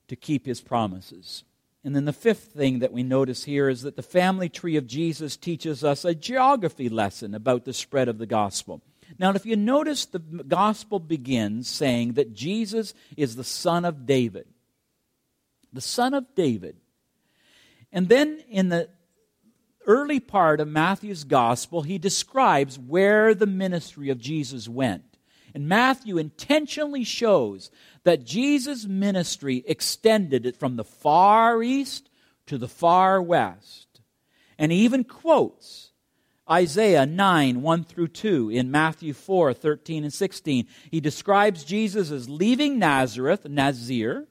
to 0.07 0.15
keep 0.15 0.45
his 0.45 0.61
promises. 0.61 1.43
And 1.83 1.95
then 1.95 2.05
the 2.05 2.13
fifth 2.13 2.51
thing 2.53 2.79
that 2.79 2.93
we 2.93 3.01
notice 3.01 3.43
here 3.43 3.67
is 3.67 3.81
that 3.81 3.95
the 3.95 4.03
family 4.03 4.49
tree 4.49 4.75
of 4.77 4.85
Jesus 4.85 5.35
teaches 5.35 5.83
us 5.83 6.05
a 6.05 6.13
geography 6.13 6.89
lesson 6.89 7.33
about 7.33 7.65
the 7.65 7.73
spread 7.73 8.07
of 8.07 8.19
the 8.19 8.27
gospel. 8.27 8.81
Now, 9.17 9.31
if 9.33 9.45
you 9.45 9.55
notice, 9.55 10.05
the 10.05 10.19
gospel 10.19 10.99
begins 10.99 11.67
saying 11.67 12.13
that 12.13 12.33
Jesus 12.33 12.93
is 13.17 13.35
the 13.35 13.43
son 13.43 13.83
of 13.83 14.05
David. 14.05 14.47
The 15.73 15.81
son 15.81 16.13
of 16.13 16.35
David. 16.35 16.77
And 17.91 18.07
then 18.09 18.43
in 18.47 18.69
the 18.69 18.89
early 19.87 20.19
part 20.19 20.59
of 20.59 20.67
Matthew's 20.67 21.23
gospel, 21.23 21.81
he 21.81 21.97
describes 21.97 22.77
where 22.77 23.33
the 23.33 23.47
ministry 23.47 24.09
of 24.09 24.19
Jesus 24.19 24.69
went. 24.69 25.10
And 25.53 25.67
Matthew 25.67 26.17
intentionally 26.17 27.03
shows 27.03 27.71
that 28.03 28.25
Jesus' 28.25 28.85
ministry 28.85 29.63
extended 29.67 30.55
from 30.57 30.75
the 30.75 30.83
far 30.83 31.61
east 31.61 32.09
to 32.47 32.57
the 32.57 32.67
far 32.67 33.21
west. 33.21 34.01
And 34.57 34.71
he 34.71 34.79
even 34.79 35.03
quotes 35.03 35.91
Isaiah 36.49 37.05
9, 37.05 37.61
1 37.61 37.83
through 37.83 38.09
2, 38.09 38.49
in 38.49 38.71
Matthew 38.71 39.13
4, 39.13 39.53
13 39.53 40.03
and 40.03 40.13
16. 40.13 40.67
He 40.89 40.99
describes 40.99 41.63
Jesus 41.63 42.11
as 42.11 42.29
leaving 42.29 42.77
Nazareth, 42.77 43.47
Nazir, 43.47 44.27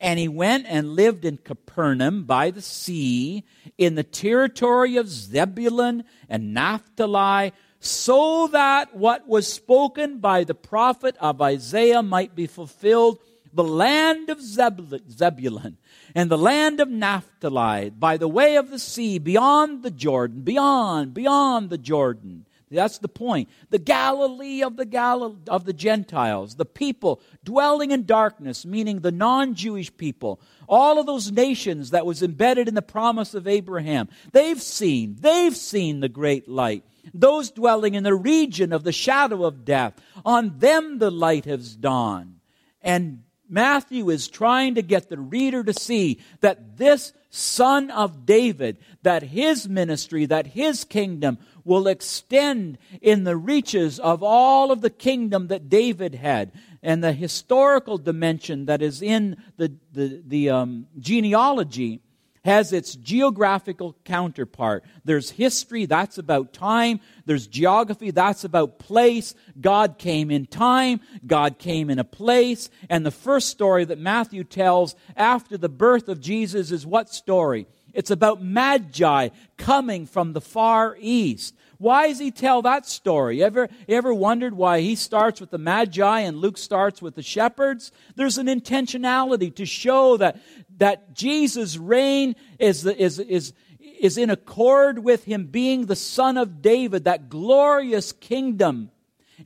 and 0.00 0.20
he 0.20 0.28
went 0.28 0.66
and 0.68 0.94
lived 0.94 1.24
in 1.24 1.38
Capernaum 1.38 2.24
by 2.24 2.52
the 2.52 2.62
sea, 2.62 3.44
in 3.76 3.96
the 3.96 4.04
territory 4.04 4.96
of 4.96 5.08
Zebulun 5.08 6.04
and 6.28 6.54
Naphtali, 6.54 7.52
so 7.80 8.46
that 8.48 8.94
what 8.94 9.26
was 9.26 9.50
spoken 9.50 10.18
by 10.18 10.44
the 10.44 10.54
prophet 10.54 11.16
of 11.18 11.40
Isaiah 11.40 12.02
might 12.02 12.34
be 12.34 12.46
fulfilled 12.46 13.18
the 13.52 13.64
land 13.64 14.30
of 14.30 14.40
Zebulun 14.40 15.78
and 16.14 16.30
the 16.30 16.38
land 16.38 16.78
of 16.78 16.88
Naphtali 16.88 17.90
by 17.90 18.16
the 18.16 18.28
way 18.28 18.56
of 18.56 18.70
the 18.70 18.78
sea 18.78 19.18
beyond 19.18 19.82
the 19.82 19.90
Jordan, 19.90 20.42
beyond, 20.42 21.14
beyond 21.14 21.70
the 21.70 21.78
Jordan. 21.78 22.46
That's 22.70 22.98
the 22.98 23.08
point. 23.08 23.48
The 23.70 23.80
Galilee 23.80 24.62
of 24.62 24.76
the 24.76 24.84
Gal- 24.84 25.36
of 25.48 25.64
the 25.64 25.72
Gentiles, 25.72 26.54
the 26.54 26.64
people 26.64 27.20
dwelling 27.42 27.90
in 27.90 28.04
darkness, 28.04 28.64
meaning 28.64 29.00
the 29.00 29.10
non-Jewish 29.10 29.96
people, 29.96 30.40
all 30.68 31.00
of 31.00 31.06
those 31.06 31.32
nations 31.32 31.90
that 31.90 32.06
was 32.06 32.22
embedded 32.22 32.68
in 32.68 32.76
the 32.76 32.82
promise 32.82 33.34
of 33.34 33.48
Abraham. 33.48 34.08
They've 34.30 34.62
seen, 34.62 35.16
they've 35.18 35.56
seen 35.56 35.98
the 35.98 36.08
great 36.08 36.48
light 36.48 36.84
those 37.14 37.50
dwelling 37.50 37.94
in 37.94 38.04
the 38.04 38.14
region 38.14 38.72
of 38.72 38.84
the 38.84 38.92
shadow 38.92 39.44
of 39.44 39.64
death. 39.64 39.94
On 40.24 40.58
them 40.58 40.98
the 40.98 41.10
light 41.10 41.44
has 41.44 41.76
dawned. 41.76 42.40
And 42.82 43.22
Matthew 43.48 44.10
is 44.10 44.28
trying 44.28 44.76
to 44.76 44.82
get 44.82 45.08
the 45.08 45.18
reader 45.18 45.64
to 45.64 45.74
see 45.74 46.20
that 46.40 46.76
this 46.78 47.12
son 47.30 47.90
of 47.90 48.24
David, 48.24 48.78
that 49.02 49.22
his 49.22 49.68
ministry, 49.68 50.26
that 50.26 50.48
his 50.48 50.84
kingdom 50.84 51.38
will 51.64 51.88
extend 51.88 52.78
in 53.00 53.24
the 53.24 53.36
reaches 53.36 53.98
of 53.98 54.22
all 54.22 54.70
of 54.70 54.80
the 54.80 54.90
kingdom 54.90 55.48
that 55.48 55.68
David 55.68 56.14
had 56.14 56.52
and 56.82 57.04
the 57.04 57.12
historical 57.12 57.98
dimension 57.98 58.66
that 58.66 58.82
is 58.82 59.02
in 59.02 59.36
the, 59.56 59.72
the, 59.92 60.22
the 60.26 60.50
um, 60.50 60.86
genealogy 60.98 62.00
has 62.44 62.72
its 62.72 62.94
geographical 62.94 63.96
counterpart. 64.04 64.84
There's 65.04 65.30
history, 65.30 65.86
that's 65.86 66.18
about 66.18 66.52
time. 66.52 67.00
There's 67.26 67.46
geography, 67.46 68.10
that's 68.10 68.44
about 68.44 68.78
place. 68.78 69.34
God 69.60 69.98
came 69.98 70.30
in 70.30 70.46
time, 70.46 71.00
God 71.26 71.58
came 71.58 71.90
in 71.90 71.98
a 71.98 72.04
place. 72.04 72.70
And 72.88 73.04
the 73.04 73.10
first 73.10 73.48
story 73.48 73.84
that 73.84 73.98
Matthew 73.98 74.44
tells 74.44 74.94
after 75.16 75.58
the 75.58 75.68
birth 75.68 76.08
of 76.08 76.20
Jesus 76.20 76.70
is 76.70 76.86
what 76.86 77.12
story? 77.12 77.66
It's 77.92 78.10
about 78.10 78.42
Magi 78.42 79.28
coming 79.56 80.06
from 80.06 80.32
the 80.32 80.40
far 80.40 80.96
east. 80.98 81.54
Why 81.80 82.08
does 82.08 82.18
he 82.18 82.30
tell 82.30 82.60
that 82.62 82.86
story? 82.86 83.42
Ever, 83.42 83.70
ever 83.88 84.12
wondered 84.12 84.52
why 84.52 84.82
he 84.82 84.94
starts 84.94 85.40
with 85.40 85.50
the 85.50 85.56
Magi 85.56 86.20
and 86.20 86.36
Luke 86.36 86.58
starts 86.58 87.00
with 87.00 87.14
the 87.14 87.22
shepherds? 87.22 87.90
There's 88.16 88.36
an 88.36 88.48
intentionality 88.48 89.54
to 89.56 89.64
show 89.64 90.18
that, 90.18 90.42
that 90.76 91.14
Jesus' 91.14 91.78
reign 91.78 92.36
is, 92.58 92.84
is, 92.84 93.18
is, 93.18 93.54
is 93.80 94.18
in 94.18 94.28
accord 94.28 94.98
with 94.98 95.24
him 95.24 95.46
being 95.46 95.86
the 95.86 95.96
son 95.96 96.36
of 96.36 96.60
David, 96.60 97.04
that 97.04 97.30
glorious 97.30 98.12
kingdom. 98.12 98.90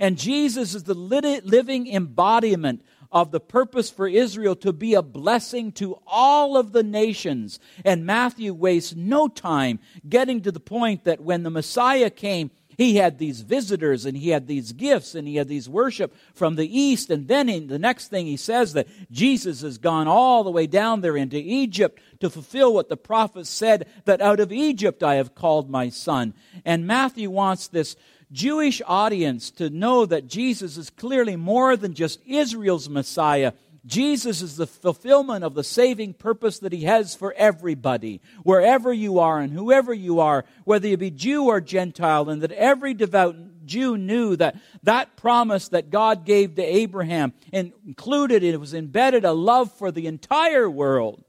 And 0.01 0.19
Jesus 0.19 0.75
is 0.75 0.83
the 0.83 0.95
living 0.95 1.87
embodiment 1.87 2.83
of 3.15 3.31
the 3.31 3.41
purpose 3.41 3.89
for 3.89 4.09
Israel 4.09 4.57
to 4.57 4.73
be 4.73 4.95
a 4.95 5.03
blessing 5.03 5.71
to 5.71 5.97
all 6.05 6.57
of 6.57 6.73
the 6.73 6.83
nations. 6.83 7.61
And 7.85 8.05
Matthew 8.05 8.53
wastes 8.53 8.97
no 8.97 9.29
time 9.29 9.79
getting 10.07 10.43
to 10.43 10.51
the 10.51 10.61
point 10.61 11.05
that 11.05 11.21
when 11.21 11.45
the 11.45 11.51
Messiah 11.51 12.11
came, 12.11 12.51
he 12.77 12.97
had 12.97 13.19
these 13.19 13.43
visitors 13.43 14.05
and 14.05 14.17
he 14.17 14.31
had 14.31 14.49
these 14.49 14.73
gifts 14.73 15.15
and 15.15 15.29
he 15.29 15.37
had 15.37 15.47
these 15.47 15.69
worship 15.69 16.13
from 16.35 16.57
the 16.57 16.79
east. 16.79 17.09
And 17.09 17.29
then 17.29 17.49
in 17.49 17.69
the 17.69 17.79
next 17.79 18.09
thing 18.09 18.27
he 18.27 18.37
says 18.37 18.73
that 18.73 18.89
Jesus 19.13 19.61
has 19.61 19.79
gone 19.79 20.09
all 20.09 20.43
the 20.43 20.51
way 20.51 20.67
down 20.67 21.01
there 21.01 21.17
into 21.17 21.37
Egypt 21.37 22.03
to 22.19 22.29
fulfill 22.29 22.75
what 22.75 22.89
the 22.89 22.97
prophet 22.97 23.47
said 23.47 23.87
that 24.07 24.21
out 24.21 24.41
of 24.41 24.51
Egypt 24.51 25.05
I 25.05 25.15
have 25.15 25.37
called 25.37 25.71
my 25.71 25.89
son. 25.89 26.35
And 26.65 26.85
Matthew 26.85 27.31
wants 27.31 27.69
this 27.69 27.95
Jewish 28.35 28.83
audience 28.85 29.51
to 29.53 29.71
know 29.71 30.05
that 30.05 30.27
Jesus 30.27 30.77
is 30.77 30.91
clearly 30.91 31.37
more 31.37 31.77
than 31.77 31.95
just 31.95 32.21
Israel's 32.27 32.89
Messiah. 32.89 33.53
Jesus 33.87 34.43
is 34.43 34.57
the 34.57 34.67
fulfillment 34.67 35.45
of 35.45 35.55
the 35.55 35.63
saving 35.63 36.15
purpose 36.15 36.59
that 36.61 36.73
he 36.73 36.85
has 36.85 37.15
for 37.15 37.33
everybody, 37.35 38.21
wherever 38.43 38.93
you 38.93 39.19
are 39.19 39.39
and 39.39 39.53
whoever 39.53 39.95
you 39.95 40.21
are, 40.21 40.45
whether 40.65 40.89
you 40.89 40.97
be 40.97 41.11
Jew 41.11 41.45
or 41.45 41.61
Gentile, 41.61 42.29
and 42.29 42.43
that 42.43 42.53
every 42.53 42.95
devout 42.95 43.37
Jew 43.67 43.97
knew 43.97 44.37
that 44.37 44.57
that 44.83 45.17
promise 45.17 45.69
that 45.69 45.91
God 45.91 46.27
gave 46.27 46.57
to 46.57 46.63
Abraham 46.63 47.33
included, 47.53 48.43
it 48.43 48.61
was 48.61 48.75
embedded 48.75 49.25
a 49.25 49.33
love 49.33 49.73
for 49.73 49.91
the 49.91 50.07
entire 50.07 50.69
world. 50.69 51.24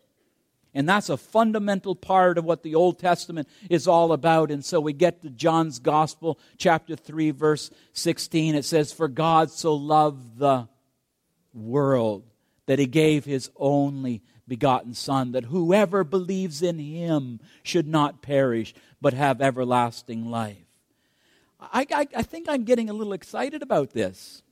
And 0.76 0.89
that's 0.89 1.07
a 1.07 1.15
fundamental 1.15 1.95
part 1.95 2.38
of 2.38 2.43
what 2.43 2.61
the 2.61 2.76
Old 2.76 2.99
Testament 2.99 3.47
is 3.69 3.88
all 3.88 4.11
about. 4.11 4.51
And 4.51 4.63
so 4.63 4.82
we 4.82 4.91
get 4.91 5.21
to 5.21 5.30
John's 5.30 5.80
Gospel, 5.80 6.38
chapter 6.57 6.97
3, 6.97 7.32
verse 7.32 7.71
16. 7.93 8.55
It 8.55 8.65
says, 8.65 8.91
For 8.91 9.07
God 9.07 9.49
so 9.49 9.73
loved 9.73 10.38
the 10.38 10.67
world 11.53 12.26
that 12.65 12.78
he 12.78 12.88
gave 12.88 13.23
his 13.23 13.49
only 13.55 14.21
begotten 14.49 14.93
Son, 14.93 15.32
that 15.32 15.45
whoever 15.45 16.03
believes 16.03 16.61
in 16.61 16.78
him 16.78 17.39
should 17.63 17.88
not 17.88 18.21
perish, 18.21 18.76
but 18.99 19.13
have 19.13 19.41
everlasting 19.41 20.30
life. 20.30 20.57
I, 21.57 21.88
I, 21.89 22.07
I 22.17 22.21
think 22.21 22.49
I'm 22.49 22.65
getting 22.65 22.89
a 22.89 22.93
little 22.93 23.13
excited 23.13 23.63
about 23.63 23.91
this. 23.91 24.43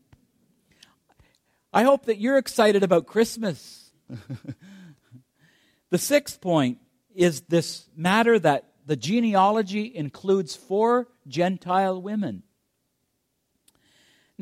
I 1.73 1.83
hope 1.83 2.05
that 2.05 2.19
you're 2.19 2.37
excited 2.37 2.81
about 2.81 3.07
Christmas. 3.07 3.91
The 5.93 5.99
sixth 5.99 6.41
point 6.41 6.79
is 7.13 7.41
this 7.41 7.87
matter 7.95 8.39
that 8.39 8.65
the 8.87 8.95
genealogy 8.95 9.95
includes 9.95 10.55
four 10.55 11.07
Gentile 11.27 12.01
women. 12.01 12.41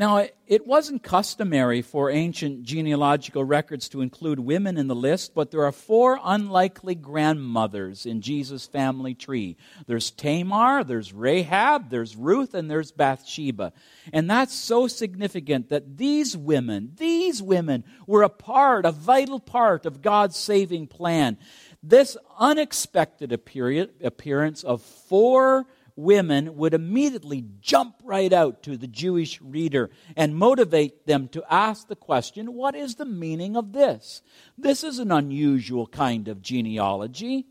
Now, 0.02 0.26
it 0.47 0.66
wasn't 0.66 1.04
customary 1.04 1.84
for 1.84 2.10
ancient 2.10 2.64
genealogical 2.64 3.43
records 3.43 3.88
to 3.89 4.02
include 4.02 4.39
women 4.39 4.76
in 4.76 4.88
the 4.88 4.95
list, 4.95 5.36
but 5.36 5.52
there 5.52 5.64
are 5.64 5.72
four 5.72 6.20
unlikely 6.24 6.95
grandmothers 6.95 8.08
in 8.08 8.22
Jesus' 8.22 8.66
family 8.66 9.14
tree. 9.14 9.58
There's 9.86 10.10
Tamar, 10.10 10.84
there's 10.84 11.14
Rahab, 11.14 11.91
there's 11.91 12.16
Ruth, 12.16 12.56
and 12.56 12.68
there's 12.68 12.91
Bathsheba. 12.91 13.74
And 14.12 14.28
that's 14.28 14.56
so 14.56 14.88
significant 14.88 15.70
that 15.70 15.97
these 15.97 16.36
women, 16.36 16.93
these 16.95 17.39
women 17.39 17.84
were 18.08 18.24
a 18.24 18.30
part, 18.30 18.88
a 18.88 18.91
vital 18.91 19.39
part 19.39 19.86
of 19.86 20.02
God's 20.02 20.36
saving 20.36 20.88
plan. 20.88 21.38
This 21.84 22.18
unexpected 22.39 23.32
appearance 23.32 24.64
of 24.64 24.82
four 24.82 25.68
women 25.96 26.56
would 26.58 26.74
immediately 26.74 27.46
jump 27.60 27.96
right 28.04 28.32
out 28.32 28.64
to 28.64 28.78
the 28.78 28.88
Jewish 28.88 29.42
reader 29.42 29.89
and 30.16 30.36
motivate 30.36 31.06
them 31.06 31.28
to 31.30 31.44
ask 31.50 31.88
the 31.88 31.96
question 31.96 32.54
what 32.54 32.76
is 32.76 32.96
the 32.96 33.06
meaning 33.06 33.56
of 33.56 33.74
this? 33.74 34.22
This 34.58 34.84
is 34.84 35.00
an 35.00 35.12
unusual 35.12 35.88
kind 35.88 36.28
of 36.28 36.42
genealogy. 36.42 37.48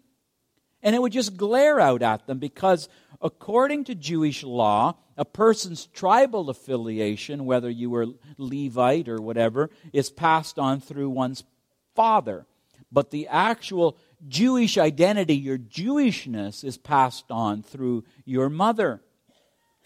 And 0.83 0.97
it 0.97 1.03
would 1.03 1.13
just 1.13 1.37
glare 1.37 1.79
out 1.79 2.03
at 2.03 2.27
them 2.27 2.39
because, 2.39 2.89
according 3.21 3.85
to 3.85 3.95
Jewish 3.95 4.43
law, 4.43 4.97
a 5.17 5.27
person's 5.27 5.85
tribal 5.87 6.49
affiliation, 6.49 7.45
whether 7.45 7.69
you 7.69 7.91
were 7.91 8.07
Levite 8.39 9.09
or 9.09 9.21
whatever, 9.21 9.69
is 9.93 10.09
passed 10.09 10.59
on 10.59 10.81
through 10.81 11.11
one's 11.11 11.45
father. 11.95 12.47
But 12.91 13.11
the 13.11 13.29
actual 13.29 13.99
Jewish 14.29 14.77
identity, 14.77 15.37
your 15.37 15.59
Jewishness, 15.59 16.65
is 16.65 16.77
passed 16.77 17.31
on 17.31 17.63
through 17.63 18.05
your 18.25 18.49
mother. 18.49 19.03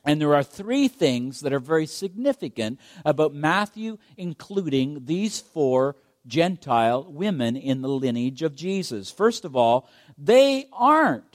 And 0.05 0.21
there 0.21 0.35
are 0.35 0.43
three 0.43 0.89
things 0.89 1.41
that 1.41 1.53
are 1.53 1.61
very 1.61 1.87
significant 1.87 2.79
about 3.05 3.35
Matthew 3.35 3.99
including 4.17 5.07
these 5.07 5.41
four 5.41 5.97
Gentile 6.27 7.05
women 7.05 7.57
in 7.57 7.83
the 7.83 7.89
lineage 7.89 8.43
of 8.43 8.55
Jesus. 8.55 9.11
First 9.11 9.45
of 9.45 9.57
all, 9.57 9.89
they 10.17 10.67
aren't 10.73 11.34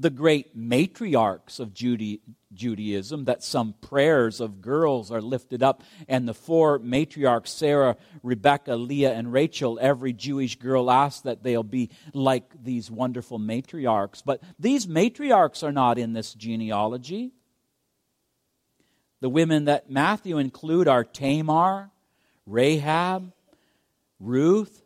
the 0.00 0.10
great 0.10 0.56
matriarchs 0.56 1.58
of 1.58 1.74
Judaism, 1.74 3.24
that 3.24 3.42
some 3.42 3.74
prayers 3.80 4.40
of 4.40 4.60
girls 4.60 5.10
are 5.10 5.20
lifted 5.20 5.60
up, 5.60 5.82
and 6.06 6.28
the 6.28 6.34
four 6.34 6.78
matriarchs, 6.78 7.48
Sarah, 7.48 7.96
Rebecca, 8.22 8.76
Leah, 8.76 9.12
and 9.12 9.32
Rachel, 9.32 9.76
every 9.82 10.12
Jewish 10.12 10.56
girl 10.56 10.88
asks 10.88 11.22
that 11.22 11.42
they'll 11.42 11.64
be 11.64 11.90
like 12.14 12.62
these 12.62 12.92
wonderful 12.92 13.40
matriarchs. 13.40 14.22
But 14.24 14.40
these 14.56 14.86
matriarchs 14.86 15.64
are 15.64 15.72
not 15.72 15.98
in 15.98 16.12
this 16.12 16.32
genealogy. 16.32 17.32
The 19.20 19.28
women 19.28 19.64
that 19.64 19.90
Matthew 19.90 20.38
include 20.38 20.86
are 20.86 21.02
Tamar, 21.02 21.90
Rahab, 22.46 23.32
Ruth, 24.20 24.84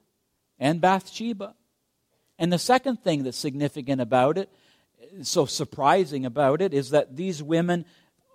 and 0.58 0.80
Bathsheba. 0.80 1.54
And 2.38 2.50
the 2.50 2.58
second 2.58 3.02
thing 3.02 3.24
that's 3.24 3.36
significant 3.36 4.00
about 4.00 4.38
it 4.38 4.48
so 5.22 5.46
surprising 5.46 6.26
about 6.26 6.62
it 6.62 6.74
is 6.74 6.90
that 6.90 7.16
these 7.16 7.42
women 7.42 7.84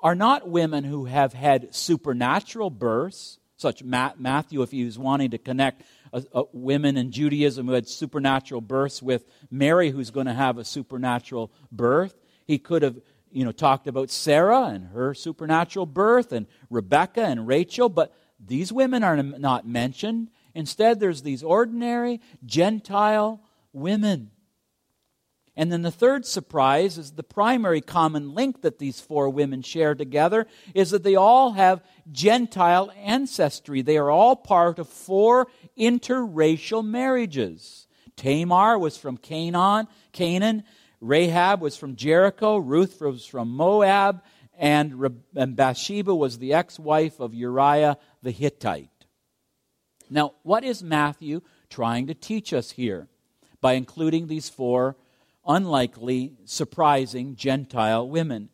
are 0.02 0.16
not 0.16 0.48
women 0.48 0.84
who 0.84 1.06
have 1.06 1.34
had 1.34 1.74
supernatural 1.74 2.70
births, 2.70 3.40
such 3.58 3.84
Matthew, 3.84 4.62
if 4.62 4.72
he 4.72 4.86
was 4.86 5.00
wanting 5.00 5.32
to 5.32 5.38
connect 5.38 5.84
a, 6.14 6.24
a 6.34 6.44
women 6.54 6.98
in 6.98 7.12
Judaism 7.12 7.68
who 7.68 7.74
had 7.74 7.88
supernatural 7.88 8.62
births 8.62 9.02
with 9.02 9.26
Mary, 9.50 9.90
who's 9.90 10.12
going 10.12 10.28
to 10.28 10.34
have 10.34 10.58
a 10.58 10.66
supernatural 10.66 11.52
birth. 11.72 12.16
He 12.46 12.60
could 12.60 12.84
have, 12.84 13.00
you 13.32 13.44
know, 13.44 13.52
talked 13.52 13.88
about 13.88 14.12
Sarah 14.12 14.66
and 14.66 14.88
her 14.88 15.14
supernatural 15.14 15.86
birth, 15.86 16.32
and 16.32 16.46
Rebecca 16.70 17.22
and 17.22 17.48
Rachel, 17.48 17.90
but 17.90 18.14
these 18.40 18.72
women 18.72 19.04
are 19.04 19.22
not 19.22 19.68
mentioned. 19.68 20.30
Instead, 20.54 21.00
there's 21.00 21.24
these 21.24 21.44
ordinary 21.44 22.22
Gentile 22.46 23.42
women 23.74 24.32
and 25.58 25.72
then 25.72 25.82
the 25.82 25.92
third 25.92 26.28
surprise 26.28 27.00
is 27.00 27.14
the 27.14 27.24
primary 27.24 27.82
common 27.82 28.36
link 28.36 28.62
that 28.62 28.78
these 28.78 29.02
four 29.02 29.28
women 29.28 29.64
share 29.64 29.96
together 29.96 30.46
is 30.76 30.92
that 30.92 31.02
they 31.02 31.16
all 31.16 31.54
have 31.54 31.84
Gentile 32.12 32.92
ancestry. 32.96 33.82
They 33.82 33.98
are 33.98 34.12
all 34.12 34.36
part 34.36 34.78
of 34.78 34.88
four 34.88 35.48
interracial 35.76 36.86
marriages. 36.86 37.88
Tamar 38.16 38.78
was 38.78 38.98
from 38.98 39.18
Canaan, 39.18 39.88
Canaan, 40.12 40.64
Rahab 41.02 41.60
was 41.60 41.76
from 41.76 41.96
Jericho, 41.96 42.58
Ruth 42.58 43.02
was 43.02 43.26
from 43.26 43.50
Moab, 43.50 44.22
and, 44.60 45.22
and 45.36 45.56
Bathsheba 45.56 46.14
was 46.14 46.38
the 46.38 46.54
ex 46.54 46.78
wife 46.78 47.20
of 47.20 47.34
Uriah 47.34 47.98
the 48.22 48.32
Hittite. 48.32 48.90
Now, 50.08 50.34
what 50.44 50.64
is 50.64 50.84
Matthew 50.84 51.42
trying 51.72 52.06
to 52.08 52.14
teach 52.14 52.54
us 52.54 52.72
here 52.72 53.08
by 53.60 53.74
including 53.74 54.28
these 54.28 54.50
four 54.50 54.96
unlikely, 55.48 56.34
surprising 56.46 57.36
Gentile 57.36 58.08
women? 58.08 58.50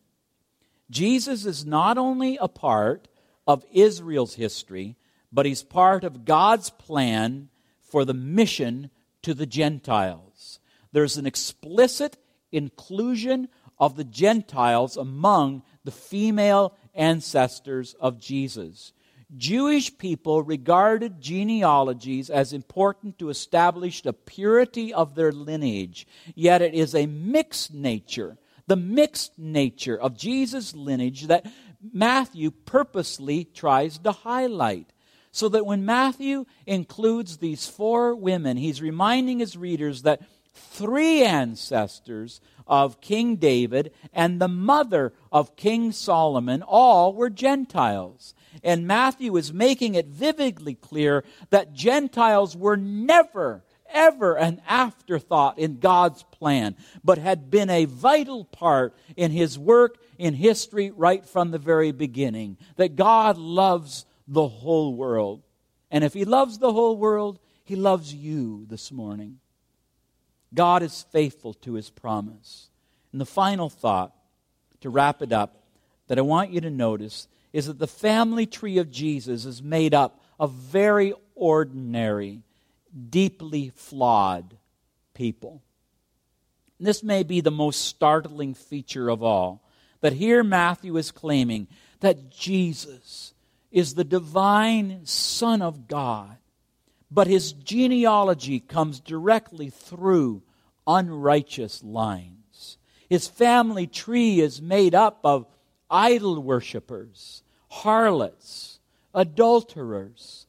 Jesus 0.90 1.46
is 1.46 1.66
not 1.66 1.98
only 1.98 2.38
a 2.38 2.48
part 2.48 3.08
of 3.48 3.66
Israel's 3.72 4.36
history, 4.36 4.96
but 5.32 5.46
he's 5.46 5.64
part 5.64 6.04
of 6.04 6.26
God's 6.26 6.70
plan 6.70 7.50
for 7.82 8.06
the 8.06 8.14
mission 8.14 8.90
to 9.24 9.34
the 9.34 9.46
Gentiles. 9.46 10.60
There's 10.92 11.18
an 11.18 11.26
explicit 11.26 12.18
inclusion 12.52 13.50
of 13.80 13.96
the 13.96 14.04
Gentiles 14.04 14.96
among 14.96 15.64
the 15.84 15.92
female 15.92 16.76
ancestors 16.94 17.96
of 18.00 18.20
Jesus. 18.20 18.94
Jewish 19.38 19.98
people 19.98 20.44
regarded 20.44 21.22
genealogies 21.22 22.30
as 22.30 22.54
important 22.54 23.18
to 23.20 23.30
establish 23.30 24.02
the 24.02 24.14
purity 24.14 24.94
of 24.94 25.16
their 25.16 25.32
lineage, 25.32 26.08
yet 26.36 26.62
it 26.62 26.74
is 26.74 26.94
a 26.94 27.08
mixed 27.08 27.74
nature, 27.74 28.38
the 28.68 28.76
mixed 28.76 29.38
nature 29.38 30.00
of 30.00 30.18
Jesus' 30.18 30.76
lineage 30.76 31.28
that 31.28 31.52
Matthew 31.92 32.52
purposely 32.52 33.46
tries 33.46 33.98
to 34.00 34.12
highlight. 34.12 34.92
So 35.32 35.50
that 35.50 35.66
when 35.66 35.84
Matthew 35.84 36.46
includes 36.68 37.38
these 37.38 37.68
four 37.68 38.14
women, 38.14 38.56
he's 38.56 38.84
reminding 38.84 39.40
his 39.40 39.58
readers 39.58 40.04
that 40.04 40.22
three 40.54 41.24
ancestors 41.24 42.40
of 42.68 43.02
King 43.02 43.38
David 43.38 43.92
and 44.14 44.40
the 44.40 44.48
mother 44.48 45.12
of 45.32 45.56
King 45.56 45.92
Solomon 45.92 46.62
all 46.62 47.14
were 47.16 47.32
Gentiles. 47.32 48.36
And 48.62 48.88
Matthew 48.88 49.36
is 49.38 49.54
making 49.54 49.96
it 49.96 50.08
vividly 50.08 50.76
clear 50.76 51.24
that 51.50 51.74
Gentiles 51.74 52.56
were 52.56 52.78
never, 52.78 53.64
ever 53.90 54.38
an 54.38 54.62
afterthought 54.68 55.58
in 55.58 55.80
God's 55.80 56.24
plan, 56.24 56.76
but 57.04 57.18
had 57.18 57.50
been 57.50 57.70
a 57.70 57.86
vital 57.86 58.46
part 58.46 58.96
in 59.16 59.32
his 59.32 59.58
work 59.58 59.98
in 60.18 60.34
history 60.34 60.92
right 60.92 61.26
from 61.26 61.52
the 61.52 61.58
very 61.58 61.92
beginning. 61.92 62.58
That 62.76 62.96
God 62.96 63.38
loves 63.38 64.06
the 64.28 64.48
whole 64.48 64.94
world. 64.94 65.42
And 65.90 66.04
if 66.04 66.14
he 66.14 66.26
loves 66.26 66.58
the 66.58 66.74
whole 66.74 66.98
world, 66.98 67.40
he 67.64 67.76
loves 67.76 68.14
you 68.14 68.66
this 68.70 68.92
morning. 68.92 69.40
God 70.54 70.84
is 70.84 71.06
faithful 71.12 71.54
to 71.56 71.74
his 71.74 71.90
promise. 71.90 72.70
And 73.12 73.22
the 73.22 73.26
final 73.26 73.70
thought, 73.70 74.14
to 74.82 74.90
wrap 74.90 75.22
it 75.22 75.32
up, 75.32 75.64
that 76.08 76.18
I 76.18 76.22
want 76.22 76.52
you 76.52 76.62
to 76.62 76.70
notice 76.70 77.28
is 77.54 77.68
that 77.68 77.80
the 77.80 77.88
family 77.88 78.46
tree 78.46 78.80
of 78.80 78.92
Jesus 78.92 79.46
is 79.46 79.62
made 79.62 79.94
up 79.94 80.20
of 80.40 80.52
very 80.52 81.14
ordinary, 81.36 82.42
deeply 83.10 83.72
flawed 83.76 84.58
people. 85.14 85.62
This 86.80 87.04
may 87.04 87.24
be 87.24 87.40
the 87.40 87.52
most 87.52 87.86
startling 87.86 88.56
feature 88.56 89.10
of 89.10 89.24
all. 89.24 89.64
That 90.02 90.14
here 90.14 90.44
Matthew 90.44 90.98
is 90.98 91.12
claiming 91.12 91.68
that 92.02 92.30
Jesus 92.30 93.34
is 93.72 93.94
the 93.94 94.04
divine 94.04 95.06
Son 95.06 95.62
of 95.62 95.88
God, 95.88 96.36
but 97.10 97.28
his 97.28 97.54
genealogy 97.54 98.60
comes 98.60 99.00
directly 99.00 99.70
through 99.70 100.42
unrighteous 100.86 101.84
lines. 101.84 102.78
His 103.08 103.28
family 103.28 103.88
tree 103.88 104.42
is 104.42 104.62
made 104.62 104.94
up 104.94 105.20
of 105.24 105.46
idol 105.90 106.42
worshippers, 106.42 107.43
harlots, 107.74 108.80
adulterers, 109.16 110.46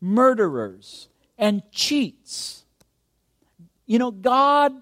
murderers, 0.00 1.08
and 1.38 1.62
cheats. 1.72 2.64
You 3.86 3.98
know, 3.98 4.10
God 4.10 4.72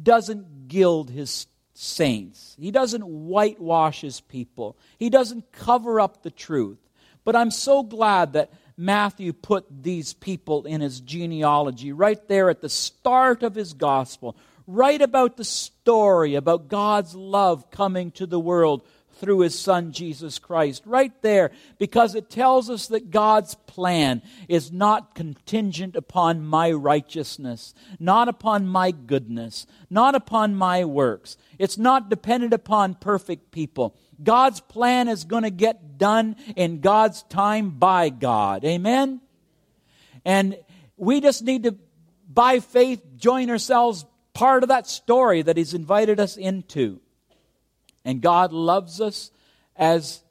doesn't 0.00 0.68
gild 0.68 1.10
his 1.10 1.46
saints, 1.74 2.56
He 2.60 2.70
doesn't 2.70 3.04
whitewash 3.04 4.02
His 4.02 4.20
people, 4.20 4.76
He 4.98 5.10
doesn't 5.10 5.50
cover 5.50 6.00
up 6.00 6.22
the 6.22 6.30
truth. 6.30 6.78
But 7.24 7.34
I'm 7.34 7.50
so 7.50 7.82
glad 7.82 8.34
that 8.34 8.52
Matthew 8.76 9.32
put 9.32 9.66
these 9.82 10.12
people 10.12 10.64
in 10.64 10.80
his 10.80 11.00
genealogy 11.00 11.92
right 11.92 12.26
there 12.26 12.50
at 12.50 12.60
the 12.60 12.68
start 12.68 13.44
of 13.44 13.54
his 13.54 13.74
gospel, 13.74 14.36
right 14.66 15.00
about 15.00 15.36
the 15.36 15.44
story 15.44 16.34
about 16.34 16.68
God's 16.68 17.14
love 17.14 17.70
coming 17.70 18.10
to 18.12 18.26
the 18.26 18.40
world 18.40 18.82
through 19.22 19.38
his 19.38 19.56
son 19.56 19.92
Jesus 19.92 20.40
Christ. 20.40 20.82
Right 20.84 21.12
there, 21.22 21.52
because 21.78 22.16
it 22.16 22.28
tells 22.28 22.68
us 22.68 22.88
that 22.88 23.12
God's 23.12 23.54
plan 23.54 24.20
is 24.48 24.72
not 24.72 25.14
contingent 25.14 25.94
upon 25.94 26.44
my 26.44 26.72
righteousness, 26.72 27.72
not 28.00 28.28
upon 28.28 28.66
my 28.66 28.90
goodness, 28.90 29.64
not 29.88 30.16
upon 30.16 30.56
my 30.56 30.84
works. 30.84 31.36
It's 31.56 31.78
not 31.78 32.10
dependent 32.10 32.52
upon 32.52 32.94
perfect 32.96 33.52
people. 33.52 33.96
God's 34.20 34.60
plan 34.60 35.06
is 35.06 35.22
going 35.22 35.44
to 35.44 35.50
get 35.50 35.98
done 35.98 36.34
in 36.56 36.80
God's 36.80 37.22
time 37.22 37.70
by 37.70 38.08
God. 38.08 38.64
Amen? 38.64 39.20
And 40.24 40.58
we 40.96 41.20
just 41.20 41.44
need 41.44 41.62
to, 41.62 41.76
by 42.28 42.58
faith, 42.58 43.00
join 43.16 43.50
ourselves 43.50 44.04
part 44.34 44.64
of 44.64 44.70
that 44.70 44.88
story 44.88 45.42
that 45.42 45.56
He's 45.56 45.74
invited 45.74 46.18
us 46.18 46.36
into. 46.36 47.00
And 48.04 48.20
God 48.20 48.52
loves 48.52 49.00
us 49.00 49.30
as 49.76 50.22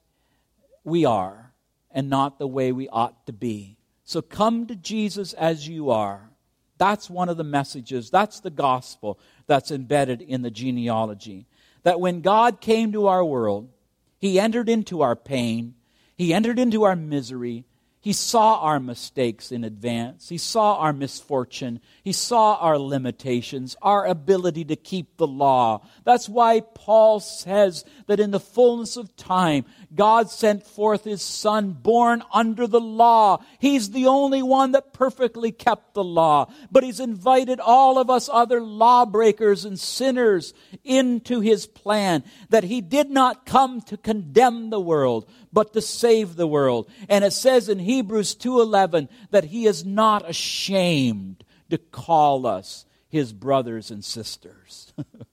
we 0.83 1.05
are 1.05 1.53
and 1.91 2.09
not 2.09 2.39
the 2.39 2.47
way 2.47 2.71
we 2.71 2.89
ought 2.89 3.25
to 3.25 3.33
be. 3.33 3.77
So 4.03 4.21
come 4.21 4.65
to 4.67 4.75
Jesus 4.75 5.33
as 5.33 5.67
you 5.67 5.89
are. 5.89 6.29
That's 6.77 7.09
one 7.09 7.29
of 7.29 7.37
the 7.37 7.43
messages. 7.43 8.09
That's 8.09 8.39
the 8.39 8.49
gospel 8.49 9.19
that's 9.45 9.71
embedded 9.71 10.21
in 10.21 10.41
the 10.41 10.49
genealogy. 10.49 11.45
That 11.83 11.99
when 11.99 12.21
God 12.21 12.59
came 12.59 12.91
to 12.93 13.07
our 13.07 13.23
world, 13.23 13.69
He 14.17 14.39
entered 14.39 14.67
into 14.67 15.01
our 15.01 15.15
pain, 15.15 15.75
He 16.17 16.33
entered 16.33 16.59
into 16.59 16.83
our 16.83 16.95
misery, 16.95 17.65
he 18.01 18.13
saw 18.13 18.59
our 18.61 18.79
mistakes 18.79 19.51
in 19.51 19.63
advance. 19.63 20.27
He 20.27 20.39
saw 20.39 20.77
our 20.77 20.91
misfortune. 20.91 21.79
He 22.03 22.13
saw 22.13 22.55
our 22.55 22.79
limitations, 22.79 23.75
our 23.79 24.07
ability 24.07 24.65
to 24.65 24.75
keep 24.75 25.17
the 25.17 25.27
law. 25.27 25.85
That's 26.03 26.27
why 26.27 26.61
Paul 26.61 27.19
says 27.19 27.85
that 28.07 28.19
in 28.19 28.31
the 28.31 28.39
fullness 28.39 28.97
of 28.97 29.15
time, 29.15 29.65
God 29.93 30.29
sent 30.29 30.65
forth 30.65 31.03
his 31.03 31.21
son 31.21 31.73
born 31.73 32.23
under 32.33 32.65
the 32.65 32.79
law. 32.79 33.43
He's 33.59 33.91
the 33.91 34.07
only 34.07 34.41
one 34.41 34.71
that 34.71 34.93
perfectly 34.93 35.51
kept 35.51 35.93
the 35.93 36.03
law. 36.03 36.51
But 36.71 36.83
he's 36.83 36.99
invited 36.99 37.59
all 37.59 37.97
of 37.97 38.09
us 38.09 38.29
other 38.31 38.61
lawbreakers 38.61 39.65
and 39.65 39.79
sinners 39.79 40.53
into 40.83 41.41
his 41.41 41.67
plan 41.67 42.23
that 42.49 42.63
he 42.63 42.79
did 42.79 43.09
not 43.09 43.45
come 43.45 43.81
to 43.81 43.97
condemn 43.97 44.69
the 44.69 44.79
world, 44.79 45.29
but 45.51 45.73
to 45.73 45.81
save 45.81 46.35
the 46.35 46.47
world. 46.47 46.89
And 47.09 47.25
it 47.25 47.33
says 47.33 47.67
in 47.67 47.79
Hebrews 47.79 48.35
2:11 48.35 49.09
that 49.31 49.45
he 49.45 49.65
is 49.65 49.85
not 49.85 50.29
ashamed 50.29 51.43
to 51.69 51.77
call 51.77 52.45
us 52.45 52.85
his 53.09 53.33
brothers 53.33 53.91
and 53.91 54.05
sisters. 54.05 54.93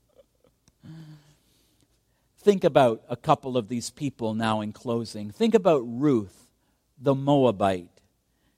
Think 2.48 2.64
about 2.64 3.02
a 3.10 3.14
couple 3.14 3.58
of 3.58 3.68
these 3.68 3.90
people 3.90 4.32
now 4.32 4.62
in 4.62 4.72
closing. 4.72 5.30
Think 5.30 5.54
about 5.54 5.82
Ruth, 5.84 6.50
the 6.98 7.14
Moabite. 7.14 8.00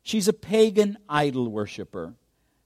She's 0.05 0.29
a 0.29 0.33
pagan 0.33 0.97
idol 1.09 1.49
worshiper. 1.49 2.15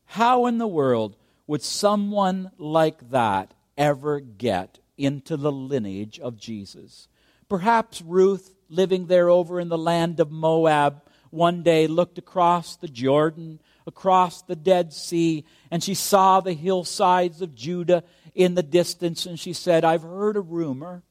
How 0.05 0.45
in 0.45 0.59
the 0.59 0.67
world 0.67 1.17
would 1.47 1.63
someone 1.63 2.51
like 2.59 3.09
that 3.09 3.55
ever 3.79 4.21
get 4.21 4.81
into 4.99 5.39
the 5.39 5.51
lineage 5.51 6.21
of 6.21 6.37
Jesus? 6.37 7.09
Perhaps 7.49 8.03
Ruth 8.03 8.55
living 8.69 9.07
there 9.07 9.31
over 9.31 9.59
in 9.59 9.71
the 9.71 9.79
land 9.79 10.21
of 10.21 10.31
Moab, 10.31 11.01
one 11.31 11.63
day 11.63 11.87
looked 11.87 12.19
across 12.19 12.77
the 12.77 12.87
Jordan, 12.87 13.61
across 13.87 14.43
the 14.43 14.57
Dead 14.57 14.93
Sea, 14.93 15.47
and 15.71 15.83
she 15.83 15.95
saw 15.95 16.41
the 16.41 16.53
hillsides 16.53 17.41
of 17.41 17.55
Judah 17.55 18.05
in 18.35 18.57
the 18.57 18.63
distance, 18.63 19.25
and 19.25 19.41
she 19.41 19.55
said, 19.55 19.87
I've 19.87 20.03
heard 20.03 20.37
a 20.37 20.43
rumor. 20.43 21.03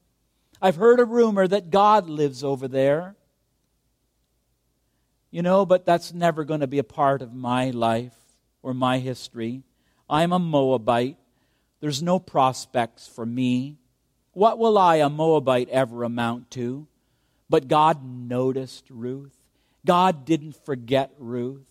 I've 0.64 0.76
heard 0.76 0.98
a 0.98 1.04
rumor 1.04 1.46
that 1.46 1.68
God 1.68 2.08
lives 2.08 2.42
over 2.42 2.68
there. 2.68 3.16
You 5.30 5.42
know, 5.42 5.66
but 5.66 5.84
that's 5.84 6.14
never 6.14 6.42
going 6.42 6.60
to 6.60 6.66
be 6.66 6.78
a 6.78 6.82
part 6.84 7.20
of 7.20 7.34
my 7.34 7.68
life 7.68 8.16
or 8.62 8.72
my 8.72 8.98
history. 8.98 9.62
I'm 10.08 10.32
a 10.32 10.38
Moabite. 10.38 11.18
There's 11.80 12.02
no 12.02 12.18
prospects 12.18 13.06
for 13.06 13.26
me. 13.26 13.76
What 14.32 14.58
will 14.58 14.78
I, 14.78 14.96
a 14.96 15.10
Moabite, 15.10 15.68
ever 15.68 16.02
amount 16.02 16.50
to? 16.52 16.86
But 17.50 17.68
God 17.68 18.02
noticed 18.02 18.88
Ruth. 18.88 19.36
God 19.84 20.24
didn't 20.24 20.64
forget 20.64 21.12
Ruth. 21.18 21.66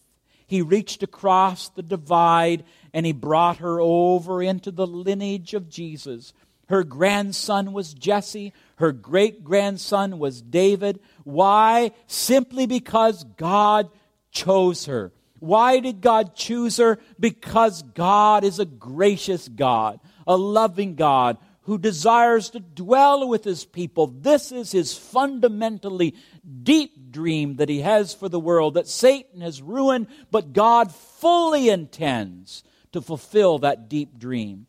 He 0.46 0.62
reached 0.62 1.02
across 1.02 1.70
the 1.70 1.82
divide 1.82 2.64
and 2.94 3.08
he 3.08 3.12
brought 3.12 3.58
her 3.58 3.82
over 3.82 4.44
into 4.44 4.70
the 4.70 4.86
lineage 4.86 5.56
of 5.56 5.68
Jesus. 5.68 6.32
Her 6.74 6.84
grandson 6.84 7.72
was 7.72 7.94
Jesse. 7.94 8.52
Her 8.78 8.92
great 8.92 9.44
grandson 9.44 10.18
was 10.18 10.42
David. 10.42 11.00
Why? 11.24 11.92
Simply 12.08 12.66
because 12.66 13.24
God 13.38 13.92
chose 14.32 14.88
her. 14.88 15.14
Why 15.38 15.80
did 15.82 16.02
God 16.02 16.34
choose 16.34 16.78
her? 16.78 16.98
Because 17.20 17.84
God 17.84 18.44
is 18.44 18.58
a 18.58 18.66
gracious 18.66 19.48
God, 19.48 20.00
a 20.26 20.36
loving 20.36 20.96
God 20.96 21.38
who 21.62 21.78
desires 21.78 22.50
to 22.50 22.60
dwell 22.60 23.30
with 23.30 23.44
his 23.44 23.66
people. 23.66 24.08
This 24.08 24.52
is 24.52 24.72
his 24.72 24.98
fundamentally 24.98 26.16
deep 26.64 27.12
dream 27.12 27.58
that 27.58 27.70
he 27.70 27.82
has 27.82 28.16
for 28.16 28.30
the 28.30 28.40
world 28.40 28.74
that 28.74 28.88
Satan 28.88 29.42
has 29.42 29.62
ruined, 29.62 30.08
but 30.32 30.54
God 30.54 30.92
fully 30.92 31.70
intends 31.70 32.64
to 32.94 33.00
fulfill 33.00 33.60
that 33.60 33.90
deep 33.90 34.18
dream. 34.18 34.66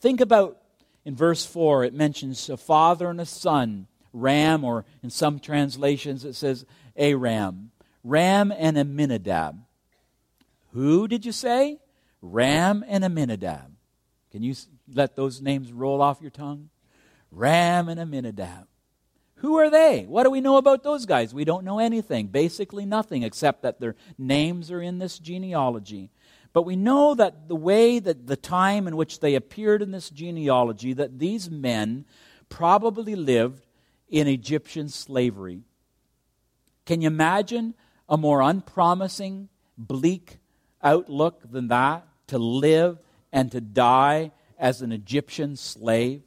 Think 0.00 0.20
about 0.20 0.58
in 1.08 1.16
verse 1.16 1.46
4, 1.46 1.84
it 1.84 1.94
mentions 1.94 2.50
a 2.50 2.58
father 2.58 3.08
and 3.08 3.18
a 3.18 3.24
son, 3.24 3.86
Ram, 4.12 4.62
or 4.62 4.84
in 5.02 5.08
some 5.08 5.38
translations 5.38 6.22
it 6.22 6.34
says 6.34 6.66
Aram. 6.96 7.70
Ram 8.04 8.52
and 8.52 8.76
Amminadab. 8.76 9.56
Who 10.74 11.08
did 11.08 11.24
you 11.24 11.32
say? 11.32 11.78
Ram 12.20 12.84
and 12.86 13.04
Amminadab. 13.04 13.72
Can 14.30 14.42
you 14.42 14.54
let 14.92 15.16
those 15.16 15.40
names 15.40 15.72
roll 15.72 16.02
off 16.02 16.20
your 16.20 16.30
tongue? 16.30 16.68
Ram 17.32 17.88
and 17.88 17.98
Amminadab. 17.98 18.66
Who 19.36 19.56
are 19.56 19.70
they? 19.70 20.04
What 20.04 20.24
do 20.24 20.30
we 20.30 20.42
know 20.42 20.58
about 20.58 20.82
those 20.82 21.06
guys? 21.06 21.32
We 21.32 21.46
don't 21.46 21.64
know 21.64 21.78
anything. 21.78 22.26
Basically, 22.26 22.84
nothing 22.84 23.22
except 23.22 23.62
that 23.62 23.80
their 23.80 23.96
names 24.18 24.70
are 24.70 24.82
in 24.82 24.98
this 24.98 25.18
genealogy. 25.18 26.10
But 26.58 26.66
we 26.66 26.74
know 26.74 27.14
that 27.14 27.46
the 27.46 27.54
way 27.54 28.00
that 28.00 28.26
the 28.26 28.34
time 28.36 28.88
in 28.88 28.96
which 28.96 29.20
they 29.20 29.36
appeared 29.36 29.80
in 29.80 29.92
this 29.92 30.10
genealogy, 30.10 30.92
that 30.92 31.20
these 31.20 31.48
men 31.48 32.04
probably 32.48 33.14
lived 33.14 33.64
in 34.08 34.26
Egyptian 34.26 34.88
slavery. 34.88 35.60
Can 36.84 37.00
you 37.00 37.06
imagine 37.06 37.74
a 38.08 38.16
more 38.16 38.42
unpromising, 38.42 39.50
bleak 39.76 40.38
outlook 40.82 41.48
than 41.48 41.68
that? 41.68 42.08
To 42.26 42.38
live 42.38 42.98
and 43.32 43.52
to 43.52 43.60
die 43.60 44.32
as 44.58 44.82
an 44.82 44.90
Egyptian 44.90 45.54
slave? 45.54 46.22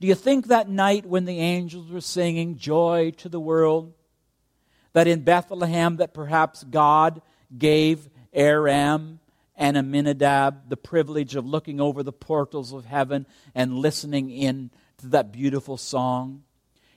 Do 0.00 0.06
you 0.06 0.14
think 0.14 0.46
that 0.46 0.68
night 0.68 1.04
when 1.04 1.24
the 1.24 1.40
angels 1.40 1.90
were 1.90 2.00
singing 2.00 2.58
joy 2.58 3.10
to 3.16 3.28
the 3.28 3.40
world, 3.40 3.92
that 4.92 5.08
in 5.08 5.22
Bethlehem 5.22 5.96
that 5.96 6.14
perhaps 6.14 6.62
God 6.62 7.20
gave 7.58 8.08
Aram 8.32 9.18
and 9.56 9.76
Amminadab 9.76 10.68
the 10.68 10.76
privilege 10.76 11.36
of 11.36 11.46
looking 11.46 11.80
over 11.80 12.02
the 12.02 12.12
portals 12.12 12.72
of 12.72 12.84
heaven 12.84 13.26
and 13.54 13.78
listening 13.78 14.30
in 14.30 14.70
to 14.98 15.08
that 15.08 15.32
beautiful 15.32 15.76
song? 15.76 16.42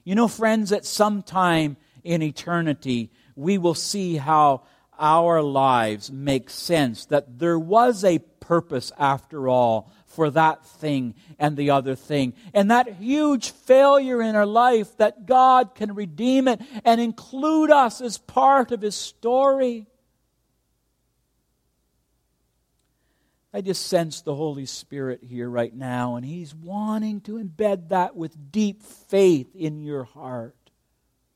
You 0.04 0.16
know, 0.16 0.28
friends, 0.28 0.72
at 0.72 0.86
some 0.86 1.22
time 1.22 1.78
in 2.04 2.22
eternity, 2.22 3.12
we 3.36 3.58
will 3.58 3.76
see 3.76 4.16
how 4.18 4.64
our 5.00 5.42
lives 5.42 6.12
make 6.12 6.50
sense, 6.50 7.06
that 7.06 7.40
there 7.40 7.60
was 7.60 8.04
a 8.04 8.20
purpose 8.20 8.92
after 8.98 9.48
all 9.50 9.92
for 10.06 10.30
that 10.32 10.66
thing 10.66 11.14
and 11.38 11.56
the 11.58 11.70
other 11.70 11.94
thing. 11.94 12.34
And 12.54 12.72
that 12.72 12.96
huge 12.96 13.52
failure 13.52 14.22
in 14.22 14.36
our 14.36 14.46
life, 14.46 14.98
that 14.98 15.26
God 15.26 15.76
can 15.76 15.94
redeem 15.94 16.48
it 16.48 16.62
and 16.84 17.00
include 17.00 17.70
us 17.70 18.02
as 18.02 18.18
part 18.18 18.72
of 18.72 18.82
His 18.82 18.96
story. 18.96 19.86
I 23.58 23.62
just 23.62 23.88
sense 23.88 24.22
the 24.22 24.36
Holy 24.36 24.68
Spirit 24.68 25.24
here 25.24 25.50
right 25.50 25.76
now, 25.76 26.16
and 26.16 26.24
He's 26.24 26.54
wanting 26.54 27.22
to 27.22 27.44
embed 27.44 27.90
that 27.90 28.16
with 28.16 28.52
deep 28.52 28.84
faith 28.84 29.56
in 29.56 29.82
your 29.82 30.04
heart. 30.04 30.56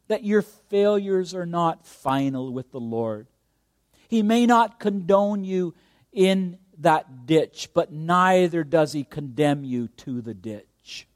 That 0.07 0.24
your 0.24 0.43
failures 0.43 1.34
are 1.34 1.47
not 1.47 1.88
final 1.88 2.53
with 2.53 2.72
the 2.72 2.80
Lord. 2.80 3.26
He 4.07 4.22
may 4.22 4.45
not 4.45 4.80
condone 4.80 5.43
you 5.43 5.74
in 6.13 6.59
that 6.78 7.26
ditch, 7.26 7.69
but 7.74 7.91
neither 7.91 8.63
does 8.63 8.93
he 8.93 9.03
condemn 9.03 9.63
you 9.63 9.88
to 9.88 10.22
the 10.22 10.36
ditch. 10.36 11.07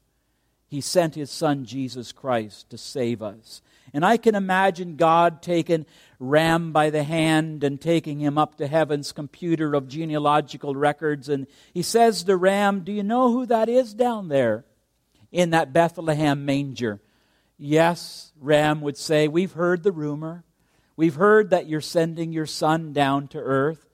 He 0.66 0.80
sent 0.80 1.14
his 1.14 1.30
son 1.30 1.66
Jesus 1.66 2.10
Christ 2.10 2.68
to 2.70 2.78
save 2.78 3.22
us. 3.22 3.62
And 3.96 4.04
I 4.04 4.18
can 4.18 4.34
imagine 4.34 4.96
God 4.96 5.40
taking 5.40 5.86
Ram 6.18 6.70
by 6.70 6.90
the 6.90 7.02
hand 7.02 7.64
and 7.64 7.80
taking 7.80 8.18
him 8.18 8.36
up 8.36 8.56
to 8.56 8.66
heaven's 8.66 9.10
computer 9.10 9.72
of 9.72 9.88
genealogical 9.88 10.76
records. 10.76 11.30
And 11.30 11.46
he 11.72 11.80
says 11.80 12.22
to 12.24 12.36
Ram, 12.36 12.80
Do 12.80 12.92
you 12.92 13.02
know 13.02 13.32
who 13.32 13.46
that 13.46 13.70
is 13.70 13.94
down 13.94 14.28
there 14.28 14.66
in 15.32 15.48
that 15.48 15.72
Bethlehem 15.72 16.44
manger? 16.44 17.00
Yes, 17.56 18.32
Ram 18.38 18.82
would 18.82 18.98
say, 18.98 19.28
We've 19.28 19.52
heard 19.52 19.82
the 19.82 19.92
rumor. 19.92 20.44
We've 20.94 21.14
heard 21.14 21.48
that 21.48 21.66
you're 21.66 21.80
sending 21.80 22.34
your 22.34 22.44
son 22.44 22.92
down 22.92 23.28
to 23.28 23.38
earth 23.38 23.88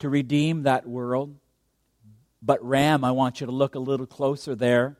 to 0.00 0.10
redeem 0.10 0.64
that 0.64 0.86
world. 0.86 1.36
But 2.42 2.62
Ram, 2.62 3.02
I 3.04 3.12
want 3.12 3.40
you 3.40 3.46
to 3.46 3.52
look 3.52 3.74
a 3.74 3.78
little 3.78 4.04
closer 4.04 4.54
there. 4.54 4.98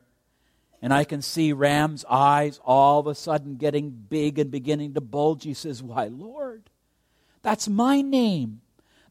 And 0.81 0.93
I 0.93 1.03
can 1.03 1.21
see 1.21 1.53
Ram's 1.53 2.03
eyes 2.09 2.59
all 2.65 2.99
of 2.99 3.07
a 3.07 3.15
sudden 3.15 3.55
getting 3.55 3.91
big 3.91 4.39
and 4.39 4.49
beginning 4.49 4.95
to 4.95 5.01
bulge. 5.01 5.43
He 5.43 5.53
says, 5.53 5.83
Why, 5.83 6.05
Lord, 6.05 6.69
that's 7.43 7.67
my 7.67 8.01
name. 8.01 8.61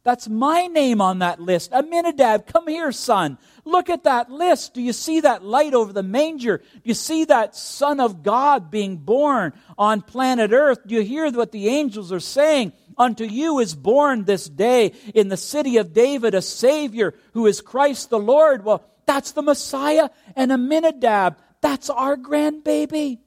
That's 0.02 0.28
my 0.28 0.66
name 0.66 1.02
on 1.02 1.18
that 1.18 1.40
list. 1.40 1.72
Amminadab, 1.72 2.46
come 2.46 2.66
here, 2.66 2.90
son. 2.90 3.36
Look 3.66 3.90
at 3.90 4.04
that 4.04 4.30
list. 4.30 4.72
Do 4.72 4.80
you 4.80 4.94
see 4.94 5.20
that 5.20 5.44
light 5.44 5.74
over 5.74 5.92
the 5.92 6.02
manger? 6.02 6.58
Do 6.58 6.80
you 6.84 6.94
see 6.94 7.26
that 7.26 7.54
Son 7.54 8.00
of 8.00 8.22
God 8.22 8.70
being 8.70 8.96
born 8.96 9.52
on 9.76 10.00
planet 10.00 10.52
Earth? 10.52 10.78
Do 10.86 10.94
you 10.94 11.02
hear 11.02 11.30
what 11.30 11.52
the 11.52 11.68
angels 11.68 12.12
are 12.12 12.20
saying? 12.20 12.72
Unto 12.96 13.24
you 13.24 13.58
is 13.58 13.74
born 13.74 14.24
this 14.24 14.48
day 14.48 14.92
in 15.14 15.28
the 15.28 15.36
city 15.36 15.76
of 15.76 15.92
David 15.92 16.34
a 16.34 16.40
Savior 16.40 17.14
who 17.34 17.46
is 17.46 17.60
Christ 17.60 18.08
the 18.08 18.18
Lord. 18.18 18.64
Well, 18.64 18.84
that's 19.04 19.32
the 19.32 19.42
Messiah 19.42 20.08
and 20.34 20.50
Amminadab. 20.50 21.36
That's 21.61 21.90
our 21.90 22.16
grandbaby. 22.16 23.18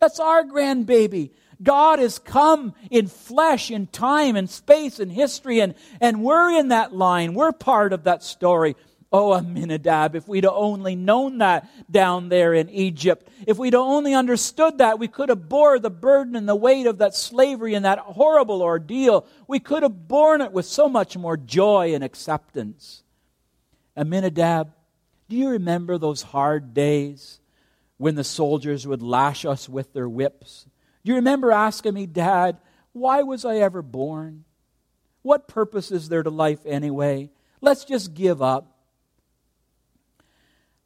That's 0.00 0.20
our 0.20 0.44
grandbaby. 0.44 1.30
God 1.62 1.98
has 1.98 2.18
come 2.18 2.74
in 2.90 3.08
flesh, 3.08 3.70
in 3.70 3.88
time, 3.88 4.36
in 4.36 4.46
space, 4.46 5.00
in 5.00 5.10
history, 5.10 5.60
and, 5.60 5.74
and 6.00 6.22
we're 6.22 6.56
in 6.58 6.68
that 6.68 6.94
line. 6.94 7.34
We're 7.34 7.52
part 7.52 7.92
of 7.92 8.04
that 8.04 8.22
story. 8.22 8.76
Oh, 9.10 9.32
Amminadab, 9.32 10.14
if 10.14 10.28
we'd 10.28 10.44
only 10.44 10.94
known 10.94 11.38
that 11.38 11.68
down 11.90 12.28
there 12.28 12.52
in 12.52 12.68
Egypt, 12.68 13.26
if 13.46 13.56
we'd 13.56 13.74
only 13.74 14.12
understood 14.12 14.78
that, 14.78 14.98
we 14.98 15.08
could 15.08 15.30
have 15.30 15.48
bore 15.48 15.78
the 15.78 15.90
burden 15.90 16.36
and 16.36 16.46
the 16.46 16.54
weight 16.54 16.86
of 16.86 16.98
that 16.98 17.14
slavery 17.14 17.72
and 17.72 17.86
that 17.86 17.98
horrible 17.98 18.60
ordeal. 18.60 19.26
We 19.46 19.60
could 19.60 19.82
have 19.82 20.06
borne 20.08 20.42
it 20.42 20.52
with 20.52 20.66
so 20.66 20.90
much 20.90 21.16
more 21.16 21.38
joy 21.38 21.94
and 21.94 22.04
acceptance. 22.04 23.02
Amminadab, 23.96 24.72
do 25.28 25.36
you 25.36 25.50
remember 25.50 25.98
those 25.98 26.22
hard 26.22 26.74
days 26.74 27.40
when 27.96 28.14
the 28.14 28.24
soldiers 28.24 28.86
would 28.86 29.02
lash 29.02 29.44
us 29.44 29.68
with 29.68 29.92
their 29.92 30.08
whips? 30.08 30.66
Do 31.04 31.10
you 31.10 31.16
remember 31.16 31.52
asking 31.52 31.94
me, 31.94 32.06
Dad, 32.06 32.58
why 32.92 33.22
was 33.22 33.44
I 33.44 33.56
ever 33.56 33.82
born? 33.82 34.44
What 35.22 35.48
purpose 35.48 35.90
is 35.90 36.08
there 36.08 36.22
to 36.22 36.30
life 36.30 36.60
anyway? 36.64 37.30
Let's 37.60 37.84
just 37.84 38.14
give 38.14 38.40
up. 38.40 38.74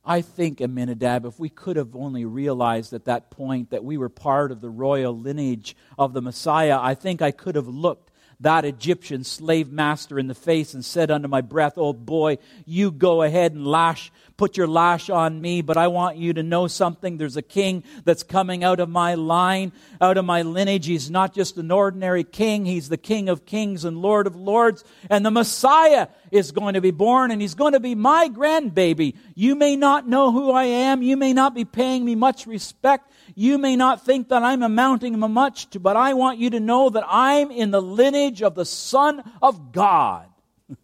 I 0.05 0.21
think, 0.21 0.61
Amminadab, 0.61 1.25
if 1.27 1.39
we 1.39 1.49
could 1.49 1.77
have 1.77 1.95
only 1.95 2.25
realized 2.25 2.93
at 2.93 3.05
that 3.05 3.31
point 3.31 3.71
that 3.71 3.85
we 3.85 3.97
were 3.97 4.09
part 4.09 4.51
of 4.51 4.61
the 4.61 4.71
royal 4.71 5.17
lineage 5.17 5.77
of 5.97 6.13
the 6.13 6.21
Messiah, 6.23 6.79
I 6.81 6.95
think 6.95 7.23
I 7.23 7.31
could 7.31 7.55
have 7.55 7.69
looked 7.69 8.12
that 8.43 8.65
Egyptian 8.65 9.23
slave 9.23 9.71
master 9.71 10.19
in 10.19 10.27
the 10.27 10.35
face 10.35 10.75
and 10.75 10.85
said 10.85 11.11
under 11.11 11.29
my 11.29 11.41
breath, 11.41 11.79
Old 11.79 12.05
boy, 12.05 12.39
you 12.67 12.91
go 12.91 13.23
ahead 13.23 13.53
and 13.53 13.65
lash, 13.65 14.11
put 14.37 14.57
your 14.57 14.67
lash 14.67 15.09
on 15.09 15.41
me, 15.41 15.63
but 15.63 15.77
I 15.77 15.87
want 15.87 16.17
you 16.17 16.33
to 16.33 16.43
know 16.43 16.67
something. 16.67 17.17
There's 17.17 17.37
a 17.37 17.43
king 17.43 17.85
that's 18.05 18.25
coming 18.25 18.65
out 18.65 18.81
of 18.81 18.89
my 18.89 19.15
line, 19.15 19.73
out 20.01 20.19
of 20.19 20.25
my 20.25 20.43
lineage. 20.43 20.87
He's 20.87 21.09
not 21.09 21.33
just 21.35 21.57
an 21.57 21.71
ordinary 21.71 22.25
king, 22.25 22.65
he's 22.65 22.89
the 22.89 22.97
king 22.97 23.29
of 23.29 23.47
kings 23.47 23.85
and 23.85 23.99
lord 23.99 24.27
of 24.27 24.35
lords. 24.35 24.83
And 25.09 25.25
the 25.25 25.31
Messiah 25.31 26.09
is 26.33 26.51
going 26.51 26.75
to 26.75 26.81
be 26.81 26.91
born, 26.91 27.31
and 27.31 27.41
he's 27.41 27.55
going 27.55 27.75
to 27.75 27.81
be 27.81 27.95
my 27.95 28.29
grandbaby. 28.29 29.15
You 29.37 29.55
may 29.55 29.77
not 29.77 30.09
know 30.09 30.33
who 30.33 30.51
I 30.51 30.65
am, 30.65 31.03
you 31.03 31.17
may 31.17 31.33
not 31.33 31.55
be 31.55 31.65
paying 31.65 32.05
me 32.05 32.17
much 32.17 32.49
respect, 32.49 33.12
you 33.35 33.59
may 33.59 33.77
not 33.77 34.05
think 34.05 34.29
that 34.29 34.43
I'm 34.43 34.63
amounting 34.63 35.19
much 35.19 35.71
to, 35.71 35.81
but 35.81 35.97
I 35.97 36.15
want 36.15 36.39
you 36.39 36.51
to 36.51 36.61
know 36.61 36.91
that 36.91 37.05
I'm 37.07 37.51
in 37.51 37.71
the 37.71 37.83
lineage 37.83 38.43
of 38.43 38.55
the 38.55 38.65
Son 38.65 39.23
of 39.41 39.73
God. 39.73 40.29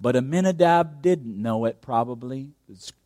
but 0.00 0.16
Amminadab 0.16 1.02
didn't 1.02 1.40
know 1.40 1.64
it, 1.64 1.80
probably. 1.80 2.50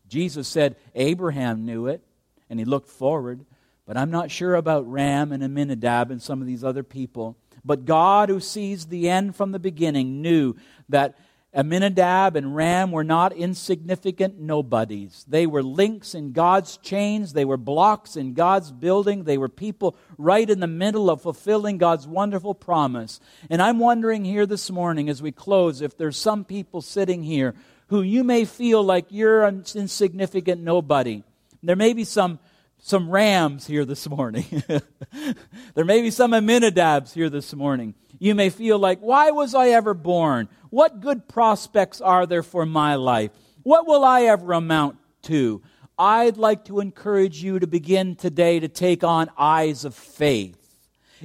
Jesus 0.09 0.49
said 0.49 0.77
Abraham 0.95 1.65
knew 1.65 1.87
it, 1.87 2.03
and 2.51 2.59
he 2.59 2.65
looked 2.65 2.89
forward. 2.89 3.45
But 3.87 3.97
I'm 3.97 4.11
not 4.11 4.31
sure 4.31 4.55
about 4.55 4.91
Ram 4.91 5.33
and 5.33 5.43
Amminadab 5.43 6.11
and 6.11 6.23
some 6.23 6.41
of 6.41 6.47
these 6.47 6.63
other 6.63 6.83
people. 6.83 7.37
But 7.65 7.85
God, 7.85 8.29
who 8.29 8.41
sees 8.41 8.87
the 8.87 9.09
end 9.09 9.37
from 9.37 9.53
the 9.53 9.59
beginning, 9.59 10.23
knew 10.23 10.57
that 10.89 11.17
Amminadab 11.55 12.35
and 12.35 12.57
Ram 12.57 12.93
were 12.93 13.05
not 13.05 13.35
insignificant 13.35 14.39
nobodies. 14.39 15.25
They 15.29 15.47
were 15.47 15.63
links 15.63 16.15
in 16.15 16.33
God's 16.33 16.79
chains. 16.79 17.35
They 17.35 17.45
were 17.45 17.59
blocks 17.59 18.17
in 18.17 18.33
God's 18.33 18.73
building. 18.73 19.25
They 19.25 19.37
were 19.37 19.51
people 19.51 19.95
right 20.17 20.49
in 20.49 20.61
the 20.61 20.67
middle 20.67 21.11
of 21.11 21.21
fulfilling 21.21 21.77
God's 21.77 22.09
wonderful 22.09 22.55
promise. 22.55 23.21
And 23.51 23.61
I'm 23.61 23.79
wondering 23.79 24.25
here 24.25 24.47
this 24.47 24.71
morning 24.71 25.11
as 25.11 25.21
we 25.21 25.31
close 25.31 25.83
if 25.83 25.97
there's 25.99 26.17
some 26.17 26.45
people 26.45 26.81
sitting 26.81 27.23
here 27.23 27.55
who 27.89 28.01
you 28.01 28.25
may 28.25 28.47
feel 28.47 28.83
like 28.83 29.07
you're 29.11 29.45
an 29.45 29.65
insignificant 29.75 30.63
nobody. 30.63 31.23
There 31.63 31.77
may 31.77 31.93
be 31.93 32.05
some 32.05 32.39
some 32.85 33.09
rams 33.09 33.65
here 33.67 33.85
this 33.85 34.09
morning. 34.09 34.45
there 35.75 35.85
may 35.85 36.03
be 36.03 36.11
some 36.11 36.33
Amminadabs 36.33 37.13
here 37.13 37.31
this 37.31 37.55
morning. 37.55 37.95
You 38.23 38.37
may 38.37 38.51
feel 38.51 38.79
like, 38.79 39.01
why 39.01 39.33
was 39.33 39.53
I 39.53 39.71
ever 39.71 39.95
born? 39.95 40.49
What 40.71 41.01
good 41.01 41.27
prospects 41.27 42.01
are 42.01 42.25
there 42.25 42.45
for 42.45 42.65
my 42.65 42.95
life? 42.95 43.33
What 43.65 43.85
will 43.85 44.05
I 44.05 44.23
ever 44.27 44.53
amount 44.53 44.99
to? 45.23 45.61
I'd 45.99 46.37
like 46.37 46.67
to 46.67 46.79
encourage 46.79 47.43
you 47.43 47.59
to 47.59 47.67
begin 47.67 48.15
today 48.15 48.61
to 48.61 48.69
take 48.69 49.03
on 49.03 49.29
eyes 49.37 49.85
of 49.85 49.97
faith. 49.97 50.57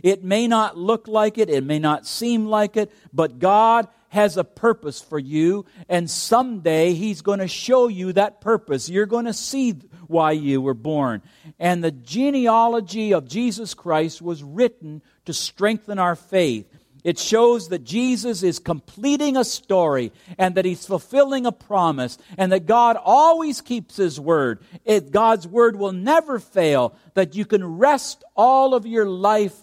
It 0.02 0.24
may 0.24 0.48
not 0.48 0.76
look 0.76 1.08
like 1.08 1.38
it, 1.38 1.52
it 1.52 1.64
may 1.64 1.78
not 1.78 2.08
seem 2.08 2.48
like 2.48 2.76
it, 2.78 2.92
but 3.14 3.38
God 3.38 3.88
has 4.10 4.36
a 4.36 4.44
purpose 4.44 5.00
for 5.00 5.20
you, 5.20 5.66
and 5.88 6.10
someday 6.10 6.94
He's 6.94 7.22
going 7.22 7.40
to 7.40 7.48
show 7.48 7.88
you 7.90 8.14
that 8.14 8.42
purpose. 8.42 8.90
You're 8.90 9.06
going 9.06 9.26
to 9.26 9.34
see 9.34 9.74
why 10.08 10.32
you 10.32 10.62
were 10.62 10.74
born. 10.74 11.22
And 11.60 11.84
the 11.84 11.92
genealogy 11.92 13.14
of 13.14 13.28
Jesus 13.28 13.76
Christ 13.76 14.20
was 14.20 14.42
written 14.42 15.04
to 15.26 15.34
strengthen 15.34 16.00
our 16.00 16.16
faith. 16.16 16.66
It 17.08 17.18
shows 17.18 17.70
that 17.70 17.86
Jesus 17.86 18.44
is 18.44 18.60
completing 18.60 19.38
a 19.38 19.46
story 19.46 20.12
and 20.38 20.56
that 20.56 20.66
he's 20.66 20.86
fulfilling 20.86 21.46
a 21.46 21.54
promise 21.54 22.18
and 22.38 22.52
that 22.52 22.66
God 22.66 22.98
always 23.02 23.62
keeps 23.62 23.96
his 23.96 24.20
word. 24.20 24.60
It, 24.84 25.10
God's 25.10 25.48
word 25.48 25.78
will 25.78 25.94
never 25.94 26.38
fail, 26.38 26.94
that 27.14 27.34
you 27.34 27.46
can 27.46 27.78
rest 27.78 28.26
all 28.36 28.74
of 28.74 28.86
your 28.86 29.06
life 29.06 29.56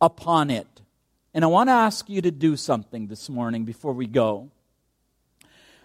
upon 0.00 0.50
it. 0.50 0.66
And 1.32 1.44
I 1.44 1.46
want 1.46 1.68
to 1.68 1.74
ask 1.74 2.08
you 2.08 2.22
to 2.22 2.32
do 2.32 2.56
something 2.56 3.06
this 3.06 3.28
morning 3.28 3.64
before 3.64 3.92
we 3.92 4.08
go. 4.08 4.50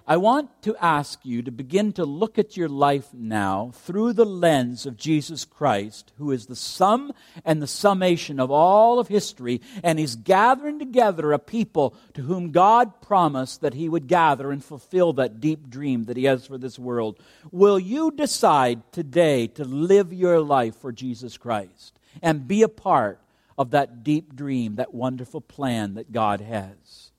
I 0.05 0.17
want 0.17 0.63
to 0.63 0.75
ask 0.83 1.25
you 1.25 1.41
to 1.43 1.51
begin 1.51 1.93
to 1.93 2.03
look 2.03 2.37
at 2.37 2.57
your 2.57 2.67
life 2.67 3.13
now 3.13 3.71
through 3.73 4.11
the 4.11 4.25
lens 4.25 4.85
of 4.85 4.97
Jesus 4.97 5.45
Christ, 5.45 6.11
who 6.17 6.31
is 6.31 6.47
the 6.47 6.57
sum 6.57 7.13
and 7.45 7.61
the 7.61 7.67
summation 7.67 8.37
of 8.37 8.51
all 8.51 8.99
of 8.99 9.07
history, 9.07 9.61
and 9.81 9.97
He's 9.97 10.17
gathering 10.17 10.77
together 10.77 11.31
a 11.31 11.39
people 11.39 11.95
to 12.15 12.21
whom 12.23 12.51
God 12.51 13.01
promised 13.01 13.61
that 13.61 13.75
He 13.75 13.87
would 13.87 14.07
gather 14.07 14.51
and 14.51 14.61
fulfill 14.61 15.13
that 15.13 15.39
deep 15.39 15.69
dream 15.69 16.03
that 16.05 16.17
He 16.17 16.25
has 16.25 16.45
for 16.47 16.57
this 16.57 16.77
world. 16.77 17.17
Will 17.49 17.79
you 17.79 18.11
decide 18.11 18.91
today 18.91 19.47
to 19.47 19.63
live 19.63 20.11
your 20.11 20.41
life 20.41 20.75
for 20.75 20.91
Jesus 20.91 21.37
Christ 21.37 21.97
and 22.21 22.45
be 22.45 22.61
a 22.61 22.67
part 22.67 23.21
of 23.57 23.71
that 23.71 24.03
deep 24.03 24.35
dream, 24.35 24.75
that 24.75 24.93
wonderful 24.93 25.39
plan 25.39 25.93
that 25.93 26.11
God 26.11 26.41
has? 26.41 27.11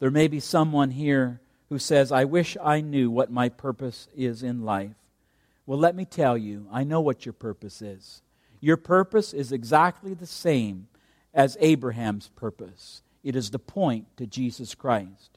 There 0.00 0.10
may 0.10 0.26
be 0.26 0.40
someone 0.40 0.90
here 0.90 1.40
who 1.74 1.78
says, 1.80 2.12
I 2.12 2.22
wish 2.22 2.56
I 2.62 2.80
knew 2.80 3.10
what 3.10 3.32
my 3.32 3.48
purpose 3.48 4.06
is 4.16 4.44
in 4.44 4.62
life. 4.62 4.94
Well, 5.66 5.76
let 5.76 5.96
me 5.96 6.04
tell 6.04 6.38
you, 6.38 6.68
I 6.70 6.84
know 6.84 7.00
what 7.00 7.26
your 7.26 7.32
purpose 7.32 7.82
is. 7.82 8.22
Your 8.60 8.76
purpose 8.76 9.32
is 9.32 9.50
exactly 9.50 10.14
the 10.14 10.24
same 10.24 10.86
as 11.34 11.56
Abraham's 11.58 12.28
purpose 12.36 13.02
it 13.24 13.34
is 13.34 13.50
the 13.50 13.58
point 13.58 14.06
to 14.18 14.26
Jesus 14.28 14.76
Christ. 14.76 15.36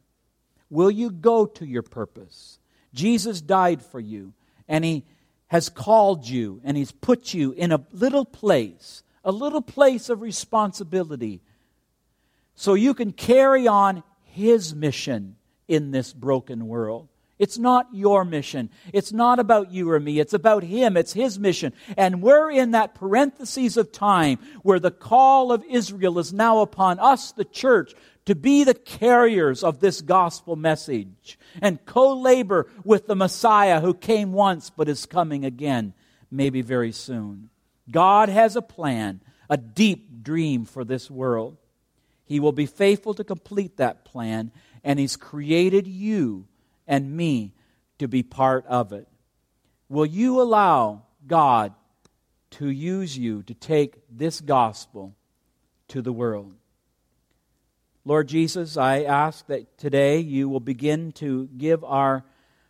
Will 0.69 0.91
you 0.91 1.09
go 1.09 1.47
to 1.47 1.65
your 1.65 1.81
purpose? 1.81 2.59
Jesus 2.93 3.41
died 3.41 3.81
for 3.81 3.99
you, 3.99 4.33
and 4.67 4.85
He 4.85 5.05
has 5.47 5.69
called 5.69 6.27
you, 6.27 6.61
and 6.63 6.77
He's 6.77 6.91
put 6.91 7.33
you 7.33 7.53
in 7.53 7.71
a 7.71 7.83
little 7.91 8.25
place, 8.25 9.01
a 9.23 9.31
little 9.31 9.63
place 9.63 10.07
of 10.09 10.21
responsibility, 10.21 11.41
so 12.53 12.75
you 12.75 12.93
can 12.93 13.11
carry 13.11 13.67
on 13.67 14.03
His 14.21 14.75
mission 14.75 15.36
in 15.67 15.91
this 15.91 16.13
broken 16.13 16.67
world. 16.67 17.09
It's 17.39 17.57
not 17.57 17.87
your 17.93 18.25
mission. 18.25 18.69
It's 18.91 19.13
not 19.13 19.37
about 19.37 19.71
you 19.71 19.91
or 19.91 19.99
me. 19.99 20.19
It's 20.19 20.33
about 20.33 20.63
Him. 20.63 20.97
It's 20.97 21.13
His 21.13 21.37
mission. 21.37 21.73
And 21.95 22.21
we're 22.21 22.49
in 22.49 22.71
that 22.71 22.95
parenthesis 22.95 23.77
of 23.77 23.91
time 23.91 24.39
where 24.63 24.79
the 24.79 24.91
call 24.91 25.51
of 25.51 25.63
Israel 25.69 26.17
is 26.17 26.33
now 26.33 26.61
upon 26.61 26.99
us, 26.99 27.31
the 27.31 27.45
church, 27.45 27.93
to 28.25 28.33
be 28.35 28.63
the 28.63 28.73
carriers 28.73 29.63
of 29.63 29.79
this 29.79 30.01
gospel 30.01 30.55
message 30.55 31.37
and 31.61 31.85
co 31.85 32.17
labor 32.17 32.67
with 32.83 33.07
the 33.07 33.15
Messiah 33.15 33.81
who 33.81 33.93
came 33.93 34.33
once 34.33 34.69
but 34.69 34.89
is 34.89 35.05
coming 35.05 35.45
again, 35.45 35.93
maybe 36.31 36.61
very 36.61 36.91
soon. 36.91 37.49
God 37.89 38.29
has 38.29 38.55
a 38.55 38.61
plan, 38.61 39.21
a 39.49 39.57
deep 39.57 40.23
dream 40.23 40.65
for 40.65 40.83
this 40.83 41.09
world. 41.09 41.57
He 42.25 42.41
will 42.41 42.51
be 42.51 42.65
faithful 42.65 43.13
to 43.13 43.23
complete 43.23 43.77
that 43.77 44.03
plan 44.03 44.51
and 44.87 44.97
He's 44.97 45.17
created 45.17 45.85
you 45.85 46.47
and 46.87 47.11
me 47.11 47.53
to 47.99 48.07
be 48.07 48.23
part 48.23 48.65
of 48.67 48.93
it. 48.93 49.05
Will 49.89 50.05
you 50.05 50.41
allow 50.41 51.03
God 51.27 51.73
to 52.51 52.69
use 52.69 53.17
you 53.17 53.43
to 53.43 53.53
take 53.53 53.97
this 54.09 54.39
gospel 54.39 55.13
to 55.89 56.01
the 56.01 56.13
world? 56.13 56.53
Lord 58.05 58.29
Jesus, 58.29 58.77
I 58.77 59.03
ask 59.03 59.45
that 59.47 59.77
today 59.77 60.19
you 60.19 60.47
will 60.47 60.61
begin 60.61 61.11
to 61.13 61.49
give 61.57 61.83
our 61.83 62.23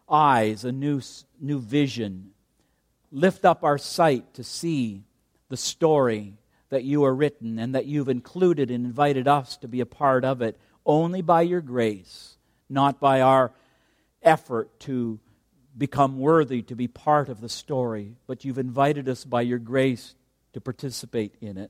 eyes 0.09 0.65
a 0.65 0.71
new, 0.71 0.99
new 1.39 1.59
vision. 1.59 2.31
Lift 3.11 3.45
up 3.45 3.63
our 3.63 3.77
sight 3.77 4.33
to 4.33 4.43
see 4.43 5.03
the 5.49 5.57
story 5.57 6.33
that 6.69 6.83
you 6.83 7.03
are 7.03 7.13
written 7.13 7.59
and 7.59 7.75
that 7.75 7.85
you've 7.85 8.09
included 8.09 8.71
and 8.71 8.87
invited 8.87 9.27
us 9.27 9.55
to 9.57 9.67
be 9.67 9.81
a 9.81 9.85
part 9.85 10.25
of 10.25 10.41
it 10.41 10.57
only 10.87 11.21
by 11.21 11.41
your 11.43 11.61
grace, 11.61 12.37
not 12.69 12.99
by 12.99 13.21
our 13.21 13.51
effort 14.23 14.79
to 14.79 15.19
become 15.77 16.17
worthy 16.17 16.63
to 16.63 16.75
be 16.75 16.87
part 16.87 17.29
of 17.29 17.41
the 17.41 17.49
story, 17.49 18.15
but 18.25 18.43
you've 18.43 18.57
invited 18.57 19.07
us 19.07 19.23
by 19.23 19.41
your 19.41 19.59
grace 19.59 20.15
to 20.53 20.61
participate 20.61 21.35
in 21.39 21.57
it. 21.57 21.69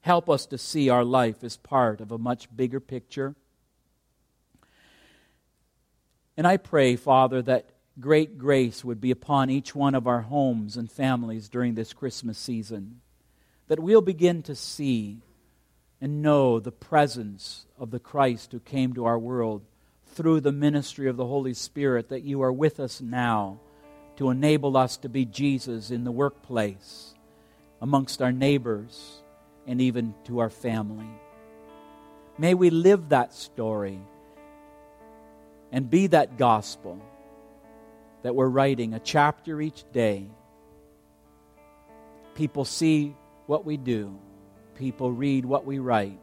Help 0.00 0.30
us 0.30 0.46
to 0.46 0.56
see 0.56 0.88
our 0.88 1.04
life 1.04 1.44
as 1.44 1.56
part 1.58 2.00
of 2.00 2.10
a 2.10 2.18
much 2.18 2.48
bigger 2.56 2.80
picture. 2.80 3.34
And 6.36 6.46
I 6.46 6.56
pray, 6.56 6.96
Father, 6.96 7.42
that 7.42 7.68
great 8.00 8.38
grace 8.38 8.84
would 8.84 9.00
be 9.00 9.10
upon 9.10 9.50
each 9.50 9.74
one 9.74 9.94
of 9.94 10.06
our 10.06 10.22
homes 10.22 10.76
and 10.76 10.90
families 10.90 11.48
during 11.48 11.74
this 11.74 11.92
Christmas 11.92 12.38
season, 12.38 13.00
that 13.66 13.80
we'll 13.80 14.00
begin 14.00 14.42
to 14.44 14.54
see 14.54 15.20
and 16.00 16.22
know 16.22 16.60
the 16.60 16.72
presence 16.72 17.66
of 17.78 17.90
the 17.90 17.98
Christ 17.98 18.52
who 18.52 18.60
came 18.60 18.92
to 18.94 19.04
our 19.04 19.18
world 19.18 19.62
through 20.06 20.40
the 20.40 20.52
ministry 20.52 21.08
of 21.08 21.16
the 21.16 21.26
Holy 21.26 21.54
Spirit, 21.54 22.08
that 22.08 22.22
you 22.22 22.42
are 22.42 22.52
with 22.52 22.80
us 22.80 23.00
now 23.00 23.58
to 24.16 24.30
enable 24.30 24.76
us 24.76 24.96
to 24.98 25.08
be 25.08 25.24
Jesus 25.24 25.90
in 25.90 26.04
the 26.04 26.10
workplace, 26.10 27.14
amongst 27.80 28.20
our 28.20 28.32
neighbors, 28.32 29.22
and 29.66 29.80
even 29.80 30.14
to 30.24 30.40
our 30.40 30.50
family. 30.50 31.06
May 32.36 32.54
we 32.54 32.70
live 32.70 33.10
that 33.10 33.34
story 33.34 34.00
and 35.70 35.90
be 35.90 36.08
that 36.08 36.38
gospel 36.38 37.00
that 38.22 38.34
we're 38.34 38.48
writing, 38.48 38.94
a 38.94 39.00
chapter 39.00 39.60
each 39.60 39.84
day. 39.92 40.26
People 42.34 42.64
see 42.64 43.14
what 43.46 43.64
we 43.64 43.76
do 43.76 44.18
people 44.78 45.12
read 45.12 45.44
what 45.44 45.66
we 45.66 45.80
write. 45.80 46.18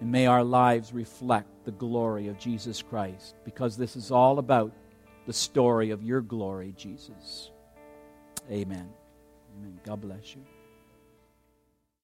And 0.00 0.12
may 0.12 0.26
our 0.26 0.44
lives 0.44 0.92
reflect 0.92 1.48
the 1.64 1.72
glory 1.72 2.28
of 2.28 2.38
Jesus 2.38 2.80
Christ, 2.82 3.34
because 3.44 3.76
this 3.76 3.96
is 3.96 4.10
all 4.12 4.38
about 4.38 4.72
the 5.26 5.32
story 5.32 5.90
of 5.90 6.02
your 6.02 6.20
glory, 6.20 6.72
Jesus. 6.76 7.50
Amen. 8.50 8.88
Amen. 9.58 9.80
God 9.84 10.00
bless 10.00 10.34
you. 10.34 10.57